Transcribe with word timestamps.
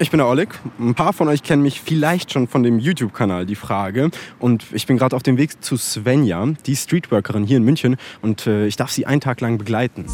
Ich 0.00 0.12
bin 0.12 0.18
der 0.18 0.28
Oleg. 0.28 0.50
Ein 0.78 0.94
paar 0.94 1.12
von 1.12 1.26
euch 1.26 1.42
kennen 1.42 1.62
mich 1.62 1.80
vielleicht 1.80 2.32
schon 2.32 2.46
von 2.46 2.62
dem 2.62 2.78
YouTube-Kanal 2.78 3.46
Die 3.46 3.56
Frage. 3.56 4.10
Und 4.38 4.66
ich 4.72 4.86
bin 4.86 4.96
gerade 4.96 5.16
auf 5.16 5.24
dem 5.24 5.38
Weg 5.38 5.60
zu 5.64 5.76
Svenja, 5.76 6.46
die 6.66 6.76
Streetworkerin 6.76 7.42
hier 7.42 7.56
in 7.56 7.64
München. 7.64 7.96
Und 8.22 8.46
äh, 8.46 8.66
ich 8.66 8.76
darf 8.76 8.92
sie 8.92 9.06
einen 9.06 9.20
Tag 9.20 9.40
lang 9.40 9.58
begleiten. 9.58 10.06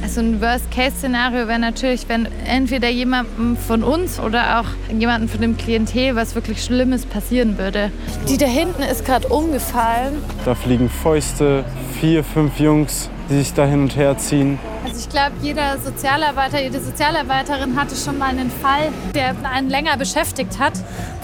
Also 0.00 0.20
ein 0.20 0.40
Worst-Case-Szenario 0.40 1.48
wäre 1.48 1.58
natürlich, 1.58 2.08
wenn 2.08 2.28
entweder 2.46 2.88
jemandem 2.88 3.56
von 3.56 3.82
uns 3.82 4.20
oder 4.20 4.60
auch 4.60 4.92
jemandem 4.96 5.28
von 5.28 5.40
dem 5.40 5.56
Klientel 5.56 6.14
was 6.14 6.36
wirklich 6.36 6.62
Schlimmes 6.62 7.04
passieren 7.04 7.58
würde. 7.58 7.90
Die 8.28 8.36
da 8.36 8.46
hinten 8.46 8.82
ist 8.82 9.04
gerade 9.04 9.26
umgefallen. 9.26 10.22
Da 10.44 10.54
fliegen 10.54 10.88
Fäuste, 10.88 11.64
vier, 12.00 12.22
fünf 12.22 12.60
Jungs, 12.60 13.10
die 13.32 13.38
sich 13.38 13.54
da 13.54 13.64
hin 13.64 13.82
und 13.82 13.96
her 13.96 14.16
ziehen. 14.18 14.58
Also 14.84 14.98
ich 14.98 15.08
glaube, 15.08 15.32
jeder 15.40 15.78
Sozialarbeiter, 15.78 16.60
jede 16.60 16.80
Sozialarbeiterin 16.80 17.80
hatte 17.80 17.96
schon 17.96 18.18
mal 18.18 18.28
einen 18.28 18.50
Fall, 18.50 18.92
der 19.14 19.34
einen 19.50 19.70
länger 19.70 19.96
beschäftigt 19.96 20.58
hat. 20.58 20.74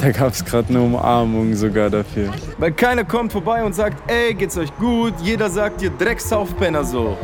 Da 0.00 0.10
gab 0.10 0.32
es 0.32 0.44
gerade 0.44 0.70
eine 0.70 0.80
Umarmung 0.80 1.54
sogar 1.54 1.90
dafür. 1.90 2.32
Weil 2.56 2.72
keiner 2.72 3.04
kommt 3.04 3.32
vorbei 3.32 3.62
und 3.62 3.74
sagt, 3.74 4.10
ey, 4.10 4.32
geht's 4.34 4.56
euch 4.56 4.74
gut? 4.78 5.14
Jeder 5.22 5.50
sagt 5.50 5.82
dir 5.82 5.90
Drecksaufpenner 5.90 6.84
so. 6.84 7.18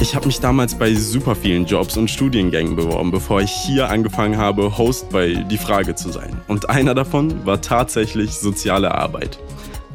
Ich 0.00 0.14
habe 0.14 0.26
mich 0.26 0.40
damals 0.40 0.76
bei 0.76 0.94
super 0.94 1.34
vielen 1.34 1.66
Jobs 1.66 1.96
und 1.96 2.08
Studiengängen 2.08 2.76
beworben, 2.76 3.10
bevor 3.10 3.42
ich 3.42 3.50
hier 3.50 3.90
angefangen 3.90 4.38
habe, 4.38 4.78
Host 4.78 5.10
bei 5.10 5.34
Die 5.34 5.58
Frage 5.58 5.96
zu 5.96 6.10
sein. 6.10 6.40
Und 6.46 6.70
einer 6.70 6.94
davon 6.94 7.44
war 7.44 7.60
tatsächlich 7.60 8.38
soziale 8.38 8.94
Arbeit. 8.94 9.38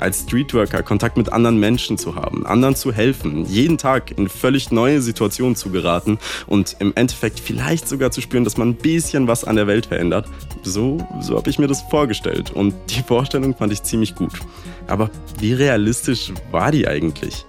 Als 0.03 0.23
Streetworker 0.23 0.83
Kontakt 0.83 1.15
mit 1.15 1.31
anderen 1.31 1.61
Menschen 1.61 1.97
zu 1.97 2.15
haben, 2.15 2.45
anderen 2.45 2.75
zu 2.75 2.91
helfen, 2.91 3.45
jeden 3.45 3.77
Tag 3.77 4.11
in 4.17 4.27
völlig 4.27 4.69
neue 4.69 5.01
Situationen 5.01 5.55
zu 5.55 5.69
geraten 5.69 6.19
und 6.45 6.75
im 6.79 6.91
Endeffekt 6.95 7.39
vielleicht 7.39 7.87
sogar 7.87 8.11
zu 8.11 8.19
spüren, 8.19 8.43
dass 8.43 8.57
man 8.57 8.71
ein 8.71 8.75
bisschen 8.75 9.29
was 9.29 9.45
an 9.45 9.55
der 9.55 9.65
Welt 9.65 9.85
verändert. 9.85 10.27
So, 10.61 10.97
so 11.21 11.37
habe 11.37 11.49
ich 11.49 11.57
mir 11.57 11.67
das 11.67 11.83
vorgestellt 11.83 12.51
und 12.51 12.73
die 12.89 13.01
Vorstellung 13.01 13.55
fand 13.55 13.71
ich 13.71 13.81
ziemlich 13.83 14.13
gut. 14.13 14.33
Aber 14.87 15.09
wie 15.39 15.53
realistisch 15.53 16.33
war 16.51 16.69
die 16.73 16.85
eigentlich? 16.85 17.45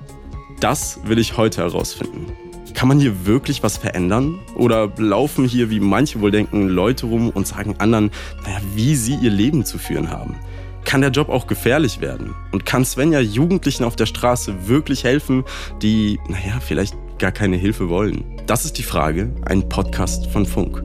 Das 0.61 1.01
will 1.07 1.19
ich 1.19 1.37
heute 1.37 1.63
herausfinden. 1.63 2.27
Kann 2.73 2.87
man 2.87 3.01
hier 3.01 3.27
wirklich 3.27 3.65
was 3.65 3.79
verändern? 3.79 4.39
Oder 4.55 4.93
laufen 4.97 5.45
hier, 5.45 5.71
wie 5.71 5.81
manche 5.81 6.21
wohl 6.21 6.31
denken, 6.31 6.69
Leute 6.69 7.07
rum 7.07 7.31
und 7.31 7.49
sagen 7.49 7.75
anderen, 7.79 8.13
naja, 8.45 8.61
wie 8.77 8.95
sie 8.95 9.17
ihr 9.17 9.31
Leben 9.31 9.65
zu 9.65 9.77
führen 9.77 10.11
haben? 10.11 10.37
Kann 10.85 11.01
der 11.01 11.11
Job 11.11 11.29
auch 11.29 11.47
gefährlich 11.47 12.01
werden? 12.01 12.35
Und 12.53 12.67
kann 12.67 12.85
Svenja 12.85 13.21
Jugendlichen 13.21 13.85
auf 13.85 13.97
der 13.97 14.07
Straße 14.07 14.69
wirklich 14.69 15.05
helfen, 15.05 15.45
die, 15.83 16.21
naja, 16.29 16.61
vielleicht 16.61 16.95
gar 17.19 17.33
keine 17.33 17.57
Hilfe 17.57 17.89
wollen? 17.89 18.43
Das 18.47 18.65
ist 18.65 18.79
die 18.79 18.83
Frage, 18.83 19.35
ein 19.47 19.69
Podcast 19.69 20.27
von 20.31 20.47
Funk. 20.47 20.83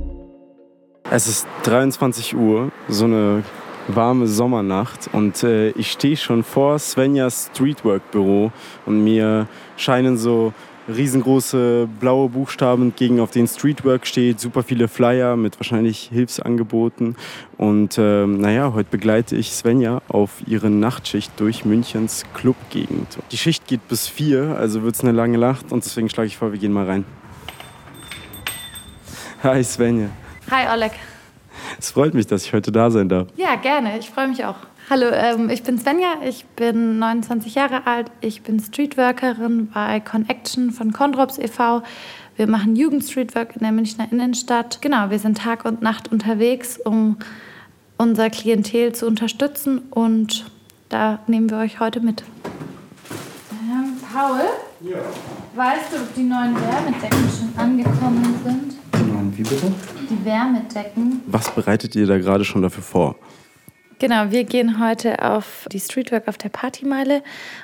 Es 1.12 1.28
ist 1.28 1.48
23 1.64 2.36
Uhr, 2.36 2.72
so 2.88 3.06
eine 3.06 3.44
warme 3.88 4.28
Sommernacht 4.28 5.10
und 5.12 5.44
äh, 5.44 5.70
ich 5.72 5.92
stehe 5.92 6.16
schon 6.16 6.44
vor 6.44 6.78
Svenjas 6.78 7.50
Streetwork-Büro 7.54 8.52
und 8.86 9.04
mir 9.04 9.48
scheinen 9.78 10.18
so 10.18 10.54
riesengroße 10.96 11.88
blaue 12.00 12.30
Buchstaben 12.30 12.84
entgegen, 12.84 13.20
auf 13.20 13.32
denen 13.32 13.48
Streetwork 13.48 14.08
steht, 14.08 14.40
super 14.40 14.64
viele 14.64 14.88
Flyer 14.88 15.36
mit 15.36 15.60
wahrscheinlich 15.60 16.10
Hilfsangeboten. 16.12 17.16
Und 17.58 17.98
ähm, 17.98 18.40
naja, 18.40 18.74
heute 18.74 18.90
begleite 18.90 19.36
ich 19.36 19.52
Svenja 19.52 20.02
auf 20.08 20.32
ihre 20.48 20.70
Nachtschicht 20.70 21.32
durch 21.38 21.66
Münchens 21.66 22.24
Clubgegend. 22.34 23.20
Die 23.32 23.38
Schicht 23.38 23.68
geht 23.68 23.88
bis 23.88 24.08
vier, 24.08 24.56
also 24.58 24.84
wird 24.84 24.96
es 24.96 25.02
eine 25.02 25.12
lange 25.12 25.38
Nacht 25.38 25.72
und 25.72 25.86
deswegen 25.86 26.10
schlage 26.10 26.28
ich 26.28 26.38
vor, 26.38 26.52
wir 26.52 26.60
gehen 26.60 26.74
mal 26.74 26.86
rein. 26.86 27.06
Hi 29.44 29.64
Svenja. 29.64 30.10
Hi 30.52 30.68
Oleg. 30.74 30.92
Es 31.78 31.92
freut 31.92 32.14
mich, 32.14 32.28
dass 32.28 32.46
ich 32.46 32.54
heute 32.54 32.72
da 32.72 32.92
sein 32.92 33.08
darf. 33.08 33.28
Ja, 33.38 33.56
gerne. 33.56 33.98
Ich 34.00 34.10
freue 34.10 34.28
mich 34.28 34.44
auch. 34.44 34.58
Hallo, 34.90 35.06
ähm, 35.14 35.52
ich 35.52 35.62
bin 35.62 35.78
Svenja, 35.78 36.16
ich 36.28 36.46
bin 36.56 36.98
29 36.98 37.54
Jahre 37.54 37.86
alt, 37.86 38.10
ich 38.22 38.42
bin 38.42 38.60
Streetworkerin 38.60 39.70
bei 39.72 40.00
Connection 40.00 40.72
von 40.72 40.92
Condrops 40.92 41.38
e.V. 41.38 41.84
Wir 42.38 42.48
machen 42.48 42.76
Jugendstreetwork 42.76 43.56
in 43.56 43.60
der 43.60 43.72
Münchner 43.72 44.12
Innenstadt. 44.12 44.82
Genau, 44.82 45.12
wir 45.12 45.20
sind 45.20 45.38
Tag 45.38 45.66
und 45.66 45.84
Nacht 45.84 46.12
unterwegs, 46.12 46.80
um 46.84 47.18
unser 48.00 48.32
Klientel 48.32 48.92
zu 48.96 49.06
unterstützen 49.06 49.78
und 49.92 50.50
da 50.90 51.20
nehmen 51.28 51.52
wir 51.52 51.60
euch 51.60 51.80
heute 51.80 52.00
mit. 52.00 52.24
Ähm, 53.52 53.96
Paul, 54.12 54.40
ja. 54.82 54.98
weißt 55.54 55.94
du, 55.94 55.98
ob 55.98 56.16
die 56.16 56.24
neuen 56.24 56.56
Wärmedecken 56.56 57.30
schon 57.30 57.54
angekommen 57.62 58.40
sind? 58.44 58.74
Die 58.96 59.12
neuen 59.12 59.38
wie 59.38 59.44
bitte? 59.44 59.72
Die 60.10 60.26
Wärmedecken. 60.26 61.22
Was 61.28 61.54
bereitet 61.54 61.96
ihr 61.96 62.08
da 62.08 62.18
gerade 62.18 62.44
schon 62.44 62.64
dafür 62.64 62.82
vor? 62.82 63.16
Genau, 64.00 64.32
wir 64.32 64.46
gehen 64.46 64.80
heute 64.80 65.22
auf 65.30 65.68
die 65.70 65.80
Streetwork 65.82 66.30
auf 66.30 66.38
der 66.38 66.48
Partymeile, 66.48 67.22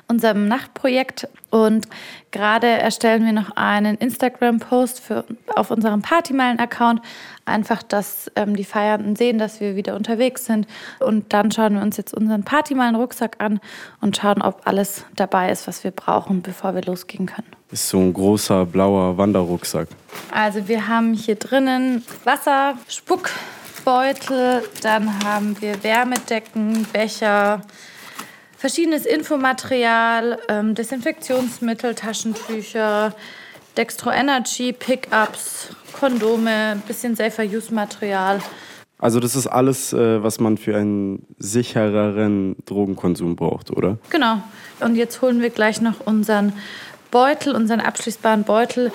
unserem 0.09 0.50
Nachtprojekt. 0.50 1.29
Und 1.50 1.88
gerade 2.31 2.68
erstellen 2.68 3.25
wir 3.25 3.31
noch 3.31 3.56
einen 3.56 3.96
Instagram-Post 3.96 5.01
auf 5.56 5.72
unserem 5.72 6.01
Partymeilen-Account. 6.01 7.01
Einfach, 7.45 7.84
dass 7.84 8.29
ähm, 8.35 8.57
die 8.57 8.66
Feiernden 8.66 9.16
sehen, 9.16 9.38
dass 9.38 9.62
wir 9.62 9.78
wieder 9.78 9.95
unterwegs 9.95 10.44
sind. 10.44 10.68
Und 11.00 11.31
dann 11.31 11.51
schauen 11.51 11.75
wir 11.75 11.81
uns 11.81 11.95
jetzt 11.95 12.13
unseren 12.13 12.44
Partymeilen-Rucksack 12.44 13.38
an 13.38 13.62
und 14.01 14.18
schauen, 14.18 14.41
ob 14.41 14.68
alles 14.68 15.06
dabei 15.16 15.51
ist, 15.51 15.68
was 15.68 15.85
wir 15.85 15.91
brauchen, 15.91 16.41
bevor 16.41 16.75
wir 16.75 16.81
losgehen 16.81 17.28
können. 17.28 17.47
Ist 17.72 17.88
so 17.88 18.00
ein 18.00 18.12
großer 18.12 18.66
blauer 18.66 19.18
Wanderrucksack. 19.18 19.88
Also 20.31 20.68
wir 20.68 20.90
haben 20.90 21.13
hier 21.13 21.35
drinnen 21.35 22.03
Wasser, 22.25 22.78
Spuck, 22.90 23.29
Beutel, 23.85 24.63
dann 24.81 25.23
haben 25.23 25.56
wir 25.62 25.84
Wärmedecken, 25.84 26.88
Becher, 26.91 27.62
verschiedenes 28.57 29.06
Infomaterial, 29.06 30.40
ähm, 30.50 30.73
Desinfektionsmittel, 30.73 31.94
Taschentücher, 31.94 33.13
Dextro 33.78 34.09
Energy, 34.09 34.74
Pickups, 34.74 35.69
Kondome, 35.94 36.81
bisschen 36.88 37.16
Safer-Use-Material. 37.16 38.40
Also 38.97 39.19
das 39.19 39.35
ist 39.35 39.45
alles, 39.45 39.94
äh, 39.94 40.24
was 40.24 40.40
man 40.40 40.57
für 40.57 40.75
einen 40.75 41.25
sichereren 41.38 42.56
Drogenkonsum 42.66 43.35
braucht, 43.35 43.69
oder? 43.69 44.00
Genau. 44.09 44.41
Und 44.79 44.95
jetzt 44.95 45.22
holen 45.22 45.41
wir 45.41 45.51
gleich 45.51 45.79
noch 45.79 46.00
unseren 46.06 46.53
Beutel, 47.12 47.56
unseren 47.56 47.81
abschließbaren 47.81 48.44
Beutel 48.45 48.91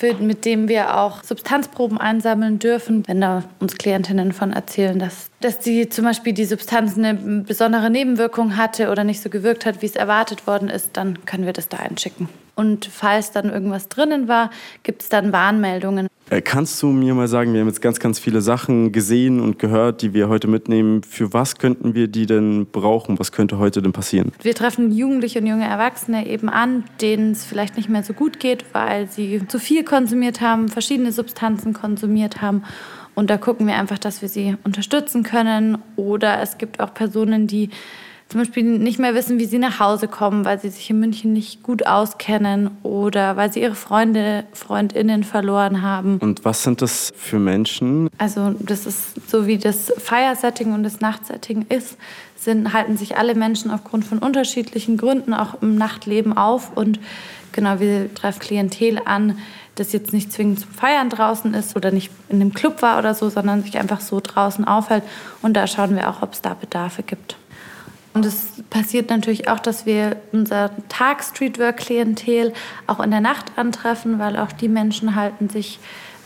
für, 0.00 0.14
mit 0.14 0.46
dem 0.46 0.68
wir 0.68 0.96
auch 0.96 1.22
Substanzproben 1.22 1.98
einsammeln 1.98 2.58
dürfen. 2.58 3.06
Wenn 3.06 3.20
da 3.20 3.44
uns 3.60 3.76
Klientinnen 3.76 4.32
von 4.32 4.50
erzählen, 4.50 4.98
dass, 4.98 5.30
dass 5.40 5.58
die 5.58 5.90
zum 5.90 6.06
Beispiel 6.06 6.32
die 6.32 6.46
Substanz 6.46 6.96
eine 6.96 7.14
besondere 7.14 7.90
Nebenwirkung 7.90 8.56
hatte 8.56 8.90
oder 8.90 9.04
nicht 9.04 9.20
so 9.20 9.28
gewirkt 9.28 9.66
hat, 9.66 9.82
wie 9.82 9.86
es 9.86 9.96
erwartet 9.96 10.46
worden 10.46 10.70
ist, 10.70 10.96
dann 10.96 11.26
können 11.26 11.44
wir 11.44 11.52
das 11.52 11.68
da 11.68 11.76
einschicken. 11.76 12.30
Und 12.60 12.84
falls 12.84 13.32
dann 13.32 13.48
irgendwas 13.48 13.88
drinnen 13.88 14.28
war, 14.28 14.50
gibt 14.82 15.00
es 15.00 15.08
dann 15.08 15.32
Warnmeldungen. 15.32 16.08
Äh, 16.28 16.42
kannst 16.42 16.82
du 16.82 16.88
mir 16.88 17.14
mal 17.14 17.26
sagen, 17.26 17.54
wir 17.54 17.60
haben 17.60 17.68
jetzt 17.68 17.80
ganz, 17.80 17.98
ganz 18.00 18.18
viele 18.18 18.42
Sachen 18.42 18.92
gesehen 18.92 19.40
und 19.40 19.58
gehört, 19.58 20.02
die 20.02 20.12
wir 20.12 20.28
heute 20.28 20.46
mitnehmen. 20.46 21.02
Für 21.02 21.32
was 21.32 21.56
könnten 21.56 21.94
wir 21.94 22.06
die 22.06 22.26
denn 22.26 22.66
brauchen? 22.66 23.18
Was 23.18 23.32
könnte 23.32 23.56
heute 23.56 23.80
denn 23.80 23.92
passieren? 23.92 24.32
Wir 24.42 24.54
treffen 24.54 24.92
Jugendliche 24.92 25.38
und 25.38 25.46
junge 25.46 25.66
Erwachsene 25.66 26.26
eben 26.26 26.50
an, 26.50 26.84
denen 27.00 27.32
es 27.32 27.46
vielleicht 27.46 27.78
nicht 27.78 27.88
mehr 27.88 28.02
so 28.02 28.12
gut 28.12 28.38
geht, 28.40 28.66
weil 28.74 29.08
sie 29.08 29.40
zu 29.48 29.58
viel 29.58 29.82
konsumiert 29.82 30.42
haben, 30.42 30.68
verschiedene 30.68 31.12
Substanzen 31.12 31.72
konsumiert 31.72 32.42
haben. 32.42 32.64
Und 33.14 33.30
da 33.30 33.38
gucken 33.38 33.66
wir 33.66 33.76
einfach, 33.76 33.98
dass 33.98 34.20
wir 34.20 34.28
sie 34.28 34.54
unterstützen 34.64 35.22
können. 35.22 35.78
Oder 35.96 36.42
es 36.42 36.58
gibt 36.58 36.78
auch 36.78 36.92
Personen, 36.92 37.46
die 37.46 37.70
zum 38.30 38.40
Beispiel 38.40 38.62
nicht 38.62 39.00
mehr 39.00 39.14
wissen, 39.14 39.40
wie 39.40 39.44
sie 39.44 39.58
nach 39.58 39.80
Hause 39.80 40.06
kommen, 40.06 40.44
weil 40.44 40.60
sie 40.60 40.70
sich 40.70 40.88
in 40.88 41.00
München 41.00 41.32
nicht 41.32 41.64
gut 41.64 41.86
auskennen 41.86 42.70
oder 42.84 43.36
weil 43.36 43.52
sie 43.52 43.60
ihre 43.60 43.74
Freunde, 43.74 44.44
Freundinnen 44.52 45.24
verloren 45.24 45.82
haben. 45.82 46.18
Und 46.18 46.44
was 46.44 46.62
sind 46.62 46.80
das 46.80 47.12
für 47.16 47.40
Menschen? 47.40 48.08
Also 48.18 48.54
das 48.60 48.86
ist 48.86 49.28
so 49.28 49.48
wie 49.48 49.58
das 49.58 49.92
Feiersetting 49.98 50.72
und 50.72 50.84
das 50.84 51.00
Nachtsetting 51.00 51.66
ist, 51.68 51.96
sind, 52.36 52.72
halten 52.72 52.96
sich 52.96 53.18
alle 53.18 53.34
Menschen 53.34 53.72
aufgrund 53.72 54.04
von 54.04 54.18
unterschiedlichen 54.18 54.96
Gründen 54.96 55.34
auch 55.34 55.60
im 55.60 55.74
Nachtleben 55.74 56.36
auf 56.36 56.76
und 56.76 57.00
genau, 57.50 57.80
wir 57.80 58.14
treffen 58.14 58.38
Klientel 58.38 59.00
an, 59.04 59.38
das 59.74 59.92
jetzt 59.92 60.12
nicht 60.12 60.32
zwingend 60.32 60.60
zum 60.60 60.70
Feiern 60.70 61.10
draußen 61.10 61.52
ist 61.54 61.74
oder 61.74 61.90
nicht 61.90 62.12
in 62.28 62.40
einem 62.40 62.54
Club 62.54 62.80
war 62.80 62.98
oder 62.98 63.14
so, 63.14 63.28
sondern 63.28 63.64
sich 63.64 63.76
einfach 63.78 64.00
so 64.00 64.20
draußen 64.22 64.64
aufhält. 64.64 65.02
Und 65.42 65.54
da 65.54 65.66
schauen 65.66 65.96
wir 65.96 66.08
auch, 66.10 66.22
ob 66.22 66.34
es 66.34 66.42
da 66.42 66.54
Bedarfe 66.54 67.02
gibt. 67.02 67.36
Und 68.12 68.26
es 68.26 68.62
passiert 68.70 69.10
natürlich 69.10 69.48
auch, 69.48 69.60
dass 69.60 69.86
wir 69.86 70.16
unser 70.32 70.70
Tag-Streetwork-Klientel 70.88 72.52
auch 72.86 73.00
in 73.00 73.10
der 73.10 73.20
Nacht 73.20 73.52
antreffen, 73.56 74.18
weil 74.18 74.36
auch 74.36 74.52
die 74.52 74.68
Menschen 74.68 75.14
halten 75.14 75.48
sich, 75.48 75.78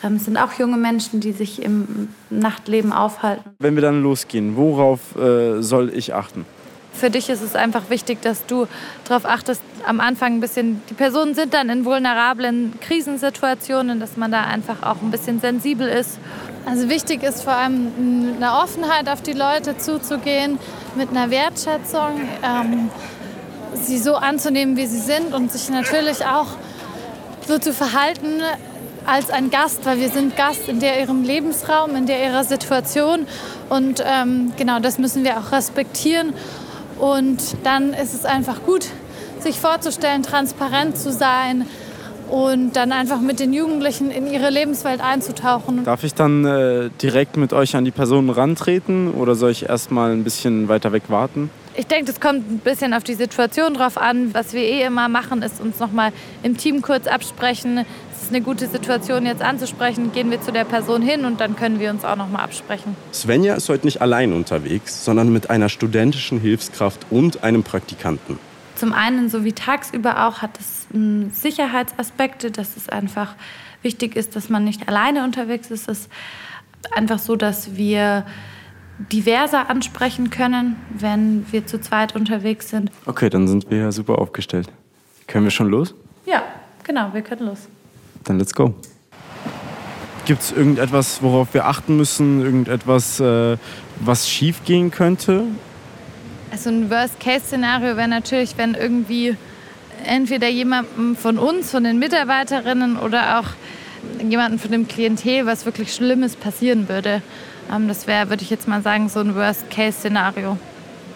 ähm, 0.02 0.16
es 0.16 0.24
sind 0.24 0.38
auch 0.38 0.52
junge 0.54 0.78
Menschen, 0.78 1.20
die 1.20 1.32
sich 1.32 1.62
im 1.62 2.08
Nachtleben 2.30 2.92
aufhalten. 2.92 3.50
Wenn 3.58 3.74
wir 3.74 3.82
dann 3.82 4.02
losgehen, 4.02 4.56
worauf 4.56 5.16
äh, 5.16 5.62
soll 5.62 5.92
ich 5.94 6.14
achten? 6.14 6.46
Für 6.94 7.10
dich 7.10 7.28
ist 7.28 7.42
es 7.42 7.56
einfach 7.56 7.90
wichtig, 7.90 8.22
dass 8.22 8.46
du 8.46 8.68
darauf 9.04 9.26
achtest, 9.26 9.60
am 9.84 10.00
Anfang 10.00 10.34
ein 10.34 10.40
bisschen, 10.40 10.80
die 10.88 10.94
Personen 10.94 11.34
sind 11.34 11.52
dann 11.52 11.68
in 11.68 11.84
vulnerablen 11.84 12.78
Krisensituationen, 12.80 13.98
dass 13.98 14.16
man 14.16 14.30
da 14.30 14.44
einfach 14.44 14.82
auch 14.82 15.02
ein 15.02 15.10
bisschen 15.10 15.40
sensibel 15.40 15.88
ist. 15.88 16.18
Also 16.64 16.88
wichtig 16.88 17.22
ist 17.24 17.42
vor 17.42 17.52
allem 17.52 18.26
mit 18.26 18.36
einer 18.36 18.62
Offenheit 18.62 19.08
auf 19.08 19.22
die 19.22 19.32
Leute 19.32 19.76
zuzugehen, 19.76 20.58
mit 20.96 21.10
einer 21.10 21.30
Wertschätzung, 21.30 22.20
ähm, 22.42 22.90
sie 23.74 23.98
so 23.98 24.14
anzunehmen, 24.14 24.76
wie 24.76 24.86
sie 24.86 25.00
sind 25.00 25.34
und 25.34 25.50
sich 25.50 25.68
natürlich 25.68 26.24
auch 26.24 26.48
so 27.46 27.58
zu 27.58 27.72
verhalten 27.72 28.40
als 29.06 29.30
ein 29.30 29.50
Gast, 29.50 29.84
weil 29.84 29.98
wir 29.98 30.08
sind 30.08 30.36
Gast 30.36 30.68
in 30.68 30.80
der 30.80 31.00
ihrem 31.00 31.22
Lebensraum, 31.22 31.94
in 31.96 32.06
der 32.06 32.24
ihrer 32.24 32.44
Situation. 32.44 33.26
Und 33.68 34.02
ähm, 34.06 34.52
genau 34.56 34.78
das 34.80 34.98
müssen 34.98 35.24
wir 35.24 35.38
auch 35.38 35.52
respektieren. 35.52 36.32
Und 36.98 37.42
dann 37.64 37.92
ist 37.92 38.14
es 38.14 38.24
einfach 38.24 38.62
gut, 38.64 38.86
sich 39.40 39.60
vorzustellen, 39.60 40.22
transparent 40.22 40.96
zu 40.96 41.12
sein 41.12 41.66
und 42.30 42.72
dann 42.72 42.92
einfach 42.92 43.20
mit 43.20 43.40
den 43.40 43.52
Jugendlichen 43.52 44.10
in 44.10 44.26
ihre 44.26 44.50
Lebenswelt 44.50 45.00
einzutauchen. 45.00 45.84
Darf 45.84 46.04
ich 46.04 46.14
dann 46.14 46.44
äh, 46.44 46.90
direkt 47.02 47.36
mit 47.36 47.52
euch 47.52 47.76
an 47.76 47.84
die 47.84 47.90
Person 47.90 48.30
rantreten 48.30 49.12
oder 49.12 49.34
soll 49.34 49.50
ich 49.50 49.68
erst 49.68 49.90
mal 49.90 50.12
ein 50.12 50.24
bisschen 50.24 50.68
weiter 50.68 50.92
weg 50.92 51.04
warten? 51.08 51.50
Ich 51.76 51.86
denke, 51.88 52.04
das 52.04 52.20
kommt 52.20 52.48
ein 52.48 52.58
bisschen 52.58 52.94
auf 52.94 53.02
die 53.02 53.14
Situation 53.14 53.74
drauf 53.74 53.98
an. 53.98 54.32
Was 54.32 54.52
wir 54.52 54.62
eh 54.62 54.82
immer 54.84 55.08
machen, 55.08 55.42
ist 55.42 55.60
uns 55.60 55.80
noch 55.80 55.90
mal 55.90 56.12
im 56.44 56.56
Team 56.56 56.82
kurz 56.82 57.08
absprechen. 57.08 57.84
Es 58.12 58.22
ist 58.22 58.28
eine 58.28 58.42
gute 58.42 58.68
Situation, 58.68 59.26
jetzt 59.26 59.42
anzusprechen. 59.42 60.12
Gehen 60.12 60.30
wir 60.30 60.40
zu 60.40 60.52
der 60.52 60.64
Person 60.64 61.02
hin 61.02 61.24
und 61.24 61.40
dann 61.40 61.56
können 61.56 61.80
wir 61.80 61.90
uns 61.90 62.04
auch 62.04 62.16
noch 62.16 62.28
mal 62.28 62.44
absprechen. 62.44 62.96
Svenja 63.12 63.54
ist 63.54 63.68
heute 63.68 63.86
nicht 63.86 64.00
allein 64.00 64.32
unterwegs, 64.32 65.04
sondern 65.04 65.32
mit 65.32 65.50
einer 65.50 65.68
studentischen 65.68 66.38
Hilfskraft 66.38 67.00
und 67.10 67.42
einem 67.42 67.64
Praktikanten. 67.64 68.38
Zum 68.76 68.92
einen, 68.92 69.28
so 69.28 69.44
wie 69.44 69.52
tagsüber 69.52 70.26
auch, 70.26 70.42
hat 70.42 70.58
es 70.58 70.86
Sicherheitsaspekte, 71.40 72.50
dass 72.50 72.76
es 72.76 72.88
einfach 72.88 73.34
wichtig 73.82 74.16
ist, 74.16 74.34
dass 74.34 74.48
man 74.48 74.64
nicht 74.64 74.88
alleine 74.88 75.24
unterwegs 75.24 75.70
ist. 75.70 75.88
Es 75.88 76.00
ist 76.00 76.10
einfach 76.92 77.18
so, 77.18 77.36
dass 77.36 77.76
wir 77.76 78.24
diverser 79.12 79.70
ansprechen 79.70 80.30
können, 80.30 80.76
wenn 80.90 81.46
wir 81.50 81.66
zu 81.66 81.80
zweit 81.80 82.14
unterwegs 82.14 82.70
sind. 82.70 82.90
Okay, 83.06 83.28
dann 83.28 83.48
sind 83.48 83.70
wir 83.70 83.78
ja 83.78 83.92
super 83.92 84.18
aufgestellt. 84.18 84.68
Können 85.26 85.44
wir 85.44 85.50
schon 85.50 85.68
los? 85.68 85.94
Ja, 86.26 86.42
genau, 86.84 87.12
wir 87.12 87.22
können 87.22 87.46
los. 87.46 87.68
Dann 88.24 88.38
let's 88.38 88.54
go. 88.54 88.74
Gibt 90.26 90.42
es 90.42 90.52
irgendetwas, 90.52 91.22
worauf 91.22 91.52
wir 91.52 91.66
achten 91.66 91.96
müssen? 91.96 92.40
Irgendetwas, 92.40 93.20
äh, 93.20 93.58
was 94.00 94.28
schief 94.28 94.64
gehen 94.64 94.90
könnte? 94.90 95.44
Also 96.54 96.70
ein 96.70 96.88
Worst-Case-Szenario 96.88 97.96
wäre 97.96 98.06
natürlich, 98.06 98.56
wenn 98.56 98.74
irgendwie 98.74 99.36
entweder 100.06 100.46
jemandem 100.46 101.16
von 101.16 101.36
uns, 101.36 101.72
von 101.72 101.82
den 101.82 101.98
Mitarbeiterinnen 101.98 102.96
oder 102.96 103.40
auch 103.40 103.48
jemandem 104.22 104.60
von 104.60 104.70
dem 104.70 104.86
Klientel 104.86 105.46
was 105.46 105.66
wirklich 105.66 105.92
Schlimmes 105.92 106.36
passieren 106.36 106.88
würde. 106.88 107.22
Ähm, 107.74 107.88
das 107.88 108.06
wäre, 108.06 108.28
würde 108.28 108.44
ich 108.44 108.50
jetzt 108.50 108.68
mal 108.68 108.82
sagen, 108.82 109.08
so 109.08 109.18
ein 109.18 109.34
Worst-Case-Szenario. 109.34 110.56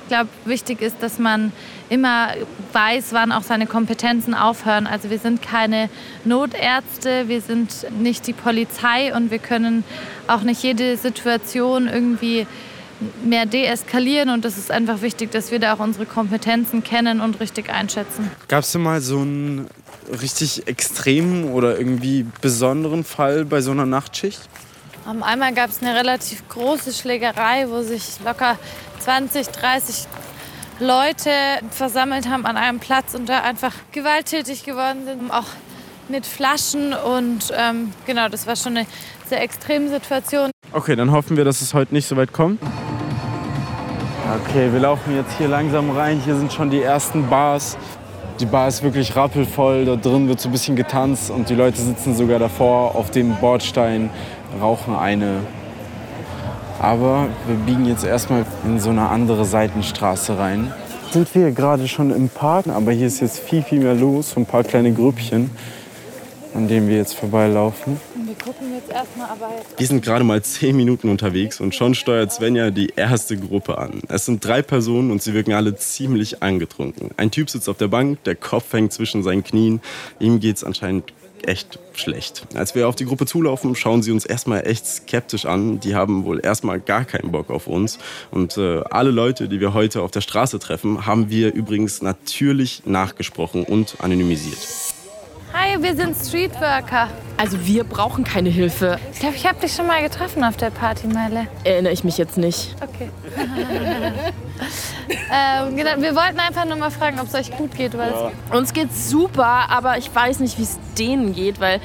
Ich 0.02 0.08
glaube, 0.08 0.28
wichtig 0.44 0.82
ist, 0.82 1.00
dass 1.04 1.20
man 1.20 1.52
immer 1.88 2.30
weiß, 2.72 3.12
wann 3.12 3.30
auch 3.30 3.44
seine 3.44 3.68
Kompetenzen 3.68 4.34
aufhören. 4.34 4.88
Also 4.88 5.08
wir 5.08 5.20
sind 5.20 5.40
keine 5.40 5.88
Notärzte, 6.24 7.28
wir 7.28 7.42
sind 7.42 7.86
nicht 8.00 8.26
die 8.26 8.32
Polizei 8.32 9.14
und 9.14 9.30
wir 9.30 9.38
können 9.38 9.84
auch 10.26 10.42
nicht 10.42 10.64
jede 10.64 10.96
Situation 10.96 11.86
irgendwie 11.86 12.48
mehr 13.24 13.46
deeskalieren 13.46 14.30
und 14.30 14.44
es 14.44 14.58
ist 14.58 14.70
einfach 14.70 15.02
wichtig, 15.02 15.30
dass 15.30 15.50
wir 15.50 15.58
da 15.58 15.74
auch 15.74 15.78
unsere 15.78 16.06
Kompetenzen 16.06 16.82
kennen 16.82 17.20
und 17.20 17.40
richtig 17.40 17.70
einschätzen. 17.70 18.30
Gab 18.48 18.64
es 18.64 18.72
denn 18.72 18.82
mal 18.82 19.00
so 19.00 19.20
einen 19.20 19.68
richtig 20.20 20.66
extremen 20.66 21.52
oder 21.52 21.78
irgendwie 21.78 22.26
besonderen 22.40 23.04
Fall 23.04 23.44
bei 23.44 23.60
so 23.60 23.70
einer 23.70 23.86
Nachtschicht? 23.86 24.40
Um, 25.06 25.22
einmal 25.22 25.54
gab 25.54 25.70
es 25.70 25.80
eine 25.80 25.94
relativ 25.94 26.46
große 26.48 26.92
Schlägerei, 26.92 27.66
wo 27.68 27.82
sich 27.82 28.20
locker 28.24 28.58
20, 29.00 29.48
30 29.48 30.06
Leute 30.80 31.30
versammelt 31.70 32.28
haben 32.28 32.46
an 32.46 32.56
einem 32.56 32.78
Platz 32.78 33.14
und 33.14 33.28
da 33.28 33.40
einfach 33.40 33.72
gewalttätig 33.92 34.64
geworden 34.64 35.04
sind, 35.06 35.30
auch 35.30 35.46
mit 36.08 36.26
Flaschen 36.26 36.92
und 36.94 37.52
ähm, 37.56 37.92
genau, 38.06 38.28
das 38.28 38.46
war 38.46 38.56
schon 38.56 38.76
eine 38.76 38.86
sehr 39.26 39.42
extreme 39.42 39.88
Situation. 39.88 40.50
Okay, 40.72 40.96
dann 40.96 41.10
hoffen 41.10 41.36
wir, 41.36 41.44
dass 41.44 41.60
es 41.60 41.74
heute 41.74 41.94
nicht 41.94 42.06
so 42.06 42.16
weit 42.16 42.32
kommt. 42.32 42.60
Okay, 44.30 44.70
wir 44.70 44.80
laufen 44.80 45.16
jetzt 45.16 45.38
hier 45.38 45.48
langsam 45.48 45.88
rein. 45.88 46.20
Hier 46.22 46.36
sind 46.36 46.52
schon 46.52 46.68
die 46.68 46.82
ersten 46.82 47.30
Bars. 47.30 47.78
Die 48.38 48.44
Bar 48.44 48.68
ist 48.68 48.82
wirklich 48.82 49.16
rappelvoll. 49.16 49.86
Da 49.86 49.96
drin 49.96 50.28
wird 50.28 50.38
so 50.38 50.50
ein 50.50 50.52
bisschen 50.52 50.76
getanzt 50.76 51.30
und 51.30 51.48
die 51.48 51.54
Leute 51.54 51.80
sitzen 51.80 52.14
sogar 52.14 52.38
davor 52.38 52.94
auf 52.94 53.10
dem 53.10 53.36
Bordstein 53.36 54.10
rauchen 54.60 54.94
eine. 54.94 55.36
Aber 56.78 57.28
wir 57.46 57.56
biegen 57.64 57.86
jetzt 57.86 58.04
erstmal 58.04 58.44
in 58.66 58.78
so 58.78 58.90
eine 58.90 59.08
andere 59.08 59.46
Seitenstraße 59.46 60.38
rein. 60.38 60.74
Sind 61.10 61.34
wir 61.34 61.50
gerade 61.52 61.88
schon 61.88 62.14
im 62.14 62.28
Park, 62.28 62.66
aber 62.66 62.92
hier 62.92 63.06
ist 63.06 63.20
jetzt 63.20 63.38
viel, 63.38 63.62
viel 63.62 63.80
mehr 63.80 63.94
los. 63.94 64.32
So 64.32 64.40
ein 64.40 64.46
paar 64.46 64.62
kleine 64.62 64.92
Grüppchen, 64.92 65.50
an 66.54 66.68
denen 66.68 66.86
wir 66.86 66.98
jetzt 66.98 67.14
vorbeilaufen. 67.14 67.98
Jetzt 68.88 68.96
erstmal 68.96 69.28
aber 69.28 69.50
Wir 69.76 69.86
sind 69.86 70.02
gerade 70.02 70.24
mal 70.24 70.42
zehn 70.42 70.76
Minuten 70.76 71.10
unterwegs 71.10 71.60
und 71.60 71.74
schon 71.74 71.94
steuert 71.94 72.32
Svenja 72.32 72.70
die 72.70 72.92
erste 72.96 73.36
Gruppe 73.36 73.76
an. 73.76 74.00
Es 74.08 74.24
sind 74.24 74.44
drei 74.44 74.62
Personen 74.62 75.10
und 75.10 75.22
sie 75.22 75.34
wirken 75.34 75.52
alle 75.52 75.76
ziemlich 75.76 76.42
angetrunken. 76.42 77.10
Ein 77.16 77.30
Typ 77.30 77.50
sitzt 77.50 77.68
auf 77.68 77.76
der 77.76 77.88
Bank, 77.88 78.22
der 78.24 78.34
Kopf 78.34 78.72
hängt 78.72 78.92
zwischen 78.92 79.22
seinen 79.22 79.44
Knien. 79.44 79.80
Ihm 80.20 80.40
geht's 80.40 80.64
anscheinend 80.64 81.12
echt 81.42 81.78
schlecht. 81.94 82.46
Als 82.54 82.74
wir 82.74 82.88
auf 82.88 82.96
die 82.96 83.04
Gruppe 83.04 83.26
zulaufen, 83.26 83.74
schauen 83.74 84.02
sie 84.02 84.10
uns 84.10 84.24
erstmal 84.24 84.66
echt 84.66 84.86
skeptisch 84.86 85.44
an. 85.44 85.80
Die 85.80 85.94
haben 85.94 86.24
wohl 86.24 86.40
erstmal 86.42 86.80
gar 86.80 87.04
keinen 87.04 87.30
Bock 87.30 87.50
auf 87.50 87.66
uns. 87.66 87.98
Und 88.30 88.56
äh, 88.56 88.80
alle 88.90 89.10
Leute, 89.10 89.48
die 89.48 89.60
wir 89.60 89.74
heute 89.74 90.02
auf 90.02 90.10
der 90.10 90.20
Straße 90.22 90.58
treffen, 90.58 91.06
haben 91.06 91.30
wir 91.30 91.52
übrigens 91.52 92.02
natürlich 92.02 92.82
nachgesprochen 92.86 93.64
und 93.64 93.96
anonymisiert. 94.00 94.58
Hi, 95.68 95.82
wir 95.82 95.96
sind 95.96 96.16
Streetworker. 96.16 97.08
Also 97.36 97.66
wir 97.66 97.84
brauchen 97.84 98.24
keine 98.24 98.48
Hilfe. 98.48 98.98
Ich 99.12 99.18
glaube, 99.18 99.36
ich 99.36 99.46
habe 99.46 99.60
dich 99.60 99.72
schon 99.72 99.86
mal 99.86 100.02
getroffen 100.02 100.42
auf 100.44 100.56
der 100.56 100.70
Party, 100.70 101.06
Meile. 101.06 101.46
Erinnere 101.64 101.92
ich 101.92 102.04
mich 102.04 102.16
jetzt 102.16 102.38
nicht. 102.38 102.74
Okay. 102.80 103.10
ähm, 105.32 105.76
genau, 105.76 105.90
wir 105.98 106.14
wollten 106.14 106.38
einfach 106.38 106.64
nur 106.64 106.76
mal 106.76 106.90
fragen, 106.90 107.20
ob 107.20 107.26
es 107.26 107.34
euch 107.34 107.50
gut 107.56 107.74
geht. 107.74 107.96
Weil 107.98 108.12
Uns 108.52 108.72
geht's 108.72 109.10
super, 109.10 109.68
aber 109.68 109.98
ich 109.98 110.14
weiß 110.14 110.40
nicht, 110.40 110.58
wie 110.58 110.62
es 110.62 110.78
denen 110.98 111.34
geht, 111.34 111.60
weil 111.60 111.80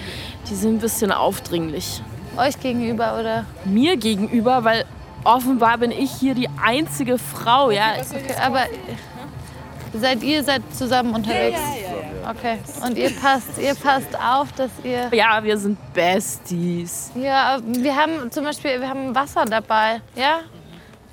die 0.49 0.55
sind 0.55 0.75
ein 0.75 0.79
bisschen 0.79 1.11
aufdringlich. 1.11 2.01
euch 2.37 2.59
gegenüber, 2.59 3.17
oder? 3.19 3.45
Mir 3.65 3.97
gegenüber, 3.97 4.63
weil 4.63 4.85
offenbar 5.23 5.77
bin 5.77 5.91
ich 5.91 6.11
hier 6.11 6.35
die 6.35 6.49
einzige 6.63 7.17
Frau, 7.17 7.69
ja. 7.69 7.93
Okay, 7.99 8.35
aber 8.41 8.61
seid 9.93 10.23
ihr 10.23 10.43
seid 10.43 10.61
zusammen 10.73 11.13
unterwegs? 11.13 11.59
Okay. 12.29 12.57
Und 12.85 12.97
ihr 12.97 13.11
passt, 13.11 13.57
ihr 13.61 13.75
passt 13.75 14.17
auf, 14.19 14.51
dass 14.53 14.71
ihr. 14.83 15.09
Ja, 15.11 15.43
wir 15.43 15.57
sind 15.57 15.77
Besties. 15.93 17.11
Ja, 17.15 17.59
wir 17.65 17.95
haben 17.95 18.31
zum 18.31 18.45
Beispiel, 18.45 18.79
wir 18.79 18.89
haben 18.89 19.13
Wasser 19.13 19.45
dabei. 19.45 20.01
Ja? 20.15 20.39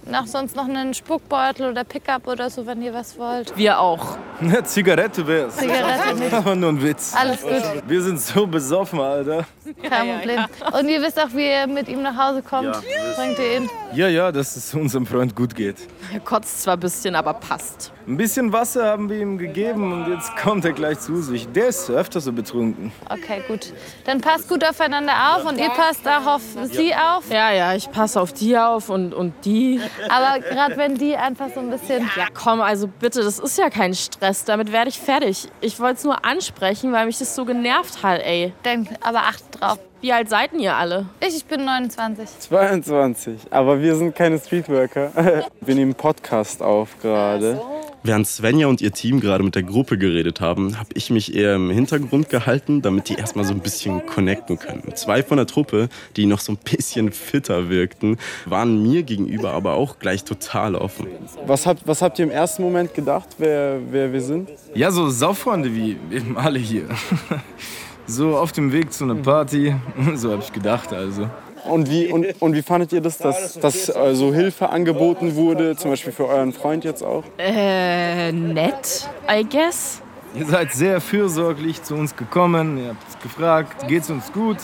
Noch 0.06 0.26
sonst 0.26 0.56
noch 0.56 0.64
einen 0.64 0.94
Spuckbeutel 0.94 1.70
oder 1.70 1.84
Pickup 1.84 2.26
oder 2.26 2.48
so, 2.48 2.66
wenn 2.66 2.80
ihr 2.82 2.94
was 2.94 3.18
wollt. 3.18 3.56
Wir 3.56 3.78
auch. 3.78 4.16
Eine 4.40 4.64
Zigarette 4.64 5.26
wär's. 5.26 5.56
Zigarette 5.56 6.14
nicht. 6.14 6.32
Aber 6.32 6.54
nur 6.56 6.70
ein 6.70 6.82
Witz. 6.82 7.14
Alles 7.14 7.42
gut, 7.42 7.52
Wir 7.86 8.02
sind 8.02 8.20
so 8.20 8.46
besoffen, 8.46 8.98
Alter. 8.98 9.44
kein 9.88 10.18
Problem. 10.18 10.46
Und 10.72 10.88
ihr 10.88 11.02
wisst 11.02 11.20
auch, 11.20 11.28
wie 11.34 11.48
ihr 11.50 11.66
mit 11.66 11.88
ihm 11.88 12.02
nach 12.02 12.16
Hause 12.16 12.42
kommt. 12.42 12.72
Bringt 13.16 13.38
ihr 13.38 13.56
ihn? 13.58 13.70
Ja, 13.92 14.09
ja, 14.09 14.30
dass 14.30 14.56
es 14.56 14.73
unserem 14.75 15.04
Freund 15.06 15.35
gut 15.35 15.54
geht. 15.54 15.76
Er 16.12 16.20
kotzt 16.20 16.62
zwar 16.62 16.75
ein 16.75 16.80
bisschen, 16.80 17.14
aber 17.16 17.35
passt. 17.35 17.92
Ein 18.06 18.16
bisschen 18.16 18.52
Wasser 18.52 18.87
haben 18.87 19.09
wir 19.09 19.20
ihm 19.20 19.37
gegeben 19.37 19.92
und 19.92 20.11
jetzt 20.12 20.37
kommt 20.37 20.64
er 20.64 20.73
gleich 20.73 21.00
zu 21.00 21.20
sich. 21.23 21.49
Der 21.49 21.68
ist 21.68 21.90
öfter 21.90 22.20
so 22.20 22.32
betrunken. 22.32 22.92
Okay, 23.09 23.42
gut. 23.49 23.73
Dann 24.04 24.20
passt 24.20 24.49
gut 24.49 24.64
aufeinander 24.64 25.12
auf 25.35 25.44
und 25.44 25.59
ihr 25.59 25.70
passt 25.70 26.06
auch 26.06 26.26
auf 26.26 26.42
sie 26.73 26.94
auf. 26.94 27.30
Ja, 27.30 27.52
ja, 27.52 27.75
ich 27.75 27.90
passe 27.90 28.20
auf 28.20 28.32
die 28.32 28.56
auf 28.56 28.88
und, 28.88 29.12
und 29.12 29.35
die. 29.44 29.80
Aber 30.09 30.40
gerade 30.40 30.76
wenn 30.76 30.97
die 30.97 31.16
einfach 31.16 31.49
so 31.54 31.61
ein 31.61 31.70
bisschen. 31.70 32.09
Ja, 32.16 32.26
komm, 32.32 32.61
also 32.61 32.87
bitte, 32.87 33.23
das 33.23 33.38
ist 33.38 33.59
ja 33.59 33.70
kein 33.70 33.94
Stress. 33.94 34.44
Damit 34.44 34.73
werde 34.73 34.88
ich 34.88 35.00
fertig. 35.00 35.49
Ich 35.61 35.80
wollte 35.80 35.97
es 35.97 36.04
nur 36.04 36.25
ansprechen, 36.25 36.92
weil 36.92 37.06
mich 37.06 37.18
das 37.18 37.35
so 37.35 37.44
genervt 37.44 38.02
hat, 38.02 38.20
ey. 38.23 38.52
Denkt, 38.64 38.92
aber 39.02 39.20
achtet 39.23 39.61
drauf. 39.61 39.78
Wie 40.02 40.14
alt 40.14 40.30
seid 40.30 40.52
denn 40.52 40.61
ihr 40.61 40.75
alle? 40.75 41.04
Ich, 41.21 41.37
ich 41.37 41.45
bin 41.45 41.66
29. 41.66 42.26
22. 42.38 43.40
Aber 43.50 43.83
wir 43.83 43.97
sind 43.97 44.14
keine 44.14 44.38
Streetworker. 44.38 45.12
Wir 45.61 45.75
nehmen 45.75 45.95
Podcast 45.95 46.62
auf 46.62 46.99
gerade. 47.02 47.61
Während 48.02 48.26
Svenja 48.26 48.66
und 48.66 48.80
ihr 48.80 48.92
Team 48.92 49.21
gerade 49.21 49.45
mit 49.45 49.54
der 49.54 49.62
Gruppe 49.62 49.99
geredet 49.99 50.40
haben, 50.40 50.78
habe 50.78 50.88
ich 50.95 51.11
mich 51.11 51.35
eher 51.35 51.57
im 51.57 51.69
Hintergrund 51.69 52.30
gehalten, 52.30 52.80
damit 52.80 53.11
die 53.11 53.14
erstmal 53.16 53.45
so 53.45 53.52
ein 53.52 53.61
bisschen 53.61 54.07
connecten 54.07 54.59
können. 54.59 54.95
Zwei 54.95 55.23
von 55.23 55.37
der 55.37 55.47
Truppe, 55.47 55.90
die 56.16 56.25
noch 56.25 56.40
so 56.40 56.52
ein 56.52 56.59
bisschen 56.64 57.12
fitter 57.12 57.69
wirkten, 57.69 58.16
waren 58.47 58.83
mir 58.83 59.02
gegenüber 59.02 59.52
aber 59.52 59.75
auch 59.75 59.99
gleich 59.99 60.25
total 60.25 60.76
offen. 60.76 61.09
Was 61.45 61.66
habt, 61.66 61.87
was 61.87 62.00
habt 62.00 62.19
ihr 62.19 62.25
im 62.25 62.30
ersten 62.30 62.62
Moment 62.62 62.95
gedacht, 62.95 63.28
wer, 63.37 63.78
wer 63.90 64.11
wir 64.14 64.23
sind? 64.23 64.49
Ja, 64.75 64.90
so 64.92 65.11
Sauffreunde 65.11 65.75
wie 65.75 65.99
eben 66.11 66.38
alle 66.38 66.59
hier. 66.59 66.88
So 68.10 68.36
auf 68.36 68.50
dem 68.50 68.72
Weg 68.72 68.92
zu 68.92 69.04
einer 69.04 69.14
Party, 69.14 69.72
so 70.16 70.32
habe 70.32 70.42
ich 70.42 70.52
gedacht 70.52 70.92
also. 70.92 71.30
Und 71.64 71.88
wie, 71.88 72.10
und, 72.10 72.26
und 72.40 72.54
wie 72.54 72.62
fandet 72.62 72.92
ihr 72.92 73.00
das, 73.00 73.18
dass, 73.18 73.54
dass 73.54 73.88
äh, 73.88 74.14
so 74.16 74.34
Hilfe 74.34 74.68
angeboten 74.68 75.36
wurde, 75.36 75.76
zum 75.76 75.92
Beispiel 75.92 76.12
für 76.12 76.26
euren 76.26 76.52
Freund 76.52 76.82
jetzt 76.82 77.04
auch? 77.04 77.22
Äh, 77.38 78.32
nett, 78.32 79.08
I 79.30 79.46
guess. 79.48 80.02
Ihr 80.34 80.46
seid 80.46 80.72
sehr 80.72 81.00
fürsorglich 81.00 81.84
zu 81.84 81.94
uns 81.94 82.16
gekommen, 82.16 82.78
ihr 82.78 82.88
habt 82.88 83.22
gefragt, 83.22 83.86
geht's 83.86 84.10
uns 84.10 84.32
gut? 84.32 84.58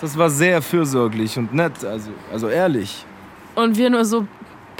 Das 0.00 0.16
war 0.16 0.30
sehr 0.30 0.62
fürsorglich 0.62 1.36
und 1.36 1.52
nett, 1.52 1.84
also, 1.84 2.10
also 2.32 2.48
ehrlich. 2.48 3.04
Und 3.56 3.76
wir 3.76 3.90
nur 3.90 4.06
so, 4.06 4.26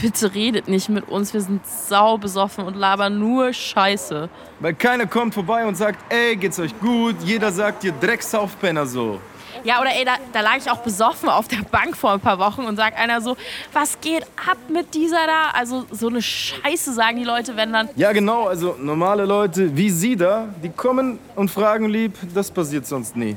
bitte 0.00 0.34
redet 0.34 0.68
nicht 0.68 0.88
mit 0.88 1.08
uns, 1.08 1.34
wir 1.34 1.40
sind 1.40 1.66
sau 1.66 2.18
besoffen 2.18 2.64
und 2.64 2.76
labern 2.76 3.18
nur 3.18 3.52
Scheiße. 3.52 4.28
Weil 4.60 4.74
keiner 4.74 5.06
kommt 5.06 5.34
vorbei 5.34 5.66
und 5.66 5.76
sagt, 5.76 6.00
ey, 6.12 6.36
geht's 6.36 6.58
euch 6.58 6.78
gut? 6.80 7.16
Jeder 7.24 7.52
sagt 7.52 7.82
dir 7.82 7.92
Drecksaufpenner 7.92 8.86
so. 8.86 9.20
Ja, 9.62 9.80
oder 9.80 9.90
ey, 9.90 10.04
da, 10.06 10.12
da 10.32 10.40
lag 10.40 10.56
ich 10.56 10.70
auch 10.70 10.78
besoffen 10.78 11.28
auf 11.28 11.46
der 11.48 11.62
Bank 11.70 11.94
vor 11.96 12.12
ein 12.12 12.20
paar 12.20 12.38
Wochen 12.38 12.62
und 12.64 12.76
sagt 12.76 12.98
einer 12.98 13.20
so, 13.20 13.36
was 13.74 14.00
geht 14.00 14.24
ab 14.48 14.56
mit 14.68 14.94
dieser 14.94 15.26
da? 15.26 15.50
Also 15.52 15.84
so 15.90 16.08
eine 16.08 16.22
Scheiße 16.22 16.94
sagen 16.94 17.18
die 17.18 17.24
Leute, 17.24 17.56
wenn 17.56 17.72
dann... 17.72 17.90
Ja, 17.96 18.12
genau, 18.12 18.46
also 18.46 18.76
normale 18.78 19.26
Leute 19.26 19.76
wie 19.76 19.90
Sie 19.90 20.16
da, 20.16 20.48
die 20.62 20.70
kommen 20.70 21.18
und 21.36 21.50
fragen 21.50 21.90
lieb, 21.90 22.14
das 22.34 22.50
passiert 22.50 22.86
sonst 22.86 23.16
nie. 23.16 23.36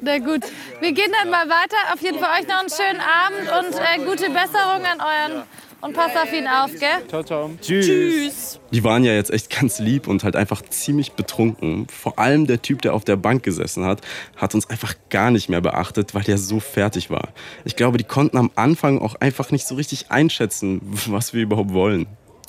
Na 0.00 0.18
gut, 0.18 0.42
wir 0.80 0.92
gehen 0.92 1.10
dann 1.18 1.30
mal 1.30 1.48
weiter. 1.48 1.76
Auf 1.92 2.02
jeden 2.02 2.18
Fall 2.18 2.38
euch 2.38 2.46
noch 2.46 2.60
einen 2.60 2.68
schönen 2.68 3.00
Abend 3.00 3.72
und 3.72 3.80
äh, 3.80 4.04
gute 4.04 4.30
Besserung 4.30 4.84
an 4.84 5.00
euren 5.00 5.42
und 5.84 5.92
passt 5.92 6.16
auf 6.16 6.32
ihn 6.32 6.46
auf, 6.46 6.70
gell? 6.80 7.06
Ciao, 7.08 7.22
ciao. 7.22 7.50
Tschüss. 7.60 7.86
Tschüss. 7.86 8.60
Die 8.72 8.82
waren 8.84 9.04
ja 9.04 9.12
jetzt 9.12 9.30
echt 9.30 9.50
ganz 9.50 9.78
lieb 9.78 10.08
und 10.08 10.24
halt 10.24 10.34
einfach 10.34 10.62
ziemlich 10.62 11.12
betrunken. 11.12 11.86
Vor 11.88 12.18
allem 12.18 12.46
der 12.46 12.62
Typ, 12.62 12.80
der 12.80 12.94
auf 12.94 13.04
der 13.04 13.16
Bank 13.16 13.42
gesessen 13.42 13.84
hat, 13.84 14.00
hat 14.36 14.54
uns 14.54 14.70
einfach 14.70 14.94
gar 15.10 15.30
nicht 15.30 15.50
mehr 15.50 15.60
beachtet, 15.60 16.14
weil 16.14 16.22
der 16.22 16.38
so 16.38 16.58
fertig 16.58 17.10
war. 17.10 17.28
Ich 17.66 17.76
glaube, 17.76 17.98
die 17.98 18.04
konnten 18.04 18.38
am 18.38 18.50
Anfang 18.54 18.98
auch 18.98 19.16
einfach 19.16 19.50
nicht 19.50 19.66
so 19.66 19.74
richtig 19.74 20.10
einschätzen, 20.10 20.80
was 21.06 21.34
wir 21.34 21.42
überhaupt 21.42 21.74
wollen. 21.74 22.06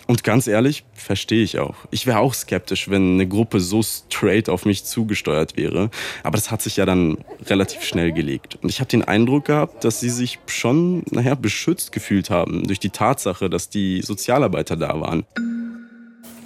Und 0.08 0.24
ganz 0.24 0.48
ehrlich, 0.48 0.86
verstehe 0.94 1.44
ich 1.44 1.58
auch. 1.58 1.76
Ich 1.90 2.06
wäre 2.06 2.20
auch 2.20 2.34
skeptisch, 2.34 2.90
wenn 2.90 3.14
eine 3.14 3.28
Gruppe 3.28 3.60
so 3.60 3.82
straight 3.82 4.50
auf 4.50 4.66
mich 4.66 4.84
zugesteuert 4.84 5.58
wäre. 5.58 5.90
Aber 6.22 6.38
das 6.38 6.52
hat 6.52 6.62
sich 6.62 6.78
ja 6.78 6.86
dann 6.86 7.18
relativ 7.48 7.84
schnell 7.84 8.12
gelegt. 8.12 8.60
Und 8.62 8.70
ich 8.70 8.80
habe 8.80 8.90
den 8.90 9.04
Eindruck 9.04 9.46
gehabt, 9.46 9.84
dass 9.84 10.00
sie 10.00 10.10
sich 10.10 10.40
schon, 10.46 11.04
naja, 11.10 11.34
beschützt 11.34 11.92
gefühlt 11.92 12.30
haben 12.30 12.68
durch 12.68 12.80
die 12.80 12.92
Tatsache, 12.92 13.50
dass 13.50 13.70
die 13.70 14.02
Sozialarbeiter 14.04 14.76
da 14.76 15.00
waren. 15.02 15.26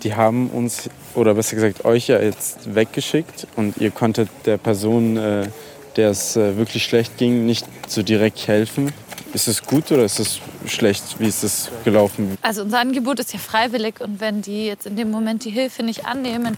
Die 0.04 0.16
haben 0.16 0.50
uns, 0.50 0.90
oder 1.14 1.34
besser 1.34 1.56
gesagt 1.56 1.84
euch 1.84 2.08
ja 2.08 2.22
jetzt 2.22 2.74
weggeschickt 2.74 3.48
und 3.58 3.76
ihr 3.78 3.92
konntet 3.92 4.30
der 4.46 4.58
Person, 4.58 5.18
äh, 5.18 5.50
der 5.98 6.12
es 6.12 6.38
äh, 6.38 6.56
wirklich 6.56 6.86
schlecht 6.86 7.18
ging, 7.18 7.46
nicht 7.46 7.66
so 7.88 8.02
direkt 8.04 8.48
helfen. 8.48 8.94
Ist 9.34 9.48
es 9.48 9.64
gut 9.64 9.92
oder 9.92 10.04
ist 10.04 10.20
es 10.20 10.40
schlecht? 10.66 11.20
Wie 11.20 11.28
ist 11.28 11.44
es 11.44 11.70
gelaufen? 11.84 12.38
Also 12.42 12.64
unser 12.64 12.80
Angebot 12.80 13.20
ist 13.20 13.34
ja 13.34 13.40
freiwillig 13.40 14.02
und 14.02 14.20
wenn 14.20 14.42
die 14.42 14.66
jetzt 14.66 14.86
in 14.86 14.96
dem 14.96 15.12
Moment 15.12 15.46
die 15.46 15.52
Hilfe 15.52 15.84
nicht 15.84 16.06
annehmen 16.06 16.58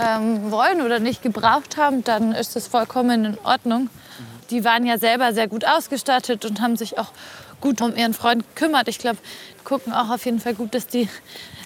ähm, 0.00 0.50
wollen 0.50 0.82
oder 0.82 0.98
nicht 0.98 1.22
gebraucht 1.22 1.76
haben, 1.76 2.04
dann 2.04 2.32
ist 2.32 2.56
das 2.56 2.66
vollkommen 2.66 3.24
in 3.24 3.38
Ordnung. 3.44 3.90
Die 4.50 4.64
waren 4.64 4.86
ja 4.86 4.98
selber 4.98 5.32
sehr 5.32 5.48
gut 5.48 5.64
ausgestattet 5.64 6.44
und 6.44 6.60
haben 6.60 6.76
sich 6.76 6.98
auch 6.98 7.12
gut 7.60 7.80
um 7.80 7.96
ihren 7.96 8.14
Freund 8.14 8.44
gekümmert. 8.54 8.88
Ich 8.88 8.98
glaube, 8.98 9.18
gucken 9.64 9.92
auch 9.92 10.10
auf 10.10 10.24
jeden 10.24 10.40
Fall 10.40 10.54
gut, 10.54 10.74
dass 10.74 10.86
die 10.86 11.08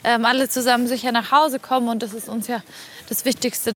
ähm, 0.05 0.25
alle 0.25 0.49
zusammen 0.49 0.87
sicher 0.87 1.13
nach 1.13 1.31
Hause 1.31 1.59
kommen 1.59 1.89
und 1.89 2.03
das 2.03 2.15
ist 2.15 2.29
uns 2.29 2.47
ja 2.47 2.63
das 3.09 3.25
Wichtigste. 3.25 3.73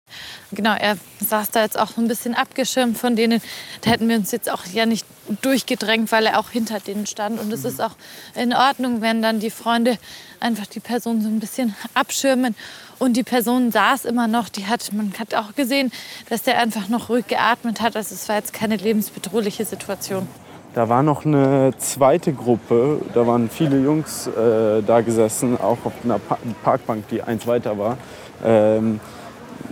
Genau, 0.52 0.74
er 0.74 0.96
saß 1.20 1.50
da 1.50 1.62
jetzt 1.62 1.78
auch 1.78 1.90
so 1.90 2.00
ein 2.00 2.08
bisschen 2.08 2.34
abgeschirmt 2.34 2.96
von 2.96 3.16
denen. 3.16 3.42
Da 3.82 3.90
hätten 3.90 4.08
wir 4.08 4.16
uns 4.16 4.30
jetzt 4.30 4.50
auch 4.50 4.64
ja 4.72 4.86
nicht 4.86 5.04
durchgedrängt, 5.42 6.12
weil 6.12 6.26
er 6.26 6.38
auch 6.38 6.50
hinter 6.50 6.80
denen 6.80 7.06
stand. 7.06 7.40
Und 7.40 7.52
es 7.52 7.64
ist 7.64 7.80
auch 7.80 7.96
in 8.34 8.54
Ordnung, 8.54 9.00
wenn 9.00 9.22
dann 9.22 9.40
die 9.40 9.50
Freunde 9.50 9.98
einfach 10.40 10.66
die 10.66 10.80
Person 10.80 11.20
so 11.20 11.28
ein 11.28 11.40
bisschen 11.40 11.74
abschirmen. 11.94 12.54
Und 12.98 13.14
die 13.14 13.24
Person 13.24 13.72
saß 13.72 14.04
immer 14.04 14.28
noch, 14.28 14.48
die 14.48 14.66
hat, 14.66 14.92
man 14.92 15.12
hat 15.18 15.34
auch 15.34 15.54
gesehen, 15.54 15.90
dass 16.30 16.42
der 16.42 16.58
einfach 16.58 16.88
noch 16.88 17.08
ruhig 17.08 17.26
geatmet 17.26 17.80
hat. 17.80 17.96
Also 17.96 18.14
es 18.14 18.28
war 18.28 18.36
jetzt 18.36 18.52
keine 18.52 18.76
lebensbedrohliche 18.76 19.64
Situation. 19.64 20.28
Da 20.74 20.88
war 20.88 21.04
noch 21.04 21.24
eine 21.24 21.72
zweite 21.78 22.32
Gruppe, 22.32 23.00
da 23.14 23.24
waren 23.28 23.48
viele 23.48 23.78
Jungs 23.78 24.26
äh, 24.26 24.82
da 24.82 25.02
gesessen, 25.02 25.56
auch 25.60 25.78
auf 25.84 25.92
einer 26.02 26.18
pa 26.18 26.36
Parkbank, 26.64 27.06
die 27.08 27.22
eins 27.22 27.46
weiter 27.46 27.78
war. 27.78 27.96
Ähm, 28.44 28.98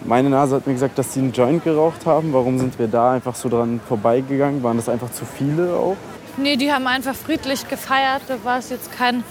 meine 0.05 0.31
Nase 0.31 0.55
hat 0.55 0.67
mir 0.69 0.75
gesagt, 0.75 0.97
dass 0.97 1.13
sie 1.13 1.21
einen 1.21 1.33
Joint 1.33 1.65
geraucht 1.65 2.07
haben. 2.07 2.33
Warum 2.33 2.61
sind 2.61 2.79
wir 2.79 2.87
da 2.87 3.13
einfach 3.13 3.35
so 3.35 3.49
dran 3.49 3.81
vorbeigegangen? 3.89 4.63
Waren 4.63 4.77
das 4.77 4.89
einfach 4.89 5.11
zu 5.11 5.25
viele 5.25 5.75
auch? 5.75 5.97
Nee, 6.37 6.57
die 6.57 6.73
haben 6.73 6.87
einfach 6.87 7.17
friedlich 7.17 7.69
gefeiert. 7.69 8.23
Da 8.29 8.37
war 8.45 8.59
es 8.59 8.71
jetzt 8.71 8.93
kein 8.93 9.25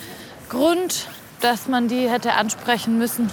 Grund, 0.50 1.08
dass 1.40 1.70
man 1.70 1.88
die 1.88 2.10
hätte 2.10 2.34
ansprechen 2.34 2.98
müssen. 2.98 3.30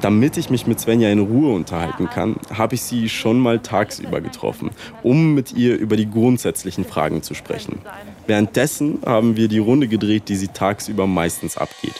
Damit 0.00 0.36
ich 0.36 0.50
mich 0.50 0.66
mit 0.66 0.78
Svenja 0.78 1.10
in 1.10 1.20
Ruhe 1.20 1.54
unterhalten 1.54 2.08
kann, 2.10 2.36
habe 2.52 2.74
ich 2.74 2.82
sie 2.82 3.08
schon 3.08 3.40
mal 3.40 3.60
tagsüber 3.60 4.20
getroffen, 4.20 4.70
um 5.02 5.34
mit 5.34 5.52
ihr 5.52 5.76
über 5.78 5.96
die 5.96 6.10
grundsätzlichen 6.10 6.84
Fragen 6.84 7.22
zu 7.22 7.34
sprechen. 7.34 7.78
Währenddessen 8.26 8.98
haben 9.06 9.36
wir 9.36 9.48
die 9.48 9.58
Runde 9.58 9.88
gedreht, 9.88 10.28
die 10.28 10.36
sie 10.36 10.48
tagsüber 10.48 11.06
meistens 11.06 11.56
abgeht. 11.56 11.94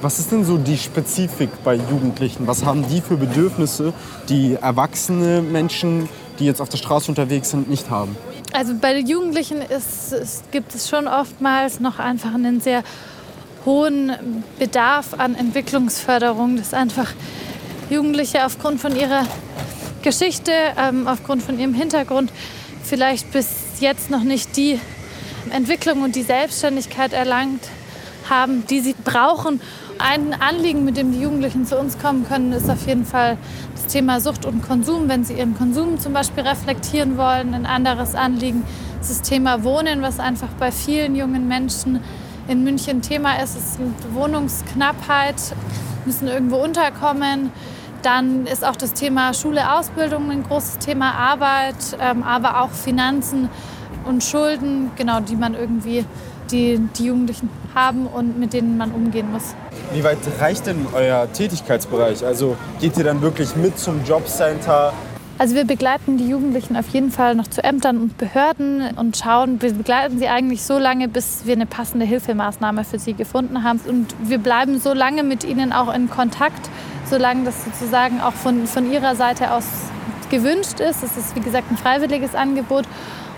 Was 0.00 0.18
ist 0.18 0.30
denn 0.32 0.44
so 0.44 0.58
die 0.58 0.76
Spezifik 0.76 1.50
bei 1.64 1.74
Jugendlichen? 1.74 2.46
Was 2.46 2.64
haben 2.64 2.86
die 2.88 3.00
für 3.00 3.16
Bedürfnisse, 3.16 3.92
die 4.28 4.54
erwachsene 4.60 5.42
Menschen, 5.42 6.08
die 6.38 6.44
jetzt 6.44 6.60
auf 6.60 6.68
der 6.68 6.76
Straße 6.76 7.10
unterwegs 7.10 7.50
sind, 7.50 7.68
nicht 7.68 7.90
haben? 7.90 8.16
Also 8.52 8.74
bei 8.80 8.92
den 8.92 9.06
Jugendlichen 9.06 9.62
ist, 9.62 10.12
ist, 10.12 10.52
gibt 10.52 10.74
es 10.74 10.88
schon 10.88 11.08
oftmals 11.08 11.80
noch 11.80 11.98
einfach 11.98 12.34
einen 12.34 12.60
sehr 12.60 12.84
hohen 13.64 14.42
Bedarf 14.58 15.14
an 15.18 15.34
Entwicklungsförderung, 15.34 16.56
dass 16.56 16.74
einfach 16.74 17.12
Jugendliche 17.90 18.44
aufgrund 18.44 18.80
von 18.80 18.96
ihrer 18.96 19.26
Geschichte, 20.02 20.52
ähm, 20.78 21.06
aufgrund 21.06 21.42
von 21.42 21.58
ihrem 21.58 21.74
Hintergrund 21.74 22.30
vielleicht 22.82 23.32
bis 23.32 23.48
jetzt 23.80 24.10
noch 24.10 24.22
nicht 24.22 24.56
die 24.56 24.78
Entwicklung 25.50 26.02
und 26.02 26.16
die 26.16 26.22
Selbstständigkeit 26.22 27.12
erlangt 27.12 27.62
haben, 28.28 28.66
die 28.66 28.80
sie 28.80 28.94
brauchen. 29.04 29.60
Ein 29.98 30.34
Anliegen, 30.40 30.84
mit 30.84 30.96
dem 30.96 31.12
die 31.12 31.20
Jugendlichen 31.20 31.66
zu 31.66 31.78
uns 31.78 31.98
kommen 31.98 32.26
können, 32.26 32.52
ist 32.52 32.68
auf 32.68 32.86
jeden 32.86 33.06
Fall 33.06 33.38
das 33.74 33.86
Thema 33.86 34.20
Sucht 34.20 34.44
und 34.44 34.62
Konsum. 34.66 35.08
Wenn 35.08 35.24
sie 35.24 35.34
ihren 35.34 35.56
Konsum 35.56 35.98
zum 36.00 36.12
Beispiel 36.12 36.42
reflektieren 36.42 37.16
wollen, 37.16 37.54
ein 37.54 37.66
anderes 37.66 38.14
Anliegen 38.14 38.64
ist 39.00 39.10
das 39.10 39.22
Thema 39.22 39.62
Wohnen, 39.62 40.02
was 40.02 40.18
einfach 40.18 40.48
bei 40.58 40.72
vielen 40.72 41.14
jungen 41.14 41.46
Menschen 41.46 42.00
in 42.48 42.64
München 42.64 43.02
Thema 43.02 43.42
ist. 43.42 43.56
Es 43.56 43.64
ist 43.64 43.78
Wohnungsknappheit, 44.12 45.36
müssen 46.04 46.28
irgendwo 46.28 46.56
unterkommen. 46.56 47.52
Dann 48.02 48.46
ist 48.46 48.64
auch 48.64 48.76
das 48.76 48.92
Thema 48.92 49.32
Schule, 49.32 49.72
Ausbildung 49.72 50.30
ein 50.30 50.42
großes 50.42 50.78
Thema, 50.78 51.12
Arbeit, 51.12 51.76
ähm, 52.00 52.22
aber 52.22 52.60
auch 52.60 52.70
Finanzen 52.70 53.48
und 54.04 54.22
Schulden, 54.22 54.90
genau, 54.96 55.20
die 55.20 55.36
man 55.36 55.54
irgendwie, 55.54 56.04
die, 56.50 56.78
die 56.98 57.06
Jugendlichen 57.06 57.48
haben 57.74 58.06
und 58.06 58.38
mit 58.38 58.52
denen 58.52 58.76
man 58.76 58.92
umgehen 58.92 59.32
muss. 59.32 59.54
Wie 59.94 60.04
weit 60.04 60.18
reicht 60.38 60.66
denn 60.66 60.86
euer 60.92 61.32
Tätigkeitsbereich? 61.32 62.24
Also 62.24 62.56
geht 62.78 62.98
ihr 62.98 63.04
dann 63.04 63.22
wirklich 63.22 63.56
mit 63.56 63.78
zum 63.78 64.04
Jobcenter? 64.04 64.92
Also 65.36 65.56
wir 65.56 65.64
begleiten 65.64 66.16
die 66.16 66.28
Jugendlichen 66.28 66.76
auf 66.76 66.88
jeden 66.90 67.10
Fall 67.10 67.34
noch 67.34 67.48
zu 67.48 67.62
Ämtern 67.64 67.98
und 67.98 68.18
Behörden 68.18 68.96
und 68.96 69.16
schauen, 69.16 69.60
wir 69.60 69.72
begleiten 69.72 70.18
sie 70.18 70.28
eigentlich 70.28 70.62
so 70.62 70.78
lange, 70.78 71.08
bis 71.08 71.44
wir 71.44 71.54
eine 71.54 71.66
passende 71.66 72.06
Hilfemaßnahme 72.06 72.84
für 72.84 73.00
sie 73.00 73.14
gefunden 73.14 73.64
haben. 73.64 73.80
Und 73.88 74.14
wir 74.22 74.38
bleiben 74.38 74.78
so 74.78 74.94
lange 74.94 75.24
mit 75.24 75.42
ihnen 75.42 75.72
auch 75.72 75.92
in 75.92 76.08
Kontakt, 76.08 76.70
solange 77.06 77.44
das 77.44 77.64
sozusagen 77.64 78.20
auch 78.20 78.32
von, 78.32 78.68
von 78.68 78.90
ihrer 78.90 79.16
Seite 79.16 79.52
aus 79.52 79.66
gewünscht 80.30 80.78
ist. 80.78 81.02
Es 81.02 81.16
ist, 81.16 81.34
wie 81.34 81.40
gesagt, 81.40 81.70
ein 81.70 81.76
freiwilliges 81.76 82.36
Angebot. 82.36 82.84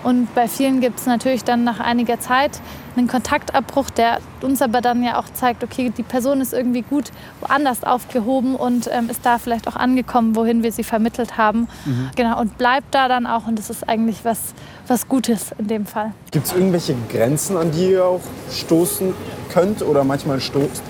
Und 0.03 0.33
bei 0.35 0.47
vielen 0.47 0.79
gibt 0.79 0.99
es 0.99 1.05
natürlich 1.05 1.43
dann 1.43 1.63
nach 1.63 1.79
einiger 1.79 2.19
Zeit 2.19 2.59
einen 2.95 3.07
Kontaktabbruch, 3.07 3.89
der 3.89 4.19
uns 4.41 4.61
aber 4.61 4.81
dann 4.81 5.03
ja 5.03 5.19
auch 5.19 5.25
zeigt, 5.33 5.63
okay, 5.63 5.91
die 5.95 6.03
Person 6.03 6.41
ist 6.41 6.53
irgendwie 6.53 6.81
gut 6.81 7.11
woanders 7.41 7.83
aufgehoben 7.83 8.55
und 8.55 8.89
ähm, 8.91 9.09
ist 9.09 9.25
da 9.25 9.37
vielleicht 9.37 9.67
auch 9.67 9.75
angekommen, 9.75 10.35
wohin 10.35 10.63
wir 10.63 10.71
sie 10.71 10.83
vermittelt 10.83 11.37
haben. 11.37 11.67
Mhm. 11.85 12.09
Genau, 12.15 12.39
und 12.39 12.57
bleibt 12.57 12.93
da 12.93 13.07
dann 13.07 13.27
auch. 13.27 13.47
Und 13.47 13.59
das 13.59 13.69
ist 13.69 13.87
eigentlich 13.87 14.23
was, 14.23 14.53
was 14.87 15.07
Gutes 15.07 15.51
in 15.57 15.67
dem 15.67 15.85
Fall. 15.85 16.13
Gibt 16.31 16.47
es 16.47 16.53
irgendwelche 16.53 16.95
Grenzen, 17.09 17.57
an 17.57 17.71
die 17.71 17.91
ihr 17.91 18.05
auch 18.05 18.21
stoßen 18.51 19.13
könnt 19.53 19.81
oder 19.81 20.03
manchmal 20.03 20.39
stoßt? 20.39 20.83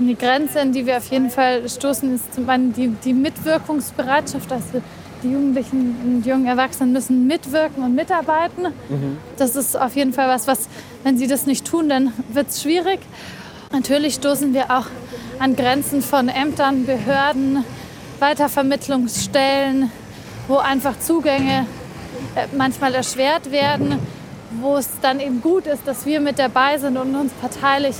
Eine 0.00 0.14
Grenze, 0.14 0.60
an 0.60 0.72
die 0.72 0.86
wir 0.86 0.96
auf 0.96 1.10
jeden 1.10 1.30
Fall 1.30 1.68
stoßen, 1.68 2.14
ist 2.14 2.34
zum 2.34 2.48
einen 2.48 2.72
die, 2.72 2.88
die 2.88 3.12
Mitwirkungsbereitschaft. 3.12 4.50
Also 4.50 4.82
die 5.22 5.30
Jugendlichen 5.30 5.96
und 6.04 6.26
jungen 6.26 6.46
Erwachsenen 6.46 6.92
müssen 6.92 7.26
mitwirken 7.26 7.82
und 7.82 7.94
mitarbeiten. 7.94 8.64
Mhm. 8.88 9.18
Das 9.36 9.56
ist 9.56 9.76
auf 9.76 9.94
jeden 9.96 10.12
Fall 10.12 10.28
was, 10.28 10.46
was, 10.46 10.68
wenn 11.04 11.18
sie 11.18 11.26
das 11.26 11.46
nicht 11.46 11.66
tun, 11.66 11.88
dann 11.88 12.12
wird 12.32 12.48
es 12.48 12.62
schwierig. 12.62 13.00
Natürlich 13.72 14.14
stoßen 14.14 14.52
wir 14.52 14.70
auch 14.70 14.86
an 15.38 15.56
Grenzen 15.56 16.02
von 16.02 16.28
Ämtern, 16.28 16.84
Behörden, 16.86 17.64
Weitervermittlungsstellen, 18.18 19.90
wo 20.48 20.56
einfach 20.58 20.98
Zugänge 21.00 21.66
äh, 22.34 22.46
manchmal 22.56 22.94
erschwert 22.94 23.50
werden, 23.50 23.98
wo 24.60 24.76
es 24.76 24.88
dann 25.00 25.20
eben 25.20 25.40
gut 25.40 25.66
ist, 25.66 25.86
dass 25.86 26.06
wir 26.06 26.20
mit 26.20 26.38
dabei 26.38 26.78
sind 26.78 26.96
und 26.96 27.14
uns 27.14 27.32
parteilich 27.40 27.96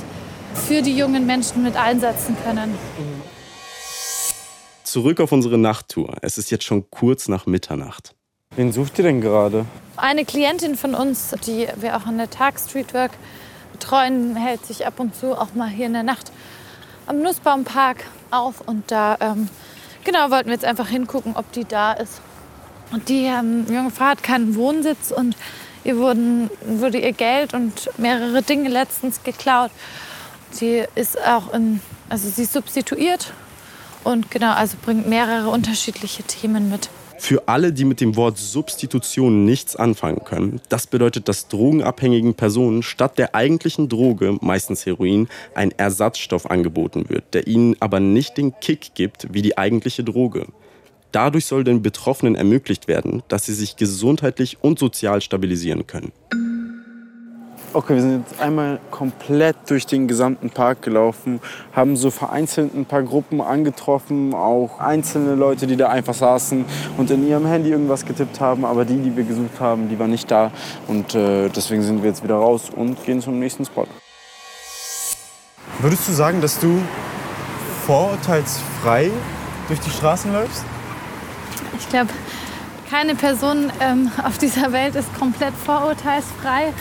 für 0.53 0.81
die 0.81 0.95
jungen 0.95 1.25
Menschen 1.25 1.63
mit 1.63 1.75
einsetzen 1.75 2.37
können. 2.45 2.75
Zurück 4.93 5.19
auf 5.21 5.31
unsere 5.31 5.57
Nachttour. 5.57 6.17
Es 6.21 6.37
ist 6.37 6.51
jetzt 6.51 6.65
schon 6.65 6.91
kurz 6.91 7.27
nach 7.27 7.47
Mitternacht. 7.47 8.13
Wen 8.55 8.71
sucht 8.71 8.99
ihr 8.99 9.05
denn 9.05 9.21
gerade? 9.21 9.65
Eine 9.97 10.23
Klientin 10.23 10.75
von 10.75 10.93
uns, 10.93 11.33
die 11.47 11.67
wir 11.77 11.97
auch 11.97 12.05
an 12.05 12.19
der 12.19 12.29
Tag 12.29 12.59
Streetwork 12.59 13.09
betreuen, 13.71 14.35
hält 14.35 14.63
sich 14.67 14.85
ab 14.85 14.99
und 14.99 15.15
zu 15.15 15.35
auch 15.35 15.55
mal 15.55 15.67
hier 15.67 15.87
in 15.87 15.93
der 15.93 16.03
Nacht 16.03 16.31
am 17.07 17.23
Nussbaumpark 17.23 18.05
auf. 18.29 18.61
Und 18.61 18.91
da 18.91 19.17
ähm, 19.19 19.49
genau 20.03 20.29
wollten 20.29 20.49
wir 20.49 20.53
jetzt 20.53 20.65
einfach 20.65 20.89
hingucken, 20.89 21.35
ob 21.37 21.51
die 21.53 21.65
da 21.65 21.93
ist. 21.93 22.21
Und 22.91 23.09
die 23.09 23.23
ähm, 23.23 23.65
junge 23.69 23.89
Frau 23.89 24.05
hat 24.05 24.21
keinen 24.21 24.53
Wohnsitz 24.53 25.09
und 25.09 25.35
ihr 25.83 25.97
wurden, 25.97 26.51
wurde 26.67 26.99
ihr 26.99 27.13
Geld 27.13 27.55
und 27.55 27.89
mehrere 27.97 28.43
Dinge 28.43 28.69
letztens 28.69 29.23
geklaut. 29.23 29.71
Sie 30.51 30.83
ist 30.93 31.19
auch 31.19 31.51
in, 31.51 31.81
also 32.09 32.29
sie 32.29 32.43
ist 32.43 32.53
substituiert 32.53 33.33
und 34.03 34.31
genau, 34.31 34.53
also 34.53 34.77
bringt 34.81 35.07
mehrere 35.07 35.49
unterschiedliche 35.49 36.23
Themen 36.23 36.69
mit. 36.69 36.89
Für 37.19 37.47
alle, 37.47 37.71
die 37.71 37.85
mit 37.85 38.01
dem 38.01 38.15
Wort 38.17 38.37
Substitution 38.37 39.45
nichts 39.45 39.75
anfangen 39.75 40.25
können, 40.25 40.59
das 40.67 40.87
bedeutet, 40.87 41.29
dass 41.29 41.47
drogenabhängigen 41.47 42.33
Personen 42.33 42.83
statt 42.83 43.17
der 43.17 43.33
eigentlichen 43.33 43.87
Droge, 43.87 44.37
meistens 44.41 44.85
Heroin, 44.85 45.29
ein 45.55 45.71
Ersatzstoff 45.71 46.49
angeboten 46.49 47.05
wird, 47.07 47.33
der 47.33 47.47
ihnen 47.47 47.77
aber 47.79 47.99
nicht 47.99 48.37
den 48.37 48.59
Kick 48.59 48.93
gibt 48.93 49.33
wie 49.33 49.41
die 49.41 49.57
eigentliche 49.57 50.03
Droge. 50.03 50.47
Dadurch 51.13 51.45
soll 51.45 51.63
den 51.63 51.81
Betroffenen 51.81 52.35
ermöglicht 52.35 52.87
werden, 52.87 53.23
dass 53.27 53.45
sie 53.45 53.53
sich 53.53 53.77
gesundheitlich 53.77 54.57
und 54.61 54.79
sozial 54.79 55.21
stabilisieren 55.21 55.87
können. 55.87 56.11
Okay, 57.75 57.95
wir 57.95 58.01
sind 58.01 58.29
jetzt 58.29 58.39
einmal 58.39 58.79
komplett 58.91 59.55
durch 59.67 59.87
den 59.87 60.07
gesamten 60.07 60.51
Park 60.51 60.83
gelaufen, 60.83 61.41
haben 61.75 61.97
so 61.97 62.11
vereinzelt 62.11 62.75
ein 62.75 62.85
paar 62.85 63.01
Gruppen 63.01 63.41
angetroffen, 63.41 64.35
auch 64.35 64.79
einzelne 64.79 65.33
Leute, 65.33 65.65
die 65.65 65.75
da 65.75 65.89
einfach 65.89 66.13
saßen 66.13 66.65
und 66.97 67.09
in 67.09 67.27
ihrem 67.27 67.47
Handy 67.47 67.71
irgendwas 67.71 68.05
getippt 68.05 68.39
haben, 68.39 68.63
aber 68.63 68.85
die, 68.85 68.97
die 68.97 69.17
wir 69.17 69.23
gesucht 69.23 69.59
haben, 69.59 69.89
die 69.89 69.97
waren 69.97 70.11
nicht 70.11 70.29
da 70.29 70.51
und 70.87 71.15
äh, 71.15 71.49
deswegen 71.49 71.81
sind 71.81 72.03
wir 72.03 72.09
jetzt 72.11 72.23
wieder 72.23 72.35
raus 72.35 72.69
und 72.75 73.03
gehen 73.05 73.21
zum 73.21 73.39
nächsten 73.39 73.65
Spot. 73.65 73.87
Würdest 75.79 76.07
du 76.07 76.11
sagen, 76.11 76.41
dass 76.41 76.59
du 76.59 76.79
vorurteilsfrei 77.87 79.09
durch 79.67 79.79
die 79.79 79.89
Straßen 79.89 80.31
läufst? 80.31 80.63
Ich 81.79 81.89
glaube, 81.89 82.11
keine 82.91 83.15
Person 83.15 83.71
ähm, 83.81 84.11
auf 84.23 84.37
dieser 84.37 84.71
Welt 84.71 84.93
ist 84.93 85.11
komplett 85.17 85.55
vorurteilsfrei. 85.65 86.71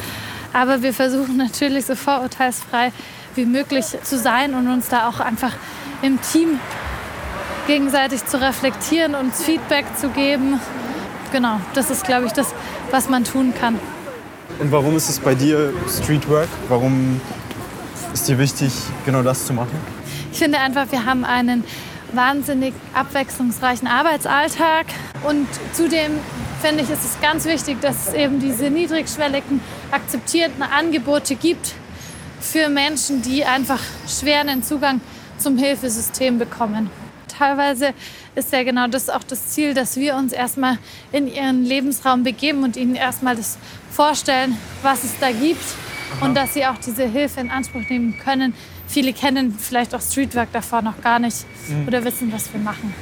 Aber 0.52 0.82
wir 0.82 0.92
versuchen 0.92 1.36
natürlich 1.36 1.86
so 1.86 1.94
vorurteilsfrei 1.94 2.92
wie 3.34 3.46
möglich 3.46 3.86
zu 4.02 4.18
sein 4.18 4.54
und 4.54 4.68
uns 4.68 4.88
da 4.88 5.08
auch 5.08 5.20
einfach 5.20 5.52
im 6.02 6.20
Team 6.20 6.60
gegenseitig 7.66 8.24
zu 8.26 8.40
reflektieren 8.40 9.14
und 9.14 9.34
Feedback 9.34 9.86
zu 9.96 10.08
geben. 10.08 10.60
Genau, 11.32 11.60
das 11.74 11.90
ist, 11.90 12.04
glaube 12.04 12.26
ich, 12.26 12.32
das, 12.32 12.54
was 12.90 13.08
man 13.08 13.24
tun 13.24 13.54
kann. 13.58 13.78
Und 14.58 14.70
warum 14.70 14.96
ist 14.96 15.08
es 15.08 15.18
bei 15.18 15.34
dir 15.34 15.72
Streetwork? 15.88 16.48
Warum 16.68 17.20
ist 18.12 18.28
dir 18.28 18.38
wichtig, 18.38 18.72
genau 19.06 19.22
das 19.22 19.46
zu 19.46 19.54
machen? 19.54 19.78
Ich 20.30 20.38
finde 20.38 20.58
einfach, 20.58 20.90
wir 20.90 21.06
haben 21.06 21.24
einen 21.24 21.64
wahnsinnig 22.12 22.74
abwechslungsreichen 22.94 23.88
Arbeitsalltag. 23.88 24.86
Und 25.24 25.46
zudem 25.72 26.18
finde 26.60 26.82
ich, 26.82 26.90
ist 26.90 27.04
es 27.04 27.20
ganz 27.20 27.44
wichtig, 27.44 27.80
dass 27.80 28.08
es 28.08 28.14
eben 28.14 28.40
diese 28.40 28.70
niedrigschwelligen, 28.70 29.60
akzeptierten 29.90 30.62
Angebote 30.62 31.36
gibt 31.36 31.74
für 32.40 32.68
Menschen, 32.68 33.22
die 33.22 33.44
einfach 33.44 33.80
schweren 34.08 34.62
Zugang 34.62 35.00
zum 35.38 35.58
Hilfesystem 35.58 36.38
bekommen. 36.38 36.90
Teilweise 37.28 37.94
ist 38.34 38.52
ja 38.52 38.62
genau 38.62 38.88
das 38.88 39.10
auch 39.10 39.22
das 39.24 39.48
Ziel, 39.48 39.74
dass 39.74 39.96
wir 39.96 40.16
uns 40.16 40.32
erstmal 40.32 40.78
in 41.12 41.32
ihren 41.32 41.64
Lebensraum 41.64 42.22
begeben 42.22 42.62
und 42.62 42.76
ihnen 42.76 42.94
erstmal 42.94 43.36
das 43.36 43.58
vorstellen, 43.90 44.56
was 44.82 45.04
es 45.04 45.18
da 45.18 45.30
gibt 45.30 45.64
und 46.20 46.34
dass 46.34 46.54
sie 46.54 46.66
auch 46.66 46.78
diese 46.78 47.04
Hilfe 47.04 47.40
in 47.40 47.50
Anspruch 47.50 47.82
nehmen 47.88 48.18
können, 48.22 48.54
Viele 48.92 49.14
kennen 49.14 49.56
vielleicht 49.58 49.94
auch 49.94 50.02
Streetwork 50.02 50.52
davor 50.52 50.82
noch 50.82 51.00
gar 51.00 51.18
nicht 51.18 51.46
mhm. 51.66 51.88
oder 51.88 52.04
wissen, 52.04 52.30
was 52.30 52.52
wir 52.52 52.60
machen. 52.60 52.94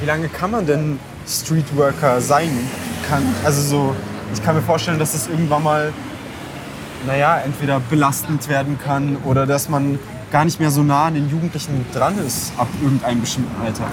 Wie 0.00 0.06
lange 0.06 0.28
kann 0.28 0.52
man 0.52 0.64
denn 0.64 1.00
Streetworker 1.26 2.20
sein? 2.20 2.50
Kann, 3.08 3.22
also 3.44 3.62
so, 3.62 3.96
ich 4.32 4.42
kann 4.44 4.54
mir 4.54 4.62
vorstellen, 4.62 4.98
dass 4.98 5.14
es 5.14 5.26
irgendwann 5.26 5.64
mal, 5.64 5.92
naja, 7.06 7.38
entweder 7.38 7.80
belastend 7.80 8.48
werden 8.48 8.78
kann 8.78 9.16
oder 9.24 9.44
dass 9.44 9.68
man 9.68 9.98
gar 10.30 10.44
nicht 10.44 10.60
mehr 10.60 10.70
so 10.70 10.82
nah 10.82 11.06
an 11.06 11.14
den 11.14 11.28
Jugendlichen 11.28 11.84
dran 11.92 12.16
ist 12.24 12.52
ab 12.58 12.68
irgendeinem 12.80 13.22
bestimmten 13.22 13.60
Alter. 13.60 13.90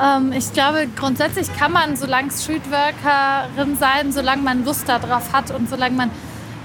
Ähm, 0.00 0.32
ich 0.32 0.50
glaube, 0.52 0.86
grundsätzlich 0.96 1.54
kann 1.58 1.72
man, 1.72 1.96
solange 1.96 2.30
Streetworkerin 2.30 3.76
sein, 3.78 4.12
solange 4.12 4.42
man 4.42 4.64
Lust 4.64 4.88
darauf 4.88 5.32
hat 5.32 5.50
und 5.50 5.68
solange 5.68 5.96
man 5.96 6.10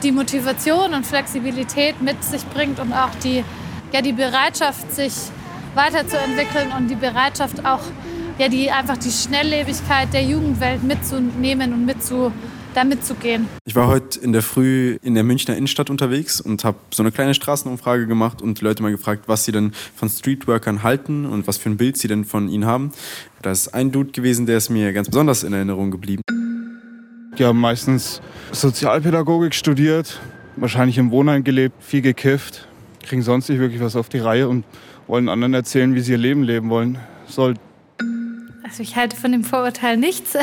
die 0.04 0.14
Motivation 0.14 0.94
und 0.94 1.06
Flexibilität 1.06 2.02
mit 2.02 2.24
sich 2.24 2.46
bringt 2.48 2.80
und 2.80 2.94
auch 2.94 3.14
die, 3.24 3.44
ja, 3.92 4.02
die 4.02 4.14
Bereitschaft, 4.14 4.94
sich 4.94 5.14
weiterzuentwickeln 5.78 6.72
und 6.78 6.90
die 6.90 6.96
Bereitschaft 6.96 7.66
auch, 7.66 7.80
ja, 8.38 8.50
die, 8.50 8.70
einfach 8.70 8.98
die 8.98 9.12
Schnelllebigkeit 9.12 10.12
der 10.12 10.24
Jugendwelt 10.24 10.84
mitzunehmen 10.84 11.72
und 11.72 11.86
mitzu, 11.86 12.32
da 12.74 12.84
mitzugehen. 12.84 13.48
Ich 13.66 13.76
war 13.76 13.88
heute 13.88 14.20
in 14.20 14.34
der 14.34 14.42
Früh 14.42 14.98
in 15.02 15.16
der 15.16 15.24
Münchner 15.24 15.56
Innenstadt 15.56 15.90
unterwegs 15.90 16.42
und 16.42 16.64
habe 16.64 16.78
so 16.94 17.02
eine 17.02 17.12
kleine 17.12 17.34
Straßenumfrage 17.34 18.08
gemacht 18.08 18.42
und 18.42 18.60
die 18.60 18.64
Leute 18.66 18.84
mal 18.84 18.92
gefragt, 18.92 19.24
was 19.28 19.46
sie 19.46 19.52
denn 19.52 19.72
von 19.96 20.10
Streetworkern 20.10 20.84
halten 20.84 21.26
und 21.26 21.48
was 21.48 21.58
für 21.58 21.70
ein 21.70 21.78
Bild 21.78 21.98
sie 21.98 22.08
denn 22.08 22.26
von 22.26 22.50
ihnen 22.50 22.66
haben. 22.66 22.92
Da 23.42 23.52
ist 23.52 23.74
ein 23.74 23.92
Dude 23.92 24.12
gewesen, 24.12 24.46
der 24.46 24.58
ist 24.58 24.70
mir 24.70 24.94
ganz 24.94 25.10
besonders 25.10 25.44
in 25.44 25.54
Erinnerung 25.54 25.92
geblieben. 25.92 26.22
Die 27.38 27.46
haben 27.46 27.60
meistens 27.60 28.22
Sozialpädagogik 28.52 29.54
studiert, 29.54 30.20
wahrscheinlich 30.56 30.98
im 30.98 31.12
Wohnheim 31.12 31.44
gelebt, 31.44 31.84
viel 31.84 32.02
gekifft, 32.02 32.68
kriegen 33.04 33.22
sonst 33.22 33.48
nicht 33.50 33.60
wirklich 33.60 33.82
was 33.82 33.96
auf 33.96 34.10
die 34.10 34.18
Reihe 34.18 34.50
und 34.50 34.66
wollen 35.08 35.30
anderen 35.30 35.54
erzählen, 35.54 35.96
wie 35.96 36.02
sie 36.02 36.14
ihr 36.14 36.18
Leben 36.18 36.44
leben 36.44 36.70
wollen 36.70 37.00
sollten. 37.28 37.60
Also 38.64 38.84
ich 38.84 38.98
halte 38.98 39.16
von 39.16 39.32
dem 39.32 39.46
Vorurteil 39.46 39.96
nichts. 39.96 40.34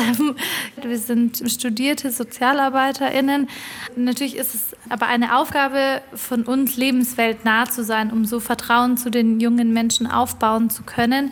Wir 0.81 0.97
sind 0.97 1.43
studierte 1.45 2.09
SozialarbeiterInnen. 2.09 3.47
Natürlich 3.95 4.35
ist 4.35 4.55
es 4.55 4.75
aber 4.89 5.05
eine 5.05 5.37
Aufgabe 5.37 6.01
von 6.13 6.43
uns, 6.43 6.75
lebensweltnah 6.75 7.65
zu 7.65 7.83
sein, 7.83 8.11
um 8.11 8.25
so 8.25 8.39
Vertrauen 8.39 8.97
zu 8.97 9.11
den 9.11 9.39
jungen 9.39 9.73
Menschen 9.73 10.07
aufbauen 10.07 10.71
zu 10.71 10.81
können. 10.81 11.31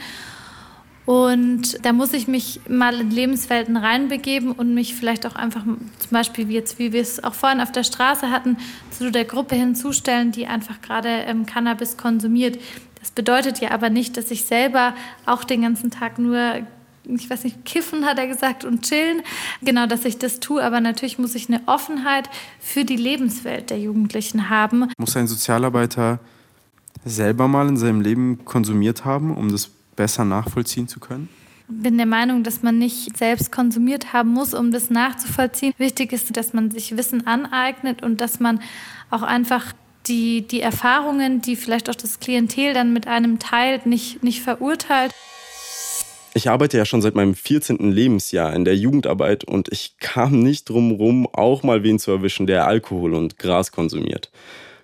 Und 1.06 1.84
da 1.84 1.92
muss 1.92 2.14
ich 2.14 2.28
mich 2.28 2.62
mal 2.70 3.02
in 3.02 3.12
Lebenswelten 3.12 3.76
reinbegeben 3.76 4.52
und 4.52 4.74
mich 4.74 4.96
vielleicht 4.96 5.26
auch 5.26 5.36
einfach 5.36 5.64
zum 5.64 6.10
Beispiel 6.12 6.48
wie 6.48 6.54
jetzt, 6.54 6.80
wie 6.80 6.94
wir 6.94 7.02
es 7.02 7.22
auch 7.24 7.34
vorhin 7.34 7.60
auf 7.60 7.72
der 7.72 7.84
Straße 7.84 8.30
hatten, 8.30 8.58
zu 8.92 9.12
der 9.12 9.26
Gruppe 9.26 9.56
hinzustellen, 9.56 10.32
die 10.32 10.48
einfach 10.48 10.82
gerade 10.82 11.10
ähm, 11.10 11.46
Cannabis 11.46 11.98
konsumiert. 11.98 12.58
Das 13.04 13.12
bedeutet 13.12 13.60
ja 13.60 13.72
aber 13.72 13.90
nicht, 13.90 14.16
dass 14.16 14.32
ich 14.32 14.46
selber 14.46 14.96
auch 15.26 15.44
den 15.44 15.62
ganzen 15.62 15.92
Tag 15.92 16.20
nur 16.20 16.62
ich 17.06 17.30
weiß 17.30 17.44
nicht, 17.44 17.66
kiffen 17.66 18.06
hat 18.06 18.18
er 18.18 18.28
gesagt 18.28 18.64
und 18.64 18.84
chillen. 18.84 19.24
Genau, 19.62 19.88
dass 19.88 20.06
ich 20.06 20.20
das 20.20 20.40
tue. 20.40 20.64
Aber 20.64 20.80
natürlich 20.80 21.20
muss 21.20 21.36
ich 21.36 21.50
eine 21.50 21.62
Offenheit 21.66 22.30
für 22.62 22.86
die 22.86 22.96
Lebenswelt 22.96 23.72
der 23.72 23.78
Jugendlichen 23.78 24.50
haben. 24.50 24.90
Muss 24.98 25.18
ein 25.18 25.28
Sozialarbeiter 25.28 26.20
selber 27.04 27.50
mal 27.50 27.68
in 27.68 27.76
seinem 27.76 28.00
Leben 28.00 28.46
konsumiert 28.46 29.04
haben, 29.04 29.36
um 29.36 29.52
das 29.52 29.68
besser 29.98 30.24
nachvollziehen 30.24 30.88
zu 30.88 31.02
können? 31.02 31.28
Ich 31.68 31.84
bin 31.84 31.98
der 31.98 32.06
Meinung, 32.06 32.44
dass 32.44 32.64
man 32.64 32.78
nicht 32.78 33.18
selbst 33.18 33.52
konsumiert 33.52 34.14
haben 34.14 34.30
muss, 34.30 34.54
um 34.54 34.72
das 34.72 34.90
nachzuvollziehen. 34.90 35.74
Wichtig 35.78 36.14
ist, 36.14 36.38
dass 36.38 36.54
man 36.54 36.72
sich 36.72 36.96
Wissen 36.96 37.28
aneignet 37.28 38.02
und 38.02 38.22
dass 38.22 38.40
man 38.40 38.62
auch 39.10 39.24
einfach 39.24 39.74
die, 40.08 40.42
die 40.42 40.62
Erfahrungen, 40.62 41.42
die 41.42 41.56
vielleicht 41.56 41.90
auch 41.90 41.96
das 41.96 42.20
Klientel 42.20 42.74
dann 42.74 42.94
mit 42.94 43.08
einem 43.08 43.40
teilt, 43.40 43.86
nicht, 43.86 44.24
nicht 44.24 44.42
verurteilt. 44.42 45.14
Ich 46.36 46.50
arbeite 46.50 46.78
ja 46.78 46.86
schon 46.86 47.02
seit 47.02 47.14
meinem 47.14 47.36
14. 47.36 47.92
Lebensjahr 47.92 48.56
in 48.56 48.66
der 48.66 48.76
Jugendarbeit 48.76 49.44
und 49.44 49.72
ich 49.72 49.98
kam 50.00 50.40
nicht 50.40 50.68
drum 50.68 50.92
rum, 50.92 51.28
auch 51.32 51.62
mal 51.62 51.84
wen 51.84 52.00
zu 52.00 52.10
erwischen, 52.10 52.48
der 52.48 52.66
Alkohol 52.66 53.14
und 53.14 53.38
Gras 53.38 53.72
konsumiert. 53.72 54.32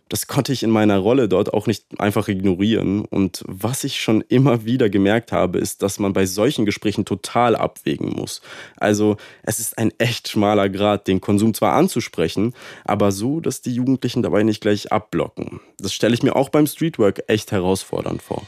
Das 0.10 0.26
konnte 0.26 0.52
ich 0.52 0.64
in 0.64 0.72
meiner 0.72 0.98
Rolle 0.98 1.30
dort 1.30 1.54
auch 1.54 1.68
nicht 1.68 1.86
einfach 2.00 2.28
ignorieren. 2.28 3.06
Und 3.06 3.44
was 3.48 3.84
ich 3.84 4.02
schon 4.02 4.22
immer 4.28 4.66
wieder 4.66 4.90
gemerkt 4.90 5.32
habe, 5.32 5.60
ist, 5.60 5.84
dass 5.84 6.00
man 6.00 6.14
bei 6.14 6.26
solchen 6.26 6.66
Gesprächen 6.66 7.06
total 7.06 7.56
abwägen 7.56 8.10
muss. 8.10 8.42
Also 8.78 9.18
es 9.44 9.60
ist 9.60 9.78
ein 9.78 9.94
echt 10.00 10.28
schmaler 10.28 10.68
Grad, 10.68 11.08
den 11.08 11.22
Konsum 11.22 11.54
zwar 11.54 11.74
anzusprechen, 11.74 12.56
aber 12.86 13.12
so, 13.12 13.40
dass 13.40 13.62
die 13.62 13.74
Jugendlichen 13.74 14.24
dabei 14.24 14.42
nicht 14.42 14.62
gleich 14.62 14.92
abblocken. 14.92 15.60
Das 15.78 15.94
stelle 15.94 16.16
ich 16.16 16.24
mir 16.24 16.36
auch 16.36 16.50
beim 16.50 16.66
Streetwork 16.66 17.24
echt 17.28 17.52
herausfordernd 17.52 18.24
vor. 18.24 18.42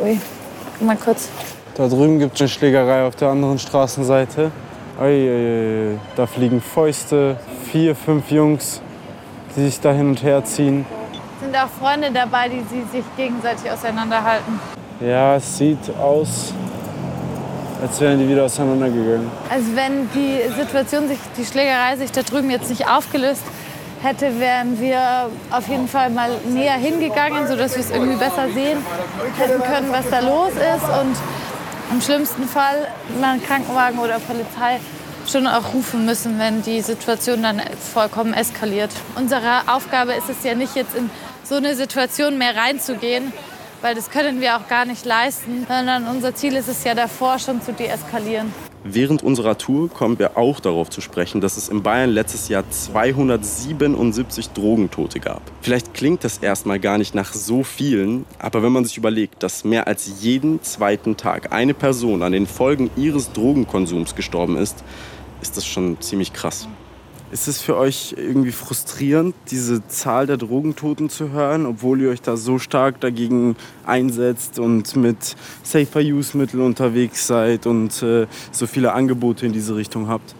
Ui, 0.00 0.20
mal 0.80 0.96
kurz. 0.96 1.28
Da 1.74 1.88
drüben 1.88 2.20
gibt 2.20 2.36
es 2.36 2.40
eine 2.40 2.48
Schlägerei 2.48 3.04
auf 3.04 3.16
der 3.16 3.28
anderen 3.28 3.58
Straßenseite. 3.58 4.52
Ui, 5.00 5.98
da 6.14 6.26
fliegen 6.26 6.60
Fäuste, 6.60 7.40
vier, 7.70 7.96
fünf 7.96 8.30
Jungs, 8.30 8.82
die 9.58 9.64
sich 9.64 9.80
da 9.80 9.92
hin 9.92 10.10
und 10.10 10.22
her 10.22 10.44
ziehen. 10.44 10.86
Sind 11.40 11.56
auch 11.56 11.68
Freunde 11.80 12.10
dabei, 12.12 12.48
die 12.48 12.62
sie 12.70 12.82
sich 12.90 13.04
gegenseitig 13.16 13.70
auseinanderhalten? 13.70 14.60
Ja, 15.00 15.36
es 15.36 15.58
sieht 15.58 15.78
aus, 16.00 16.52
als 17.82 18.00
wären 18.00 18.18
die 18.18 18.28
wieder 18.28 18.44
auseinandergegangen. 18.44 19.30
Also 19.50 19.66
wenn 19.74 20.08
die 20.14 20.40
Situation 20.56 21.08
sich, 21.08 21.18
die 21.36 21.44
Schlägerei 21.44 21.96
sich 21.96 22.10
da 22.12 22.22
drüben 22.22 22.50
jetzt 22.50 22.68
nicht 22.70 22.88
aufgelöst 22.88 23.42
hätte, 24.02 24.38
wären 24.38 24.80
wir 24.80 25.28
auf 25.50 25.68
jeden 25.68 25.88
Fall 25.88 26.10
mal 26.10 26.30
näher 26.48 26.74
hingegangen, 26.74 27.46
sodass 27.48 27.74
wir 27.74 27.80
es 27.80 27.90
irgendwie 27.90 28.16
besser 28.16 28.48
sehen 28.54 28.78
hätten 29.38 29.62
können, 29.62 29.92
was 29.92 30.08
da 30.08 30.20
los 30.20 30.52
ist. 30.52 30.88
Und 31.00 31.16
im 31.92 32.00
schlimmsten 32.00 32.44
Fall 32.44 32.88
mal 33.20 33.32
einen 33.32 33.42
Krankenwagen 33.42 33.98
oder 33.98 34.18
Polizei 34.20 34.78
schon 35.28 35.46
auch 35.46 35.74
rufen 35.74 36.06
müssen, 36.06 36.38
wenn 36.38 36.62
die 36.62 36.80
Situation 36.80 37.42
dann 37.42 37.60
vollkommen 37.92 38.34
eskaliert. 38.34 38.90
Unsere 39.16 39.68
Aufgabe 39.68 40.12
ist 40.14 40.28
es 40.28 40.44
ja 40.44 40.54
nicht, 40.54 40.74
jetzt 40.74 40.94
in 40.94 41.10
so 41.44 41.56
eine 41.56 41.74
Situation 41.74 42.38
mehr 42.38 42.56
reinzugehen, 42.56 43.32
weil 43.80 43.94
das 43.94 44.10
können 44.10 44.40
wir 44.40 44.56
auch 44.56 44.68
gar 44.68 44.84
nicht 44.84 45.04
leisten, 45.04 45.66
sondern 45.68 46.06
unser 46.08 46.34
Ziel 46.34 46.56
ist 46.56 46.68
es 46.68 46.84
ja 46.84 46.94
davor 46.94 47.38
schon 47.38 47.62
zu 47.62 47.72
deeskalieren. 47.72 48.52
Während 48.84 49.22
unserer 49.22 49.58
Tour 49.58 49.90
kommen 49.90 50.18
wir 50.18 50.38
auch 50.38 50.60
darauf 50.60 50.88
zu 50.88 51.00
sprechen, 51.00 51.40
dass 51.40 51.56
es 51.56 51.68
in 51.68 51.82
Bayern 51.82 52.10
letztes 52.10 52.48
Jahr 52.48 52.64
277 52.70 54.50
Drogentote 54.50 55.18
gab. 55.20 55.42
Vielleicht 55.60 55.94
klingt 55.94 56.22
das 56.22 56.38
erstmal 56.38 56.78
gar 56.78 56.96
nicht 56.96 57.14
nach 57.14 57.34
so 57.34 57.64
vielen, 57.64 58.24
aber 58.38 58.62
wenn 58.62 58.72
man 58.72 58.84
sich 58.84 58.96
überlegt, 58.96 59.42
dass 59.42 59.64
mehr 59.64 59.88
als 59.88 60.22
jeden 60.22 60.62
zweiten 60.62 61.16
Tag 61.16 61.52
eine 61.52 61.74
Person 61.74 62.22
an 62.22 62.32
den 62.32 62.46
Folgen 62.46 62.90
ihres 62.96 63.32
Drogenkonsums 63.32 64.14
gestorben 64.14 64.56
ist, 64.56 64.84
ist 65.40 65.56
das 65.56 65.66
schon 65.66 66.00
ziemlich 66.00 66.32
krass. 66.32 66.68
Ist 67.30 67.46
es 67.46 67.60
für 67.60 67.76
euch 67.76 68.14
irgendwie 68.16 68.52
frustrierend, 68.52 69.34
diese 69.50 69.86
Zahl 69.86 70.26
der 70.26 70.38
Drogentoten 70.38 71.10
zu 71.10 71.30
hören, 71.30 71.66
obwohl 71.66 72.00
ihr 72.00 72.08
euch 72.08 72.22
da 72.22 72.38
so 72.38 72.58
stark 72.58 73.00
dagegen 73.00 73.54
einsetzt 73.84 74.58
und 74.58 74.96
mit 74.96 75.36
Safer-Use-Mitteln 75.62 76.62
unterwegs 76.62 77.26
seid 77.26 77.66
und 77.66 78.02
äh, 78.02 78.26
so 78.50 78.66
viele 78.66 78.94
Angebote 78.94 79.44
in 79.44 79.52
diese 79.52 79.76
Richtung 79.76 80.08
habt? 80.08 80.34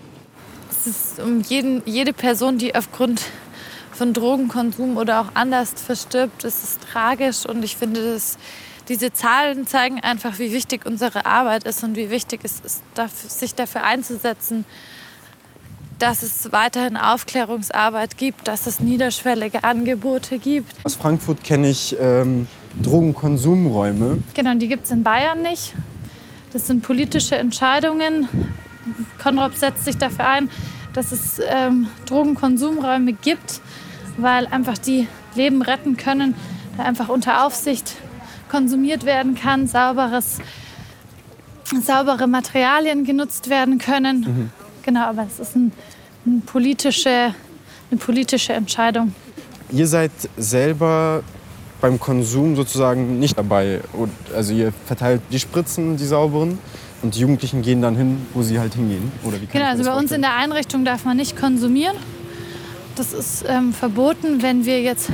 Es 0.70 0.86
ist 0.86 1.20
um 1.20 1.42
jeden, 1.42 1.82
jede 1.84 2.14
Person, 2.14 2.56
die 2.56 2.74
aufgrund 2.74 3.22
von 3.92 4.14
Drogenkonsum 4.14 4.96
oder 4.96 5.20
auch 5.20 5.28
anders 5.34 5.74
verstirbt, 5.74 6.44
es 6.44 6.62
ist 6.62 6.80
tragisch 6.90 7.44
und 7.44 7.64
ich 7.64 7.76
finde, 7.76 8.14
dass 8.14 8.38
diese 8.88 9.12
Zahlen 9.12 9.66
zeigen 9.66 10.00
einfach, 10.00 10.38
wie 10.38 10.52
wichtig 10.52 10.86
unsere 10.86 11.26
Arbeit 11.26 11.64
ist 11.64 11.84
und 11.84 11.96
wie 11.96 12.10
wichtig 12.10 12.40
es 12.42 12.60
ist, 12.60 12.82
sich 13.38 13.54
dafür 13.54 13.84
einzusetzen, 13.84 14.64
dass 15.98 16.22
es 16.22 16.52
weiterhin 16.52 16.96
Aufklärungsarbeit 16.96 18.16
gibt, 18.16 18.46
dass 18.48 18.66
es 18.66 18.80
niederschwellige 18.80 19.64
Angebote 19.64 20.38
gibt. 20.38 20.72
Aus 20.84 20.94
Frankfurt 20.94 21.42
kenne 21.42 21.68
ich 21.68 21.96
ähm, 22.00 22.46
Drogenkonsumräume. 22.82 24.22
Genau, 24.34 24.54
die 24.54 24.68
gibt 24.68 24.84
es 24.84 24.90
in 24.90 25.02
Bayern 25.02 25.42
nicht. 25.42 25.74
Das 26.52 26.66
sind 26.66 26.82
politische 26.82 27.36
Entscheidungen. 27.36 28.28
Konrad 29.20 29.56
setzt 29.58 29.84
sich 29.84 29.98
dafür 29.98 30.28
ein, 30.28 30.50
dass 30.94 31.12
es 31.12 31.40
ähm, 31.46 31.88
Drogenkonsumräume 32.06 33.12
gibt, 33.12 33.60
weil 34.16 34.46
einfach 34.46 34.78
die 34.78 35.08
Leben 35.34 35.62
retten 35.62 35.96
können, 35.96 36.34
da 36.76 36.84
einfach 36.84 37.08
unter 37.08 37.44
Aufsicht 37.44 37.96
konsumiert 38.48 39.04
werden 39.04 39.34
kann, 39.34 39.66
sauberes, 39.66 40.38
saubere 41.82 42.26
Materialien 42.26 43.04
genutzt 43.04 43.48
werden 43.48 43.78
können. 43.78 44.20
Mhm. 44.20 44.50
Genau, 44.82 45.04
aber 45.04 45.26
es 45.26 45.38
ist 45.38 45.54
ein, 45.56 45.72
ein 46.26 46.42
politische, 46.42 47.34
eine 47.90 47.98
politische 47.98 48.52
Entscheidung. 48.52 49.14
Ihr 49.70 49.86
seid 49.86 50.12
selber 50.36 51.22
beim 51.80 52.00
Konsum 52.00 52.56
sozusagen 52.56 53.18
nicht 53.18 53.36
dabei. 53.36 53.80
Also 54.34 54.52
ihr 54.52 54.72
verteilt 54.86 55.22
die 55.30 55.38
Spritzen, 55.38 55.96
die 55.96 56.06
sauberen, 56.06 56.58
und 57.02 57.14
die 57.14 57.20
Jugendlichen 57.20 57.62
gehen 57.62 57.80
dann 57.80 57.96
hin, 57.96 58.26
wo 58.34 58.42
sie 58.42 58.58
halt 58.58 58.74
hingehen. 58.74 59.12
Oder 59.24 59.40
wie 59.40 59.46
genau, 59.46 59.66
also 59.66 59.84
bei 59.84 59.96
uns 59.96 60.10
in 60.10 60.20
der 60.20 60.34
Einrichtung 60.34 60.84
darf 60.84 61.04
man 61.04 61.16
nicht 61.16 61.36
konsumieren. 61.36 61.96
Das 62.96 63.12
ist 63.12 63.44
ähm, 63.46 63.72
verboten, 63.72 64.42
wenn 64.42 64.64
wir 64.64 64.82
jetzt 64.82 65.10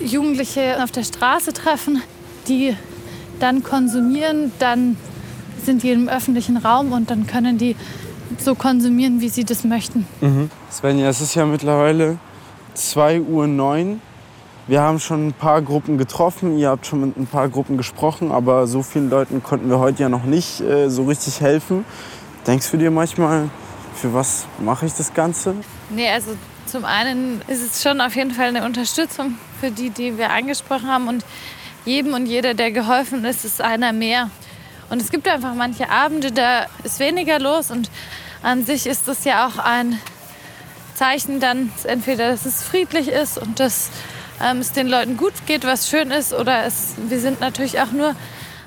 Jugendliche 0.00 0.82
auf 0.82 0.90
der 0.90 1.04
Straße 1.04 1.54
treffen, 1.54 2.02
die 2.48 2.76
dann 3.38 3.62
konsumieren, 3.62 4.52
dann 4.58 4.96
sind 5.64 5.82
die 5.82 5.90
im 5.90 6.08
öffentlichen 6.08 6.56
Raum 6.56 6.92
und 6.92 7.10
dann 7.10 7.26
können 7.26 7.58
die 7.58 7.76
so 8.38 8.54
konsumieren, 8.54 9.20
wie 9.20 9.28
sie 9.28 9.44
das 9.44 9.64
möchten. 9.64 10.06
Mhm. 10.20 10.50
Svenja, 10.70 11.08
es 11.08 11.20
ist 11.20 11.34
ja 11.34 11.44
mittlerweile 11.44 12.18
2.09 12.76 13.28
Uhr. 13.28 13.96
Wir 14.68 14.80
haben 14.80 15.00
schon 15.00 15.28
ein 15.28 15.32
paar 15.32 15.60
Gruppen 15.60 15.98
getroffen, 15.98 16.56
ihr 16.56 16.70
habt 16.70 16.86
schon 16.86 17.00
mit 17.00 17.16
ein 17.16 17.26
paar 17.26 17.48
Gruppen 17.48 17.76
gesprochen, 17.76 18.30
aber 18.30 18.66
so 18.66 18.82
vielen 18.82 19.10
Leuten 19.10 19.42
konnten 19.42 19.68
wir 19.68 19.80
heute 19.80 20.02
ja 20.02 20.08
noch 20.08 20.24
nicht 20.24 20.60
äh, 20.60 20.88
so 20.88 21.04
richtig 21.04 21.40
helfen. 21.40 21.84
Denkst 22.46 22.70
du 22.70 22.76
dir 22.76 22.90
manchmal, 22.90 23.50
für 23.94 24.14
was 24.14 24.46
mache 24.60 24.86
ich 24.86 24.94
das 24.94 25.14
Ganze? 25.14 25.56
Nee, 25.90 26.08
also 26.08 26.36
zum 26.66 26.84
einen 26.84 27.42
ist 27.48 27.62
es 27.62 27.82
schon 27.82 28.00
auf 28.00 28.14
jeden 28.14 28.30
Fall 28.30 28.48
eine 28.48 28.64
Unterstützung 28.64 29.34
für 29.60 29.70
die, 29.70 29.90
die 29.90 30.16
wir 30.16 30.30
angesprochen 30.30 30.86
haben. 30.88 31.08
Und 31.08 31.24
jedem 31.84 32.14
und 32.14 32.26
jeder, 32.26 32.54
der 32.54 32.70
geholfen 32.70 33.24
ist, 33.24 33.44
ist 33.44 33.60
einer 33.60 33.92
mehr. 33.92 34.30
Und 34.90 35.00
es 35.00 35.10
gibt 35.10 35.26
einfach 35.28 35.54
manche 35.54 35.88
Abende, 35.88 36.32
da 36.32 36.66
ist 36.84 36.98
weniger 37.00 37.38
los 37.38 37.70
und 37.70 37.90
an 38.42 38.64
sich 38.64 38.86
ist 38.86 39.08
das 39.08 39.24
ja 39.24 39.46
auch 39.46 39.58
ein 39.58 39.98
Zeichen 40.94 41.40
dann 41.40 41.72
entweder, 41.84 42.30
dass 42.30 42.44
es 42.44 42.62
friedlich 42.62 43.08
ist 43.08 43.38
und 43.38 43.58
dass 43.60 43.90
ähm, 44.42 44.58
es 44.58 44.72
den 44.72 44.88
Leuten 44.88 45.16
gut 45.16 45.32
geht, 45.46 45.64
was 45.64 45.88
schön 45.88 46.10
ist, 46.10 46.32
oder 46.34 46.64
es, 46.64 46.94
wir 47.08 47.20
sind 47.20 47.40
natürlich 47.40 47.80
auch 47.80 47.92
nur 47.92 48.14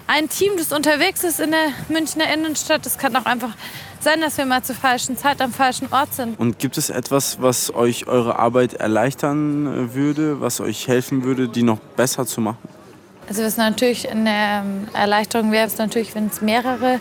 ein 0.08 0.30
Team, 0.30 0.54
das 0.58 0.71
unterwegs 0.71 1.23
ist 1.23 1.39
in 1.39 1.51
der 1.51 1.67
Münchner 1.89 2.32
Innenstadt. 2.32 2.86
Es 2.86 2.97
kann 2.97 3.15
auch 3.15 3.25
einfach 3.25 3.56
sein, 3.99 4.21
dass 4.21 4.38
wir 4.38 4.45
mal 4.45 4.63
zur 4.63 4.75
falschen 4.75 5.17
Zeit 5.17 5.41
am 5.41 5.51
falschen 5.51 5.91
Ort 5.91 6.13
sind. 6.13 6.39
Und 6.39 6.60
gibt 6.60 6.78
es 6.78 6.89
etwas, 6.89 7.41
was 7.41 7.73
euch 7.73 8.08
eure 8.08 8.38
Arbeit 8.38 8.75
erleichtern 8.75 9.95
würde, 9.95 10.41
was 10.41 10.62
euch 10.62 10.88
helfen 10.88 11.23
würde, 11.23 11.47
die 11.47 11.63
noch 11.63 11.80
besser 11.80 12.25
zu 12.28 12.41
machen? 12.41 12.75
Also 13.28 13.44
was 13.44 13.58
natürlich 13.58 14.10
eine 14.10 14.30
ähm, 14.64 14.88
Erleichterung 14.94 15.52
wäre, 15.52 15.66
ist 15.66 15.80
natürlich, 15.80 16.14
wenn 16.16 16.28
es 16.28 16.42
mehrere 16.42 17.00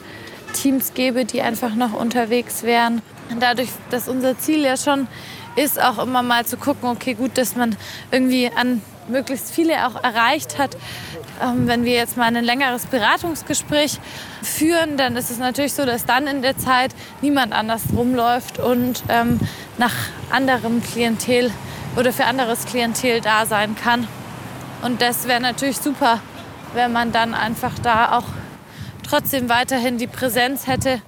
Teams 0.54 0.94
gäbe, 0.94 1.24
die 1.24 1.42
einfach 1.42 1.74
noch 1.74 1.92
unterwegs 1.92 2.62
wären. 2.62 3.02
Dadurch, 3.40 3.68
dass 3.90 4.08
unser 4.08 4.38
Ziel 4.38 4.62
ja 4.62 4.76
schon 4.76 5.08
ist, 5.56 5.80
auch 5.80 5.98
immer 5.98 6.22
mal 6.22 6.46
zu 6.46 6.56
gucken, 6.56 6.88
okay, 6.88 7.14
gut, 7.14 7.36
dass 7.36 7.56
man 7.56 7.76
irgendwie 8.10 8.50
an 8.54 8.82
möglichst 9.08 9.50
viele 9.50 9.86
auch 9.86 10.02
erreicht 10.02 10.58
hat. 10.58 10.76
Ähm, 11.42 11.66
wenn 11.66 11.84
wir 11.84 11.92
jetzt 11.92 12.16
mal 12.16 12.34
ein 12.34 12.44
längeres 12.44 12.86
Beratungsgespräch 12.86 13.98
führen, 14.42 14.96
dann 14.96 15.16
ist 15.16 15.30
es 15.30 15.38
natürlich 15.38 15.74
so, 15.74 15.84
dass 15.84 16.06
dann 16.06 16.26
in 16.26 16.42
der 16.42 16.56
Zeit 16.56 16.94
niemand 17.20 17.52
anders 17.52 17.82
rumläuft 17.94 18.58
und 18.58 19.02
ähm, 19.08 19.40
nach 19.78 19.94
anderem 20.30 20.82
Klientel 20.82 21.50
oder 21.96 22.12
für 22.12 22.24
anderes 22.24 22.64
Klientel 22.66 23.20
da 23.20 23.46
sein 23.46 23.76
kann. 23.76 24.08
Und 24.84 25.00
das 25.00 25.26
wäre 25.26 25.40
natürlich 25.40 25.78
super, 25.78 26.20
wenn 26.74 26.92
man 26.92 27.10
dann 27.10 27.32
einfach 27.32 27.78
da 27.78 28.18
auch 28.18 28.26
trotzdem 29.02 29.48
weiterhin 29.48 29.96
die 29.96 30.06
Präsenz 30.06 30.66
hätte. 30.66 31.00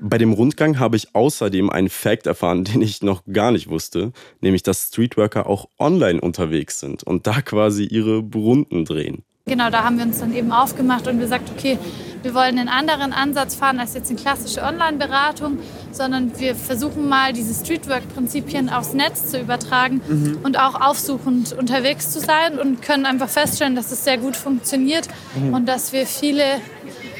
Bei 0.00 0.18
dem 0.18 0.32
Rundgang 0.32 0.80
habe 0.80 0.96
ich 0.96 1.14
außerdem 1.14 1.70
einen 1.70 1.88
Fact 1.88 2.26
erfahren, 2.26 2.64
den 2.72 2.82
ich 2.82 3.00
noch 3.00 3.22
gar 3.32 3.52
nicht 3.52 3.68
wusste, 3.68 4.12
nämlich 4.40 4.64
dass 4.64 4.88
Streetworker 4.88 5.46
auch 5.46 5.68
online 5.78 6.20
unterwegs 6.20 6.80
sind 6.80 7.04
und 7.04 7.28
da 7.28 7.40
quasi 7.40 7.84
ihre 7.84 8.18
Runden 8.18 8.84
drehen. 8.84 9.22
Genau, 9.44 9.70
da 9.70 9.82
haben 9.82 9.98
wir 9.98 10.04
uns 10.04 10.20
dann 10.20 10.32
eben 10.32 10.52
aufgemacht 10.52 11.08
und 11.08 11.18
gesagt, 11.18 11.50
okay, 11.50 11.76
wir 12.22 12.32
wollen 12.32 12.58
einen 12.58 12.68
anderen 12.68 13.12
Ansatz 13.12 13.56
fahren 13.56 13.80
als 13.80 13.94
jetzt 13.94 14.08
eine 14.08 14.20
klassische 14.20 14.62
Online-Beratung, 14.62 15.58
sondern 15.90 16.38
wir 16.38 16.54
versuchen 16.54 17.08
mal 17.08 17.32
diese 17.32 17.52
Streetwork-Prinzipien 17.52 18.70
aufs 18.70 18.92
Netz 18.92 19.26
zu 19.26 19.40
übertragen 19.40 20.00
mhm. 20.06 20.38
und 20.44 20.60
auch 20.60 20.80
aufsuchend 20.80 21.52
unterwegs 21.52 22.12
zu 22.12 22.20
sein 22.20 22.60
und 22.60 22.82
können 22.82 23.04
einfach 23.04 23.28
feststellen, 23.28 23.74
dass 23.74 23.90
es 23.90 24.04
sehr 24.04 24.18
gut 24.18 24.36
funktioniert 24.36 25.08
mhm. 25.34 25.54
und 25.54 25.66
dass 25.66 25.92
wir 25.92 26.06
viele 26.06 26.44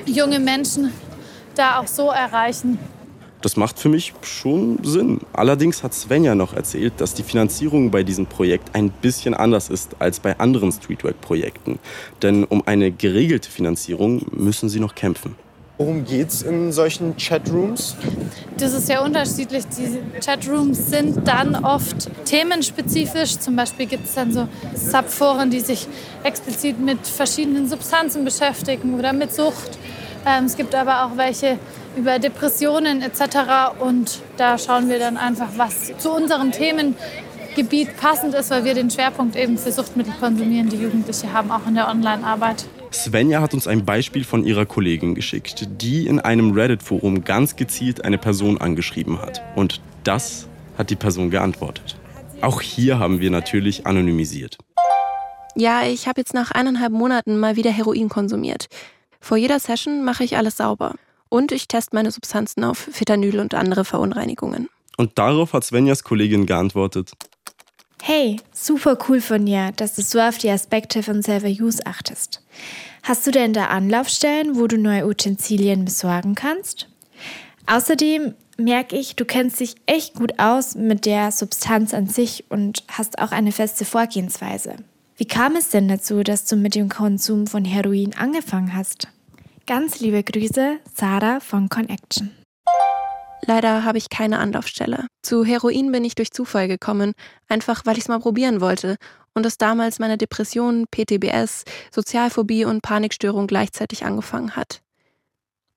junge 0.07 0.39
Menschen 0.39 0.93
da 1.57 1.81
auch 1.81 1.89
so 1.89 2.09
erreichen. 2.11 2.79
Das 3.43 3.57
macht 3.57 3.81
für 3.81 3.89
mich 3.89 4.15
schon 4.23 4.79
Sinn. 4.85 5.21
Allerdings 5.33 5.83
hat 5.83 5.93
Svenja 5.93 6.37
noch 6.37 6.55
erzählt, 6.55 6.95
dass 6.99 7.13
die 7.13 7.25
Finanzierung 7.25 7.91
bei 7.91 8.05
diesem 8.05 8.27
Projekt 8.27 8.75
ein 8.75 8.91
bisschen 8.91 9.35
anders 9.35 9.69
ist 9.69 9.97
als 9.99 10.21
bei 10.21 10.39
anderen 10.39 10.71
Streetwork-Projekten. 10.71 11.81
Denn 12.23 12.45
um 12.45 12.63
eine 12.67 12.93
geregelte 12.93 13.51
Finanzierung 13.51 14.25
müssen 14.31 14.69
sie 14.69 14.79
noch 14.79 14.95
kämpfen. 14.95 15.35
Worum 15.77 16.05
geht 16.05 16.29
es 16.29 16.43
in 16.43 16.71
solchen 16.71 17.17
Chatrooms? 17.17 17.97
Das 18.59 18.73
ist 18.73 18.87
sehr 18.87 19.03
unterschiedlich. 19.03 19.65
Die 19.77 20.21
Chatrooms 20.25 20.91
sind 20.91 21.27
dann 21.27 21.57
oft 21.65 22.09
themenspezifisch. 22.25 23.39
Zum 23.39 23.57
Beispiel 23.57 23.87
gibt 23.87 24.05
es 24.05 24.15
dann 24.15 24.33
so 24.33 24.47
Subforen, 24.77 25.51
die 25.51 25.59
sich 25.59 25.89
explizit 26.23 26.79
mit 26.79 27.05
verschiedenen 27.05 27.69
Substanzen 27.69 28.25
beschäftigen 28.25 28.97
oder 28.97 29.13
mit 29.13 29.35
Sucht. 29.35 29.79
Ähm, 30.25 30.45
es 30.45 30.57
gibt 30.57 30.73
aber 30.77 31.05
auch 31.05 31.17
welche 31.17 31.59
über 31.97 32.19
Depressionen 32.19 33.03
etc. 33.03 33.79
Und 33.81 34.21
da 34.37 34.59
schauen 34.59 34.89
wir 34.89 34.99
dann 34.99 35.17
einfach, 35.17 35.49
was 35.57 35.97
zu 35.99 36.13
unserem 36.13 36.53
Themengebiet 36.53 37.97
passend 37.97 38.35
ist, 38.35 38.51
weil 38.51 38.65
wir 38.65 38.75
den 38.75 38.91
Schwerpunkt 38.91 39.37
eben 39.37 39.59
für 39.59 39.73
Suchtmittel 39.73 40.13
konsumierende 40.21 40.77
Jugendliche 40.77 41.33
haben, 41.33 41.51
auch 41.51 41.67
in 41.67 41.75
der 41.75 41.89
Online-Arbeit. 41.89 42.65
Svenja 42.93 43.41
hat 43.41 43.55
uns 43.55 43.67
ein 43.67 43.85
Beispiel 43.85 44.25
von 44.25 44.45
ihrer 44.45 44.67
Kollegin 44.67 45.15
geschickt, 45.15 45.67
die 45.81 46.07
in 46.07 46.21
einem 46.21 46.53
Reddit-Forum 46.53 47.25
ganz 47.25 47.57
gezielt 47.57 48.05
eine 48.05 48.19
Person 48.19 48.61
angeschrieben 48.61 49.21
hat. 49.21 49.43
Und 49.57 49.81
das 50.05 50.47
hat 50.77 50.91
die 50.91 50.97
Person 50.97 51.31
geantwortet. 51.31 51.97
Auch 52.43 52.61
hier 52.61 52.99
haben 52.99 53.21
wir 53.21 53.31
natürlich 53.31 53.87
anonymisiert. 53.87 54.59
Ja, 55.55 55.85
ich 55.85 56.09
habe 56.09 56.21
jetzt 56.21 56.35
nach 56.35 56.51
eineinhalb 56.51 56.93
Monaten 56.93 57.39
mal 57.39 57.57
wieder 57.57 57.71
Heroin 57.71 58.09
konsumiert. 58.09 58.67
Vor 59.21 59.37
jeder 59.37 59.61
Session 59.61 60.05
mache 60.05 60.25
ich 60.25 60.37
alles 60.37 60.57
sauber. 60.57 60.95
Und 61.33 61.51
ich 61.51 61.67
teste 61.67 61.97
meine 61.97 62.11
Substanzen 62.11 62.63
auf 62.63 62.77
Fetanyl 62.77 63.41
und 63.41 63.55
andere 63.55 63.87
Verunreinigungen. 63.87 64.69
Und 64.99 65.19
darauf 65.19 65.55
hat 65.55 65.65
Svenjas 65.65 66.05
Kollegin 66.05 66.45
geantwortet. 66.45 67.13
Hey, 68.03 68.37
super 68.53 68.99
cool 69.09 69.23
von 69.23 69.47
dir, 69.47 69.73
dass 69.77 69.95
du 69.95 70.03
so 70.03 70.21
auf 70.21 70.37
die 70.37 70.51
Aspekte 70.51 71.03
von 71.03 71.23
Self-Use 71.23 71.87
achtest. 71.87 72.43
Hast 73.03 73.27
du 73.27 73.31
denn 73.31 73.55
da 73.55 73.69
Anlaufstellen, 73.69 74.57
wo 74.57 74.67
du 74.67 74.77
neue 74.77 75.07
Utensilien 75.07 75.87
besorgen 75.87 76.35
kannst? 76.35 76.91
Außerdem 77.67 78.35
merke 78.59 78.99
ich, 78.99 79.17
du 79.17 79.25
kennst 79.25 79.61
dich 79.61 79.77
echt 79.87 80.13
gut 80.13 80.39
aus 80.39 80.75
mit 80.75 81.07
der 81.07 81.33
Substanz 81.33 81.95
an 81.95 82.09
sich 82.09 82.45
und 82.51 82.85
hast 82.89 83.19
auch 83.19 83.33
eine 83.33 83.53
feste 83.53 83.87
Vorgehensweise. 83.87 84.77
Wie 85.17 85.25
kam 85.25 85.57
es 85.57 85.71
denn 85.71 85.89
dazu, 85.89 86.25
dass 86.25 86.45
du 86.45 86.57
mit 86.57 86.75
dem 86.75 86.91
Konsum 86.91 87.47
von 87.47 87.65
Heroin 87.65 88.15
angefangen 88.19 88.75
hast? 88.75 89.09
Ganz 89.67 90.01
liebe 90.01 90.25
Grüße, 90.25 90.81
Sarah 90.93 91.39
von 91.39 91.69
Connection. 91.69 92.33
Leider 93.47 93.85
habe 93.85 93.97
ich 93.97 94.11
keine 94.11 94.41
Anlaufstelle. 94.41 95.07
Zu 95.23 95.45
Heroin 95.45 95.93
bin 95.93 96.05
ich 96.05 96.17
durch 96.17 96.33
Zufall 96.33 96.67
gekommen, 96.67 97.13
einfach 97.49 97.87
weil 97.87 97.97
ich 97.97 98.03
es 98.03 98.09
mal 98.09 98.19
probieren 98.19 98.61
wollte 98.61 98.97
und 99.35 99.47
es 99.47 99.59
damals 99.59 100.01
meine 100.01 100.19
Depression, 100.19 100.87
PTBS, 100.91 101.63
Sozialphobie 101.95 102.65
und 102.65 102.83
Panikstörung 102.83 103.47
gleichzeitig 103.47 104.05
angefangen 104.05 104.57
hat. 104.57 104.83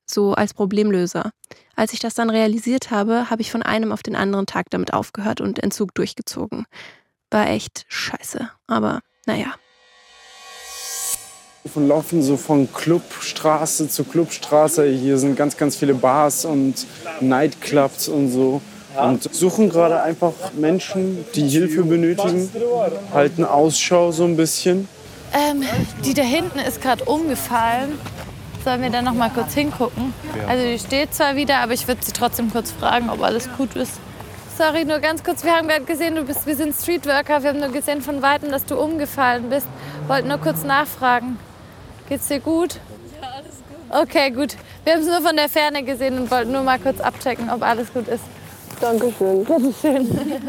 So 0.04 0.34
als 0.34 0.52
Problemlöser. 0.52 1.30
Als 1.76 1.92
ich 1.92 2.00
das 2.00 2.14
dann 2.14 2.30
realisiert 2.30 2.90
habe, 2.90 3.30
habe 3.30 3.42
ich 3.42 3.52
von 3.52 3.62
einem 3.62 3.92
auf 3.92 4.02
den 4.02 4.16
anderen 4.16 4.46
Tag 4.46 4.66
damit 4.70 4.92
aufgehört 4.92 5.40
und 5.40 5.60
Entzug 5.60 5.94
durchgezogen. 5.94 6.66
War 7.30 7.48
echt 7.48 7.84
scheiße, 7.88 8.50
aber 8.66 9.00
naja. 9.26 9.54
Von 11.72 11.88
laufen 11.88 12.22
so 12.22 12.36
von 12.36 12.72
Clubstraße 12.72 13.88
zu 13.88 14.04
Clubstraße. 14.04 14.86
Hier 14.86 15.18
sind 15.18 15.36
ganz, 15.36 15.56
ganz 15.56 15.76
viele 15.76 15.94
Bars 15.94 16.44
und 16.44 16.86
Nightclubs 17.20 18.08
und 18.08 18.30
so. 18.30 18.60
Und 19.00 19.34
suchen 19.34 19.68
gerade 19.68 20.02
einfach 20.02 20.32
Menschen, 20.54 21.24
die 21.34 21.48
Hilfe 21.48 21.82
benötigen, 21.82 22.48
halten 23.12 23.44
Ausschau 23.44 24.10
so 24.10 24.24
ein 24.24 24.36
bisschen. 24.36 24.88
Ähm, 25.34 25.62
die 26.04 26.14
da 26.14 26.22
hinten 26.22 26.58
ist 26.60 26.80
gerade 26.80 27.04
umgefallen. 27.04 27.98
Sollen 28.64 28.82
wir 28.82 28.90
da 28.90 29.02
noch 29.02 29.14
mal 29.14 29.30
kurz 29.30 29.54
hingucken? 29.54 30.12
Also 30.48 30.64
die 30.64 30.78
steht 30.78 31.14
zwar 31.14 31.36
wieder, 31.36 31.58
aber 31.58 31.72
ich 31.72 31.86
würde 31.86 32.00
sie 32.04 32.12
trotzdem 32.12 32.50
kurz 32.50 32.72
fragen, 32.72 33.10
ob 33.10 33.22
alles 33.22 33.48
gut 33.56 33.76
ist. 33.76 33.92
Sorry, 34.56 34.86
nur 34.86 35.00
ganz 35.00 35.22
kurz. 35.22 35.44
Wir 35.44 35.54
haben 35.54 35.68
gerade 35.68 35.84
gesehen, 35.84 36.14
du 36.14 36.24
bist, 36.24 36.46
wir 36.46 36.56
sind 36.56 36.74
Streetworker. 36.74 37.42
Wir 37.42 37.50
haben 37.50 37.60
nur 37.60 37.68
gesehen 37.68 38.00
von 38.00 38.22
weitem, 38.22 38.50
dass 38.50 38.64
du 38.64 38.76
umgefallen 38.76 39.50
bist. 39.50 39.68
Wollten 40.06 40.28
nur 40.28 40.38
kurz 40.38 40.64
nachfragen. 40.64 41.38
Geht's 42.08 42.28
dir 42.28 42.40
gut? 42.40 42.78
Ja, 43.20 43.28
alles 43.36 43.56
gut. 43.68 44.08
Okay, 44.08 44.30
gut. 44.30 44.56
Wir 44.84 44.94
haben 44.94 45.00
es 45.02 45.08
nur 45.08 45.20
von 45.20 45.36
der 45.36 45.48
Ferne 45.48 45.82
gesehen 45.82 46.18
und 46.18 46.30
wollten 46.30 46.52
nur 46.52 46.62
mal 46.62 46.78
kurz 46.78 47.00
abchecken, 47.00 47.50
ob 47.50 47.62
alles 47.62 47.92
gut 47.92 48.06
ist. 48.08 48.22
Dankeschön. 48.80 49.44
Bitteschön. 49.44 50.06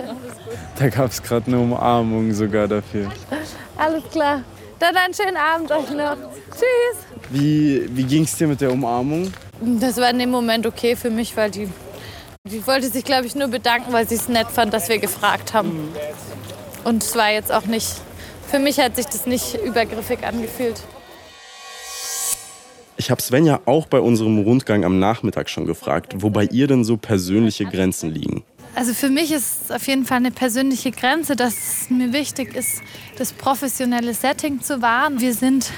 Da 0.80 0.90
gab 0.90 1.10
es 1.10 1.24
gerade 1.24 1.48
eine 1.48 1.60
Umarmung 1.60 2.32
sogar 2.34 2.68
dafür. 2.68 3.12
Alles 3.78 4.04
klar. 4.12 4.44
Dann 4.78 4.96
einen 4.96 5.14
schönen 5.14 5.38
Abend 5.38 5.72
euch 5.72 5.90
noch. 5.90 6.16
Tschüss. 6.52 7.04
Wie, 7.32 7.88
wie 7.90 8.04
ging 8.04 8.24
es 8.24 8.36
dir 8.36 8.48
mit 8.48 8.62
der 8.62 8.72
Umarmung? 8.72 9.34
Das 9.60 9.98
war 9.98 10.12
in 10.12 10.20
dem 10.20 10.30
Moment 10.30 10.68
okay 10.68 10.96
für 10.96 11.10
mich, 11.10 11.36
weil 11.36 11.50
die, 11.50 11.68
die 12.44 12.66
wollte 12.68 12.90
sich, 12.90 13.04
glaube 13.04 13.26
ich, 13.26 13.34
nur 13.34 13.48
bedanken, 13.48 13.92
weil 13.92 14.08
sie 14.08 14.16
es 14.16 14.28
nett 14.30 14.52
fand, 14.52 14.72
dass 14.72 14.88
wir 14.88 15.00
gefragt 15.00 15.54
haben. 15.56 15.90
Und 16.84 17.04
es 17.04 17.16
war 17.16 17.32
jetzt 17.32 17.52
auch 17.52 17.66
nicht, 17.66 17.90
für 18.48 18.60
mich 18.60 18.80
hat 18.80 18.96
sich 18.98 19.08
das 19.08 19.26
nicht 19.26 19.56
übergriffig 19.66 20.24
angefühlt. 20.24 20.80
Ich 23.00 23.12
habe 23.12 23.22
Svenja 23.22 23.62
auch 23.66 23.86
bei 23.86 24.00
unserem 24.00 24.40
Rundgang 24.40 24.84
am 24.84 24.98
Nachmittag 24.98 25.50
schon 25.50 25.68
gefragt, 25.68 26.16
wo 26.18 26.32
bei 26.32 26.46
ihr 26.46 26.68
denn 26.68 26.84
so 26.84 26.98
persönliche 26.98 27.66
Grenzen 27.66 28.12
liegen. 28.12 28.44
Also 28.74 28.94
für 28.94 29.10
mich 29.10 29.32
ist 29.32 29.66
es 29.66 29.72
auf 29.72 29.88
jeden 29.88 30.06
Fall 30.06 30.18
eine 30.18 30.32
persönliche 30.32 30.92
Grenze, 30.92 31.36
dass 31.36 31.54
es 31.54 31.90
mir 31.90 32.12
wichtig 32.12 32.56
ist, 32.56 32.82
das 33.18 33.34
professionelle 33.34 34.14
Setting 34.14 34.62
zu 34.62 34.82
wahren. 34.82 35.22
Wir 35.22 35.34
sind 35.34 35.72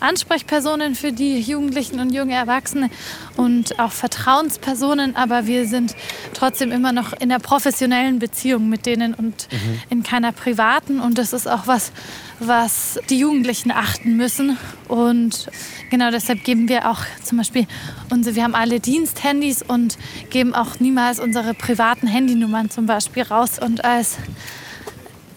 Ansprechpersonen 0.00 0.94
für 0.94 1.12
die 1.12 1.40
Jugendlichen 1.40 2.00
und 2.00 2.12
junge 2.12 2.34
Erwachsene 2.34 2.90
und 3.36 3.78
auch 3.78 3.92
Vertrauenspersonen, 3.92 5.16
aber 5.16 5.46
wir 5.46 5.66
sind 5.66 5.94
trotzdem 6.34 6.72
immer 6.72 6.92
noch 6.92 7.12
in 7.12 7.28
der 7.28 7.38
professionellen 7.38 8.18
Beziehung 8.18 8.68
mit 8.68 8.86
denen 8.86 9.14
und 9.14 9.48
mhm. 9.50 9.80
in 9.90 10.02
keiner 10.02 10.32
privaten. 10.32 11.00
Und 11.00 11.18
das 11.18 11.32
ist 11.32 11.48
auch 11.48 11.66
was, 11.66 11.92
was 12.38 12.98
die 13.10 13.18
Jugendlichen 13.18 13.70
achten 13.70 14.16
müssen. 14.16 14.56
Und 14.86 15.48
genau 15.90 16.10
deshalb 16.10 16.44
geben 16.44 16.68
wir 16.68 16.90
auch 16.90 17.00
zum 17.22 17.38
Beispiel 17.38 17.66
unsere, 18.10 18.36
wir 18.36 18.44
haben 18.44 18.54
alle 18.54 18.80
Diensthandys 18.80 19.62
und 19.62 19.98
geben 20.30 20.54
auch 20.54 20.80
niemals 20.80 21.20
unsere 21.20 21.54
privaten 21.54 22.06
Handynummern 22.06 22.70
zum 22.70 22.86
Beispiel 22.86 23.24
raus. 23.24 23.58
Und 23.58 23.84
als 23.84 24.18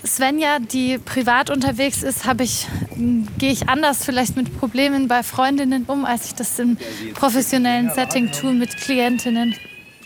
Svenja, 0.06 0.60
die 0.60 0.98
privat 0.98 1.50
unterwegs 1.50 2.04
ist, 2.04 2.24
ich, 2.40 2.68
gehe 3.38 3.52
ich 3.52 3.70
anders 3.70 4.04
vielleicht 4.04 4.36
mit 4.36 4.58
Problemen 4.58 5.08
bei 5.08 5.24
Freundinnen 5.24 5.86
um, 5.88 6.06
als 6.06 6.26
ich 6.26 6.36
das 6.36 6.58
im 6.60 6.78
professionellen 7.14 7.92
Setting 7.92 8.32
tue 8.32 8.54
mit 8.54 8.78
Klientinnen. 8.78 9.56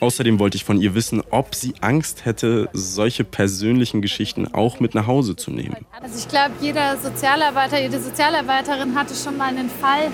Außerdem 0.02 0.40
wollte 0.40 0.58
ich 0.58 0.66
von 0.66 0.82
ihr 0.82 0.94
wissen, 0.94 1.22
ob 1.32 1.56
sie 1.56 1.74
Angst 1.80 2.26
hätte, 2.26 2.70
solche 2.74 3.24
persönlichen 3.24 4.02
Geschichten 4.02 4.48
auch 4.54 4.80
mit 4.80 4.94
nach 4.94 5.08
Hause 5.08 5.36
zu 5.36 5.52
nehmen. 5.52 5.78
Also 6.02 6.20
ich 6.20 6.28
glaube, 6.28 6.52
jeder 6.62 6.98
Sozialarbeiter, 6.98 7.82
jede 7.82 8.02
Sozialarbeiterin 8.02 8.96
hatte 8.96 9.16
schon 9.16 9.38
mal 9.38 9.48
einen 9.48 9.70
Fall, 9.70 10.12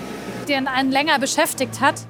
der 0.47 0.71
einen 0.71 0.91
länger 0.91 1.17
beschäftigt 1.17 1.81
hat. 1.81 2.05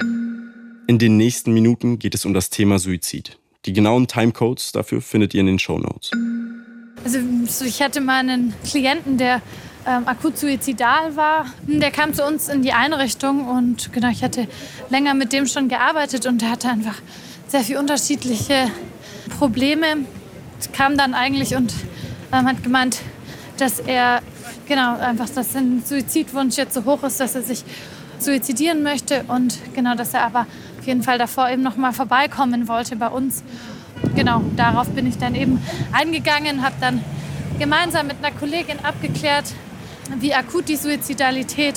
In 0.87 0.99
den 0.99 1.15
nächsten 1.15 1.53
Minuten 1.53 1.99
geht 1.99 2.15
es 2.15 2.25
um 2.25 2.33
das 2.33 2.49
Thema 2.49 2.77
Suizid. 2.77 3.37
Die 3.65 3.73
genauen 3.73 4.07
Timecodes 4.07 4.73
dafür 4.73 5.01
findet 5.01 5.33
ihr 5.33 5.39
in 5.39 5.45
den 5.45 5.59
Show 5.59 5.77
Notes. 5.77 6.11
Also 7.03 7.19
ich 7.65 7.81
hatte 7.81 7.99
mal 7.99 8.19
einen 8.19 8.53
Klienten, 8.63 9.17
der 9.17 9.41
ähm, 9.87 10.07
akut 10.07 10.37
suizidal 10.37 11.15
war. 11.15 11.45
Der 11.63 11.91
kam 11.91 12.13
zu 12.13 12.23
uns 12.23 12.47
in 12.47 12.61
die 12.61 12.73
Einrichtung 12.73 13.47
und 13.47 13.91
genau, 13.91 14.09
ich 14.09 14.23
hatte 14.23 14.47
länger 14.89 15.13
mit 15.13 15.33
dem 15.33 15.47
schon 15.47 15.67
gearbeitet 15.67 16.27
und 16.27 16.41
der 16.41 16.51
hatte 16.51 16.69
einfach 16.69 16.95
sehr 17.47 17.61
viele 17.61 17.79
unterschiedliche 17.79 18.69
Probleme. 19.39 20.05
Kam 20.73 20.95
dann 20.95 21.15
eigentlich 21.15 21.55
und 21.55 21.73
ähm, 22.31 22.45
hat 22.45 22.61
gemeint, 22.63 22.99
dass 23.57 23.79
er 23.79 24.21
genau 24.67 24.97
einfach, 24.97 25.29
dass 25.29 25.53
sein 25.53 25.81
Suizidwunsch 25.83 26.57
jetzt 26.57 26.75
so 26.75 26.85
hoch 26.85 27.03
ist, 27.03 27.19
dass 27.19 27.33
er 27.33 27.41
sich 27.41 27.63
suizidieren 28.19 28.83
möchte 28.83 29.23
und 29.27 29.57
genau, 29.73 29.95
dass 29.95 30.13
er 30.13 30.23
aber 30.23 30.45
auf 30.79 30.85
jeden 30.85 31.01
Fall 31.01 31.17
davor 31.17 31.49
eben 31.49 31.63
noch 31.63 31.77
mal 31.77 31.91
vorbeikommen 31.91 32.67
wollte 32.67 32.95
bei 32.95 33.07
uns 33.07 33.43
genau, 34.15 34.43
darauf 34.55 34.89
bin 34.89 35.07
ich 35.07 35.17
dann 35.17 35.35
eben 35.35 35.61
eingegangen, 35.91 36.63
habe 36.63 36.75
dann 36.79 37.03
gemeinsam 37.59 38.07
mit 38.07 38.17
einer 38.23 38.35
Kollegin 38.35 38.79
abgeklärt, 38.83 39.45
wie 40.19 40.33
akut 40.33 40.67
die 40.67 40.75
Suizidalität 40.75 41.75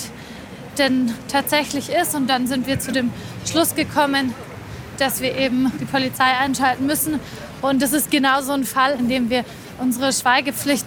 denn 0.79 1.13
tatsächlich 1.29 1.91
ist. 1.91 2.15
Und 2.15 2.29
dann 2.29 2.47
sind 2.47 2.67
wir 2.67 2.81
zu 2.81 2.93
dem 2.93 3.11
Schluss 3.45 3.75
gekommen, 3.75 4.35
dass 4.99 5.21
wir 5.21 5.37
eben 5.37 5.73
die 5.81 5.85
Polizei 5.85 6.25
einschalten 6.25 6.87
müssen. 6.87 7.21
Und 7.63 7.83
das 7.83 7.93
ist 7.93 8.11
genau 8.11 8.41
so 8.43 8.53
ein 8.53 8.65
Fall, 8.65 8.99
in 8.99 9.09
dem 9.09 9.31
wir 9.31 9.45
unsere 9.79 10.13
Schweigepflicht 10.13 10.87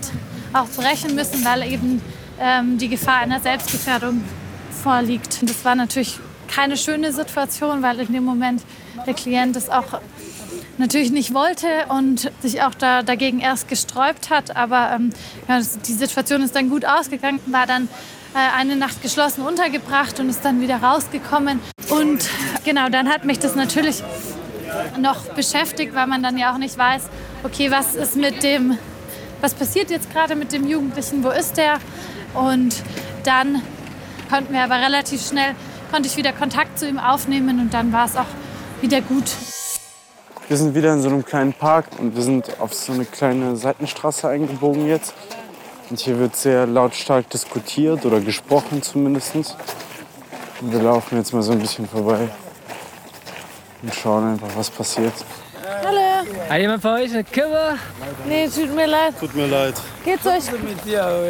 auch 0.53 0.67
brechen 0.67 1.15
müssen, 1.15 1.43
weil 1.43 1.63
eben 1.63 2.01
ähm, 2.39 2.77
die 2.77 2.89
Gefahr 2.89 3.17
einer 3.17 3.39
Selbstgefährdung 3.39 4.23
vorliegt. 4.83 5.39
Und 5.41 5.49
das 5.49 5.63
war 5.65 5.75
natürlich 5.75 6.19
keine 6.47 6.77
schöne 6.77 7.11
Situation, 7.11 7.81
weil 7.81 7.99
in 7.99 8.13
dem 8.13 8.23
Moment 8.23 8.63
der 9.05 9.13
Klient 9.13 9.55
es 9.55 9.69
auch 9.69 9.99
natürlich 10.77 11.11
nicht 11.11 11.33
wollte 11.33 11.67
und 11.89 12.31
sich 12.41 12.61
auch 12.61 12.73
da, 12.75 13.03
dagegen 13.03 13.39
erst 13.39 13.67
gesträubt 13.67 14.29
hat. 14.29 14.55
Aber 14.55 14.91
ähm, 14.93 15.11
ja, 15.47 15.59
die 15.59 15.93
Situation 15.93 16.41
ist 16.41 16.55
dann 16.55 16.69
gut 16.69 16.85
ausgegangen, 16.85 17.39
war 17.47 17.65
dann 17.65 17.89
äh, 18.33 18.57
eine 18.57 18.75
Nacht 18.75 19.01
geschlossen 19.01 19.41
untergebracht 19.41 20.19
und 20.19 20.29
ist 20.29 20.43
dann 20.43 20.61
wieder 20.61 20.77
rausgekommen. 20.77 21.59
Und 21.89 22.29
genau, 22.65 22.89
dann 22.89 23.09
hat 23.09 23.25
mich 23.25 23.39
das 23.39 23.55
natürlich 23.55 24.03
noch 24.99 25.21
beschäftigt, 25.33 25.95
weil 25.95 26.07
man 26.07 26.21
dann 26.23 26.37
ja 26.37 26.53
auch 26.53 26.57
nicht 26.57 26.77
weiß, 26.77 27.03
okay, 27.43 27.71
was 27.71 27.95
ist 27.95 28.15
mit 28.15 28.43
dem, 28.43 28.77
was 29.41 29.53
passiert 29.53 29.89
jetzt 29.89 30.11
gerade 30.11 30.35
mit 30.35 30.51
dem 30.51 30.67
Jugendlichen, 30.67 31.23
wo 31.23 31.29
ist 31.29 31.57
der? 31.57 31.79
Und 32.33 32.75
dann 33.23 33.61
konnten 34.29 34.53
wir 34.53 34.63
aber 34.63 34.75
relativ 34.75 35.25
schnell, 35.25 35.55
konnte 35.91 36.09
ich 36.09 36.17
wieder 36.17 36.33
Kontakt 36.33 36.77
zu 36.77 36.87
ihm 36.87 36.99
aufnehmen 36.99 37.59
und 37.59 37.73
dann 37.73 37.93
war 37.93 38.05
es 38.05 38.15
auch 38.15 38.25
wieder 38.81 39.01
gut. 39.01 39.25
Wir 40.47 40.55
sind 40.55 40.75
wieder 40.75 40.93
in 40.93 41.01
so 41.01 41.09
einem 41.09 41.25
kleinen 41.25 41.51
Park 41.51 41.87
und 41.99 42.15
wir 42.15 42.23
sind 42.23 42.61
auf 42.61 42.73
so 42.73 42.93
eine 42.93 43.03
kleine 43.03 43.57
Seitenstraße 43.57 44.29
eingebogen 44.29 44.87
jetzt. 44.87 45.13
Und 45.89 45.99
hier 45.99 46.17
wird 46.19 46.37
sehr 46.37 46.65
lautstark 46.65 47.29
diskutiert 47.29 48.05
oder 48.05 48.21
gesprochen 48.21 48.81
zumindest. 48.81 49.35
Und 49.35 50.71
wir 50.71 50.81
laufen 50.81 51.17
jetzt 51.17 51.33
mal 51.33 51.41
so 51.41 51.51
ein 51.51 51.59
bisschen 51.59 51.85
vorbei 51.85 52.29
und 53.81 53.93
schauen 53.93 54.31
einfach, 54.31 54.47
was 54.55 54.69
passiert. 54.69 55.13
Hallo. 55.83 56.25
Hat 56.49 56.59
jemand 56.59 56.81
von 56.81 56.91
euch 56.93 57.11
eine 57.11 57.25
Kippe? 57.25 57.75
Nee, 58.25 58.47
tut 58.47 58.73
mir 58.73 58.87
leid. 58.87 59.19
Tut 59.19 59.35
mir 59.35 59.47
leid. 59.47 59.75
Geht's 60.05 60.25
euch, 60.25 60.43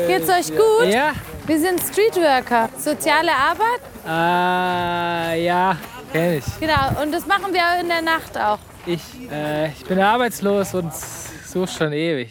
geht's 0.08 0.30
euch 0.30 0.56
gut? 0.56 0.94
Ja. 0.94 1.14
Wir 1.48 1.60
sind 1.60 1.82
Streetworker. 1.82 2.70
Soziale 2.78 3.32
Arbeit? 3.32 3.82
Äh, 4.06 5.44
ja, 5.44 5.76
kenn 6.12 6.38
ich. 6.38 6.46
Genau, 6.60 7.02
und 7.02 7.12
das 7.12 7.26
machen 7.26 7.52
wir 7.52 7.82
in 7.82 7.88
der 7.88 8.04
Nacht 8.04 8.38
auch. 8.38 8.60
Ich, 8.88 9.02
äh, 9.30 9.68
ich 9.72 9.84
bin 9.86 10.00
arbeitslos 10.00 10.74
und 10.74 10.94
suche 10.94 11.68
schon 11.68 11.92
ewig. 11.92 12.30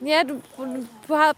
Ja, 0.00 0.24
du, 0.24 0.42
du 0.56 0.88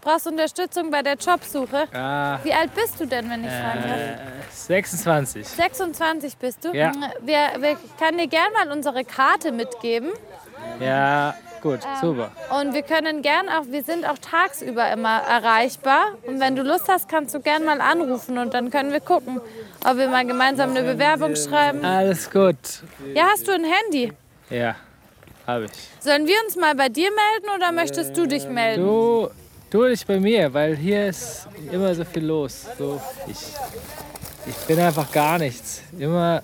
brauchst 0.01 0.25
Unterstützung 0.25 0.89
bei 0.89 1.03
der 1.03 1.13
Jobsuche. 1.17 1.87
Ja. 1.93 2.39
Wie 2.41 2.51
alt 2.51 2.73
bist 2.73 2.99
du 2.99 3.05
denn, 3.05 3.29
wenn 3.29 3.43
ich 3.43 3.51
fragen 3.51 3.83
darf? 3.87 3.99
Äh, 3.99 4.17
26. 4.49 5.47
26 5.47 6.37
bist 6.37 6.65
du? 6.65 6.75
Ja. 6.75 6.91
Wir, 7.21 7.61
wir, 7.61 7.71
ich 7.73 7.97
kann 7.99 8.17
dir 8.17 8.27
gerne 8.27 8.51
mal 8.53 8.71
unsere 8.75 9.05
Karte 9.05 9.51
mitgeben. 9.51 10.09
Ja, 10.79 11.35
gut, 11.61 11.81
super. 12.01 12.31
Und 12.59 12.73
wir 12.73 12.81
können 12.81 13.21
gern 13.21 13.47
auch, 13.49 13.65
wir 13.67 13.83
sind 13.83 14.03
auch 14.03 14.17
tagsüber 14.17 14.91
immer 14.91 15.19
erreichbar. 15.19 16.13
Und 16.25 16.39
wenn 16.39 16.55
du 16.55 16.63
Lust 16.63 16.87
hast, 16.87 17.07
kannst 17.07 17.35
du 17.35 17.39
gern 17.39 17.65
mal 17.65 17.81
anrufen 17.81 18.39
und 18.39 18.55
dann 18.55 18.71
können 18.71 18.91
wir 18.91 18.99
gucken, 18.99 19.41
ob 19.87 19.97
wir 19.97 20.07
mal 20.07 20.25
gemeinsam 20.25 20.71
eine 20.71 20.81
Bewerbung 20.81 21.35
schreiben. 21.35 21.85
Alles 21.85 22.31
gut. 22.31 22.55
Ja, 23.13 23.27
hast 23.31 23.47
du 23.47 23.51
ein 23.51 23.63
Handy? 23.63 24.11
Ja, 24.49 24.75
habe 25.47 25.65
ich. 25.65 25.71
Sollen 25.99 26.27
wir 26.27 26.35
uns 26.45 26.55
mal 26.55 26.75
bei 26.75 26.89
dir 26.89 27.09
melden 27.09 27.55
oder 27.55 27.71
möchtest 27.71 28.15
du 28.17 28.27
dich 28.27 28.47
melden? 28.47 28.83
Du, 28.83 29.29
du 29.69 29.85
dich 29.87 30.05
bei 30.05 30.19
mir, 30.19 30.53
weil 30.53 30.75
hier 30.75 31.07
ist 31.07 31.47
immer 31.71 31.93
so 31.95 32.03
viel 32.05 32.25
los. 32.25 32.65
So, 32.77 33.01
ich, 33.27 33.37
ich 34.47 34.55
bin 34.67 34.79
einfach 34.79 35.11
gar 35.11 35.39
nichts. 35.39 35.81
Immer, 35.97 36.43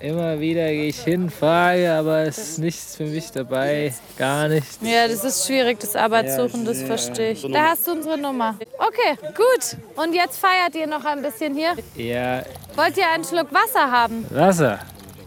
immer 0.00 0.38
wieder 0.38 0.66
gehe 0.68 0.88
ich 0.88 1.00
hin, 1.02 1.30
frage, 1.30 1.90
aber 1.92 2.20
es 2.20 2.36
ist 2.38 2.58
nichts 2.58 2.96
für 2.96 3.06
mich 3.06 3.30
dabei. 3.32 3.94
Gar 4.18 4.48
nichts. 4.48 4.78
Ja, 4.82 5.08
das 5.08 5.24
ist 5.24 5.46
schwierig, 5.46 5.80
das 5.80 5.96
Arbeitssuchen, 5.96 6.64
das 6.66 6.82
verstehe 6.82 7.32
ich. 7.32 7.42
Da 7.50 7.70
hast 7.70 7.86
du 7.86 7.92
unsere 7.92 8.18
Nummer. 8.18 8.56
Okay, 8.78 9.16
gut. 9.34 9.76
Und 9.96 10.14
jetzt 10.14 10.38
feiert 10.38 10.74
ihr 10.74 10.86
noch 10.86 11.04
ein 11.04 11.22
bisschen 11.22 11.54
hier. 11.54 11.74
Ja, 11.96 12.42
Wollt 12.76 12.96
ihr 12.96 13.08
einen 13.10 13.24
Schluck 13.24 13.48
Wasser 13.52 13.90
haben? 13.90 14.24
Wasser. 14.30 14.78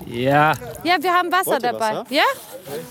Ja. 0.07 0.53
Ja, 0.83 0.95
wir 0.99 1.13
haben 1.13 1.31
Wasser 1.31 1.59
dabei. 1.59 1.79
Wasser? 1.79 2.05
Ja? 2.09 2.23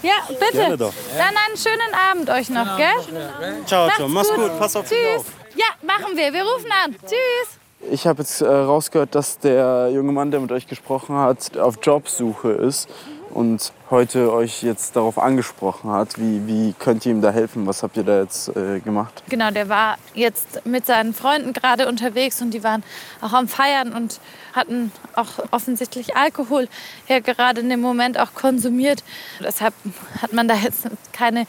Ja, 0.03 0.15
bitte. 0.29 0.53
Gerne 0.53 0.77
doch. 0.77 0.93
Dann 1.17 1.35
einen 1.47 1.57
schönen 1.57 1.95
Abend 2.11 2.31
euch 2.31 2.49
noch, 2.51 2.77
gell? 2.77 3.65
Ciao, 3.67 3.89
ciao. 3.91 4.09
Mach's 4.09 4.33
gut. 4.35 4.59
Pass 4.59 4.77
auf 4.77 4.89
dich 4.89 4.99
Tschüss. 4.99 5.21
auf. 5.21 5.27
Ja, 5.57 5.67
machen 5.83 6.17
wir. 6.17 6.33
Wir 6.33 6.43
rufen 6.43 6.71
an. 6.85 6.97
Tschüss. 7.03 7.59
Ich 7.91 8.07
habe 8.07 8.23
jetzt 8.23 8.41
äh, 8.41 8.47
rausgehört, 8.47 9.15
dass 9.15 9.39
der 9.39 9.91
junge 9.93 10.13
Mann, 10.13 10.31
der 10.31 10.41
mit 10.41 10.53
euch 10.53 10.67
gesprochen 10.69 11.17
hat, 11.17 11.57
auf 11.59 11.79
Jobsuche 11.83 12.53
ist 12.53 12.89
und 13.33 13.73
heute 13.91 14.33
euch 14.33 14.63
jetzt 14.63 14.95
darauf 14.97 15.19
angesprochen 15.19 15.91
hat. 15.91 16.19
Wie, 16.19 16.47
wie 16.47 16.75
könnt 16.79 17.07
ihr 17.07 17.13
ihm 17.13 17.23
da 17.23 17.31
helfen? 17.31 17.67
Was 17.67 17.83
habt 17.83 17.97
ihr 17.97 18.05
da 18.05 18.21
jetzt 18.21 18.55
äh, 18.57 18.81
gemacht? 18.81 19.23
Genau, 19.29 19.51
der 19.51 19.69
war 19.69 19.97
jetzt 20.15 20.65
mit 20.67 20.87
seinen 20.87 21.15
Freunden 21.15 21.53
gerade 21.53 21.89
unterwegs 21.89 22.43
und 22.43 22.53
die 22.53 22.63
waren 22.63 22.83
auch 23.21 23.33
am 23.33 23.49
Feiern 23.49 23.93
und 23.93 24.21
hatten 24.53 24.93
auch 25.15 25.29
offensichtlich 25.51 26.17
Alkohol 26.17 26.69
ja 27.09 27.21
gerade 27.21 27.61
in 27.61 27.69
dem 27.69 27.81
Moment 27.81 28.19
auch 28.19 28.35
konsumiert. 28.35 29.03
Deshalb 29.41 29.75
hat 30.21 30.33
man 30.33 30.49
da 30.49 30.55
jetzt 30.55 30.87
keine 31.13 31.47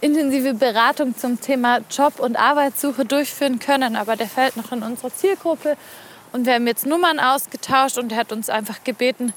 intensive 0.00 0.54
Beratung 0.54 1.16
zum 1.16 1.40
Thema 1.40 1.80
Job- 1.90 2.20
und 2.20 2.36
Arbeitssuche 2.36 3.04
durchführen 3.04 3.58
können, 3.58 3.96
aber 3.96 4.16
der 4.16 4.28
fällt 4.28 4.56
noch 4.56 4.70
in 4.70 4.82
unsere 4.82 5.12
Zielgruppe. 5.12 5.76
Und 6.32 6.46
wir 6.46 6.54
haben 6.54 6.66
jetzt 6.66 6.84
Nummern 6.84 7.20
ausgetauscht 7.20 7.96
und 7.96 8.12
er 8.12 8.18
hat 8.18 8.32
uns 8.32 8.50
einfach 8.50 8.82
gebeten, 8.84 9.32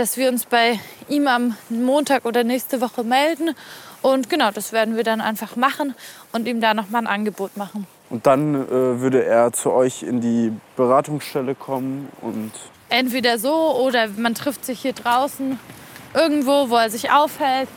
dass 0.00 0.16
wir 0.16 0.30
uns 0.30 0.46
bei 0.46 0.80
ihm 1.10 1.26
am 1.26 1.54
Montag 1.68 2.24
oder 2.24 2.42
nächste 2.42 2.80
Woche 2.80 3.04
melden. 3.04 3.54
Und 4.00 4.30
genau, 4.30 4.50
das 4.50 4.72
werden 4.72 4.96
wir 4.96 5.04
dann 5.04 5.20
einfach 5.20 5.56
machen 5.56 5.94
und 6.32 6.48
ihm 6.48 6.62
da 6.62 6.72
nochmal 6.72 7.02
ein 7.02 7.06
Angebot 7.06 7.58
machen. 7.58 7.86
Und 8.08 8.26
dann 8.26 8.54
äh, 8.54 8.70
würde 8.70 9.22
er 9.26 9.52
zu 9.52 9.70
euch 9.70 10.02
in 10.02 10.22
die 10.22 10.52
Beratungsstelle 10.76 11.54
kommen 11.54 12.08
und 12.22 12.50
Entweder 12.88 13.38
so 13.38 13.76
oder 13.76 14.08
man 14.16 14.34
trifft 14.34 14.64
sich 14.64 14.80
hier 14.80 14.94
draußen 14.94 15.58
irgendwo, 16.14 16.70
wo 16.70 16.76
er 16.76 16.88
sich 16.88 17.12
aufhält. 17.12 17.68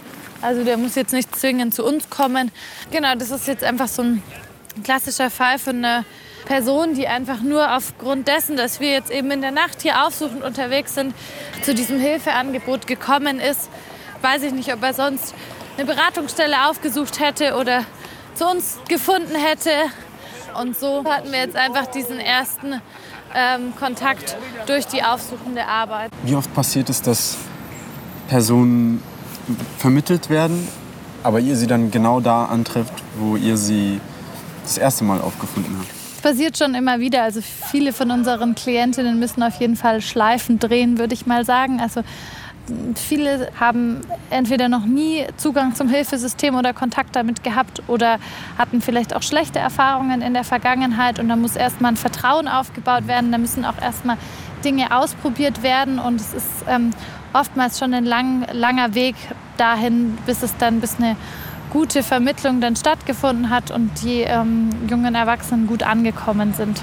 Also 0.42 0.64
der 0.64 0.78
muss 0.78 0.96
jetzt 0.96 1.12
nicht 1.12 1.36
zwingend 1.36 1.76
zu 1.76 1.86
uns 1.86 2.10
kommen. 2.10 2.52
Genau, 2.90 3.16
das 3.16 3.32
ist 3.32 3.48
jetzt 3.48 3.66
einfach 3.66 3.90
so 3.90 4.02
ein 4.02 4.24
klassischer 4.84 5.30
Fall 5.30 5.60
für 5.60 5.72
eine 5.72 6.06
Person, 6.45 6.93
die 6.93 7.08
einfach 7.08 7.41
nur 7.41 7.75
aufgrund 7.75 8.27
dessen, 8.27 8.58
dass 8.58 8.79
wir 8.79 8.91
jetzt 8.91 9.12
eben 9.12 9.32
in 9.32 9.41
der 9.41 9.51
Nacht 9.51 9.82
hier 9.82 10.06
aufsuchend 10.06 10.43
unterwegs 10.43 10.95
sind, 10.95 11.13
zu 11.63 11.73
diesem 11.73 11.99
Hilfeangebot 11.99 12.88
gekommen 12.88 13.39
ist. 13.39 13.69
Weiß 14.21 14.43
ich 14.43 14.53
nicht, 14.53 14.73
ob 14.73 14.84
er 14.84 14.93
sonst 14.93 15.34
eine 15.77 15.86
Beratungsstelle 15.86 16.69
aufgesucht 16.69 17.19
hätte 17.19 17.56
oder 17.56 17.84
zu 18.36 18.47
uns 18.47 18.77
gefunden 18.88 19.36
hätte. 19.36 19.71
Und 20.60 20.77
so 20.77 21.03
hatten 21.06 21.32
wir 21.32 21.39
jetzt 21.39 21.56
einfach 21.56 21.88
diesen 21.88 22.19
ersten 22.19 22.82
ähm, 23.36 23.73
Kontakt 23.75 24.38
durch 24.67 24.86
die 24.86 25.03
aufsuchende 25.03 25.65
Arbeit. 25.65 26.12
Wie 26.23 26.36
oft 26.36 26.53
passiert 26.53 26.89
es, 26.89 27.01
dass 27.01 27.38
Personen 28.27 29.01
vermittelt 29.77 30.29
werden, 30.29 30.67
aber 31.23 31.39
ihr 31.39 31.56
sie 31.56 31.67
dann 31.67 31.91
genau 31.91 32.19
da 32.19 32.45
antrifft, 32.45 32.93
wo 33.17 33.36
ihr 33.36 33.58
sie 33.58 33.99
das 34.63 34.77
erste 34.77 35.03
Mal 35.03 35.19
aufgefunden 35.21 35.75
habt? 35.79 36.03
Passiert 36.24 36.58
schon 36.58 36.74
immer 36.74 37.02
wieder. 37.02 37.22
Also 37.22 37.42
viele 37.42 37.92
von 37.92 38.10
unseren 38.10 38.56
Klientinnen 38.56 39.20
müssen 39.20 39.44
auf 39.44 39.60
jeden 39.60 39.76
Fall 39.76 40.00
Schleifen 40.00 40.58
drehen, 40.58 40.98
würde 40.98 41.14
ich 41.14 41.26
mal 41.26 41.44
sagen. 41.44 41.82
Also 41.82 42.02
viele 42.96 43.50
haben 43.60 44.00
entweder 44.30 44.70
noch 44.70 44.86
nie 44.86 45.26
Zugang 45.36 45.76
zum 45.76 45.90
Hilfesystem 45.90 46.56
oder 46.56 46.74
Kontakt 46.74 47.18
damit 47.18 47.44
gehabt 47.44 47.84
oder 47.88 48.20
hatten 48.58 48.82
vielleicht 48.82 49.14
auch 49.14 49.22
schlechte 49.22 49.60
Erfahrungen 49.60 50.22
in 50.22 50.34
der 50.34 50.46
Vergangenheit 50.46 51.20
und 51.20 51.28
da 51.28 51.36
muss 51.36 51.58
erstmal 51.58 51.92
ein 51.92 51.98
Vertrauen 51.98 52.48
aufgebaut 52.48 53.06
werden. 53.08 53.34
Da 53.34 53.38
müssen 53.38 53.66
auch 53.66 53.82
erstmal 53.82 54.18
Dinge 54.64 54.96
ausprobiert 54.96 55.62
werden 55.62 56.00
und 56.00 56.22
es 56.22 56.34
ist 56.34 56.48
ähm, 56.70 56.92
oftmals 57.34 57.80
schon 57.80 57.94
ein 57.94 58.06
lang, 58.06 58.48
langer 58.54 58.96
Weg 58.96 59.16
dahin, 59.58 60.18
bis 60.26 60.42
es 60.42 60.56
dann 60.56 60.80
bis 60.80 60.96
eine 61.00 61.18
gute 61.74 62.04
Vermittlung 62.04 62.62
dann 62.62 62.76
stattgefunden 62.76 63.50
hat 63.50 63.72
und 63.72 63.92
die 64.04 64.22
ähm, 64.22 64.70
jungen 64.88 65.16
Erwachsenen 65.16 65.66
gut 65.66 65.82
angekommen 65.82 66.54
sind. 66.54 66.82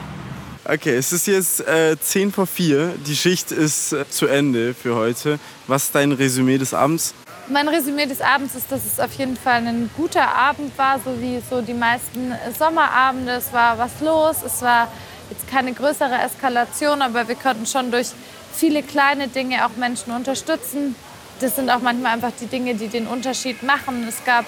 Okay, 0.64 0.96
es 0.96 1.12
ist 1.12 1.26
jetzt 1.29 1.66
äh, 1.66 1.96
10 1.98 2.33
vor 2.33 2.46
4. 2.46 2.94
Die 3.07 3.16
Schicht 3.16 3.53
ist 3.53 3.92
äh, 3.92 4.09
zu 4.11 4.26
Ende 4.26 4.74
für 4.74 4.96
heute. 4.96 5.38
Was 5.68 5.85
ist 5.85 5.94
dein 5.94 6.12
Resümee 6.12 6.59
des 6.59 6.74
Abends? 6.74 7.14
Mein 7.48 7.68
Resümee 7.68 8.07
des 8.07 8.20
Abends 8.20 8.55
ist, 8.55 8.70
dass 8.70 8.85
es 8.85 9.00
auf 9.00 9.12
jeden 9.14 9.37
Fall 9.37 9.66
ein 9.66 9.90
guter 9.96 10.35
Abend 10.35 10.76
war, 10.76 11.00
so 11.05 11.20
wie 11.20 11.40
so 11.48 11.62
die 11.62 11.74
meisten 11.74 12.35
Sommerabende. 12.59 13.33
Es 13.33 13.53
war 13.53 13.79
was 13.79 14.00
los, 14.00 14.37
es 14.44 14.61
war 14.61 14.88
jetzt 15.31 15.48
keine 15.48 15.72
größere 15.72 16.18
Eskalation, 16.24 17.00
aber 17.00 17.26
wir 17.29 17.37
konnten 17.37 17.66
schon 17.66 17.90
durch 17.90 18.09
viele 18.53 18.83
kleine 18.83 19.29
Dinge 19.29 19.66
auch 19.66 19.76
Menschen 19.76 20.12
unterstützen. 20.12 20.94
Das 21.40 21.57
sind 21.57 21.70
auch 21.70 21.81
manchmal 21.81 22.12
einfach 22.12 22.33
die 22.40 22.46
Dinge, 22.46 22.74
die 22.74 22.88
den 22.88 23.07
Unterschied 23.07 23.62
machen. 23.62 24.05
Es 24.07 24.24
gab 24.24 24.44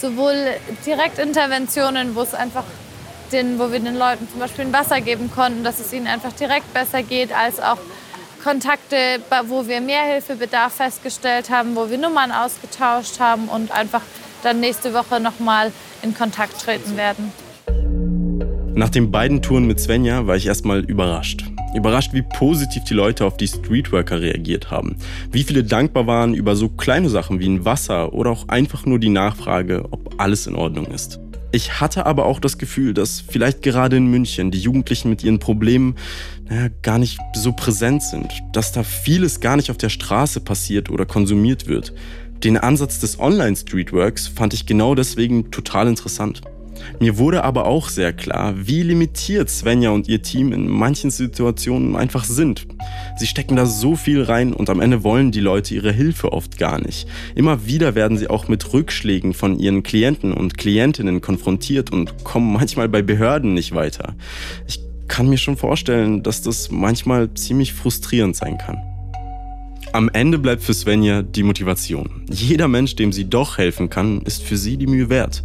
sowohl 0.00 0.34
Direktinterventionen, 0.86 2.14
wo 2.14 2.22
es 2.22 2.34
einfach 2.34 2.64
den, 3.32 3.58
wo 3.58 3.70
wir 3.70 3.80
den 3.80 3.96
Leuten 3.96 4.28
zum 4.30 4.40
Beispiel 4.40 4.64
ein 4.64 4.72
Wasser 4.72 5.00
geben 5.00 5.30
konnten, 5.30 5.62
dass 5.62 5.78
es 5.78 5.92
ihnen 5.92 6.06
einfach 6.06 6.32
direkt 6.32 6.72
besser 6.74 7.02
geht, 7.02 7.32
als 7.32 7.60
auch 7.60 7.78
Kontakte, 8.42 8.96
wo 9.48 9.68
wir 9.68 9.80
mehr 9.80 10.02
Hilfebedarf 10.02 10.72
festgestellt 10.74 11.50
haben, 11.50 11.76
wo 11.76 11.90
wir 11.90 11.98
Nummern 11.98 12.32
ausgetauscht 12.32 13.20
haben 13.20 13.48
und 13.48 13.70
einfach 13.70 14.02
dann 14.42 14.60
nächste 14.60 14.94
Woche 14.94 15.20
noch 15.20 15.38
mal 15.38 15.72
in 16.02 16.14
Kontakt 16.14 16.60
treten 16.60 16.96
werden. 16.96 17.32
Nach 18.74 18.88
den 18.88 19.10
beiden 19.10 19.42
Touren 19.42 19.66
mit 19.66 19.78
Svenja 19.78 20.26
war 20.26 20.36
ich 20.36 20.46
erstmal 20.46 20.80
überrascht. 20.80 21.44
Überrascht, 21.74 22.12
wie 22.12 22.22
positiv 22.22 22.84
die 22.84 22.94
Leute 22.94 23.24
auf 23.24 23.36
die 23.36 23.48
Streetworker 23.48 24.20
reagiert 24.20 24.70
haben. 24.70 24.96
Wie 25.30 25.44
viele 25.44 25.64
dankbar 25.64 26.06
waren 26.06 26.34
über 26.34 26.56
so 26.56 26.68
kleine 26.68 27.08
Sachen 27.08 27.38
wie 27.40 27.48
ein 27.48 27.64
Wasser 27.64 28.12
oder 28.12 28.30
auch 28.30 28.48
einfach 28.48 28.86
nur 28.86 28.98
die 28.98 29.08
Nachfrage, 29.08 29.84
ob 29.90 30.20
alles 30.20 30.46
in 30.46 30.56
Ordnung 30.56 30.86
ist. 30.86 31.20
Ich 31.52 31.80
hatte 31.80 32.06
aber 32.06 32.26
auch 32.26 32.38
das 32.38 32.58
Gefühl, 32.58 32.94
dass 32.94 33.20
vielleicht 33.20 33.62
gerade 33.62 33.96
in 33.96 34.06
München 34.06 34.52
die 34.52 34.60
Jugendlichen 34.60 35.10
mit 35.10 35.24
ihren 35.24 35.40
Problemen 35.40 35.96
naja, 36.48 36.68
gar 36.82 36.98
nicht 36.98 37.18
so 37.34 37.52
präsent 37.52 38.02
sind, 38.04 38.32
dass 38.52 38.70
da 38.70 38.84
vieles 38.84 39.40
gar 39.40 39.56
nicht 39.56 39.70
auf 39.70 39.76
der 39.76 39.88
Straße 39.88 40.40
passiert 40.40 40.90
oder 40.90 41.06
konsumiert 41.06 41.66
wird. 41.66 41.92
Den 42.44 42.56
Ansatz 42.56 43.00
des 43.00 43.18
Online-Streetworks 43.18 44.28
fand 44.28 44.54
ich 44.54 44.64
genau 44.64 44.94
deswegen 44.94 45.50
total 45.50 45.88
interessant. 45.88 46.40
Mir 46.98 47.18
wurde 47.18 47.44
aber 47.44 47.66
auch 47.66 47.88
sehr 47.88 48.12
klar, 48.12 48.54
wie 48.56 48.82
limitiert 48.82 49.50
Svenja 49.50 49.90
und 49.90 50.08
ihr 50.08 50.22
Team 50.22 50.52
in 50.52 50.68
manchen 50.68 51.10
Situationen 51.10 51.96
einfach 51.96 52.24
sind. 52.24 52.66
Sie 53.18 53.26
stecken 53.26 53.56
da 53.56 53.66
so 53.66 53.96
viel 53.96 54.22
rein 54.22 54.52
und 54.52 54.70
am 54.70 54.80
Ende 54.80 55.04
wollen 55.04 55.30
die 55.32 55.40
Leute 55.40 55.74
ihre 55.74 55.92
Hilfe 55.92 56.32
oft 56.32 56.58
gar 56.58 56.80
nicht. 56.80 57.06
Immer 57.34 57.66
wieder 57.66 57.94
werden 57.94 58.18
sie 58.18 58.28
auch 58.28 58.48
mit 58.48 58.72
Rückschlägen 58.72 59.34
von 59.34 59.58
ihren 59.58 59.82
Klienten 59.82 60.32
und 60.32 60.58
Klientinnen 60.58 61.20
konfrontiert 61.20 61.92
und 61.92 62.24
kommen 62.24 62.52
manchmal 62.52 62.88
bei 62.88 63.02
Behörden 63.02 63.54
nicht 63.54 63.74
weiter. 63.74 64.14
Ich 64.66 64.80
kann 65.08 65.28
mir 65.28 65.38
schon 65.38 65.56
vorstellen, 65.56 66.22
dass 66.22 66.42
das 66.42 66.70
manchmal 66.70 67.34
ziemlich 67.34 67.72
frustrierend 67.72 68.36
sein 68.36 68.58
kann. 68.58 68.78
Am 69.92 70.08
Ende 70.08 70.38
bleibt 70.38 70.62
für 70.62 70.72
Svenja 70.72 71.22
die 71.22 71.42
Motivation. 71.42 72.22
Jeder 72.30 72.68
Mensch, 72.68 72.94
dem 72.94 73.12
sie 73.12 73.28
doch 73.28 73.58
helfen 73.58 73.90
kann, 73.90 74.22
ist 74.22 74.44
für 74.44 74.56
sie 74.56 74.76
die 74.76 74.86
Mühe 74.86 75.08
wert. 75.08 75.42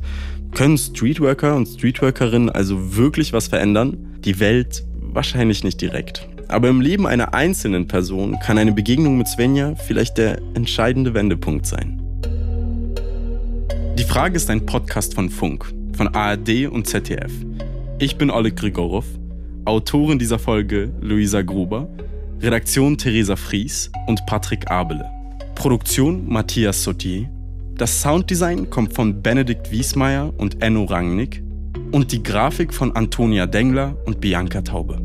Können 0.56 0.78
Streetworker 0.78 1.54
und 1.54 1.68
Streetworkerinnen 1.68 2.50
also 2.50 2.96
wirklich 2.96 3.34
was 3.34 3.50
verändern? 3.50 4.16
Die 4.20 4.40
Welt 4.40 4.86
wahrscheinlich 5.02 5.66
nicht 5.66 5.82
direkt. 5.82 6.30
Aber 6.48 6.70
im 6.70 6.80
Leben 6.80 7.06
einer 7.06 7.34
einzelnen 7.34 7.90
Person 7.90 8.40
kann 8.40 8.58
eine 8.58 8.72
Begegnung 8.72 9.18
mit 9.18 9.28
Svenja 9.28 9.76
vielleicht 9.76 10.18
der 10.18 10.42
entscheidende 10.54 11.14
Wendepunkt 11.14 11.66
sein. 11.66 12.02
Die 14.00 14.06
Frage 14.06 14.38
ist 14.38 14.50
ein 14.50 14.66
Podcast 14.66 15.14
von 15.16 15.30
Funk, 15.30 15.74
von 15.92 16.08
ARD 16.16 16.68
und 16.72 16.88
ZDF. 16.88 17.34
Ich 18.00 18.16
bin 18.16 18.32
Oleg 18.32 18.56
Grigorov, 18.56 19.06
Autorin 19.66 20.20
dieser 20.20 20.40
Folge 20.40 20.90
Luisa 21.02 21.42
Gruber, 21.42 21.90
Redaktion 22.40 22.98
Theresa 22.98 23.36
Fries 23.36 23.92
und 24.08 24.26
Patrick 24.26 24.72
Abele. 24.72 25.04
Produktion 25.56 26.30
Matthias 26.30 26.82
Sautier 26.82 27.30
das 27.78 28.02
Sounddesign 28.02 28.70
kommt 28.70 28.94
von 28.94 29.22
Benedikt 29.22 29.72
Wiesmeier 29.72 30.34
und 30.38 30.62
Enno 30.62 30.86
Rangnick 30.86 31.44
und 31.92 32.12
die 32.12 32.24
Grafik 32.24 32.74
von 32.74 32.96
Antonia 32.96 33.46
Dengler 33.48 33.98
und 34.06 34.22
Bianca 34.22 34.62
Taube. 34.62 35.05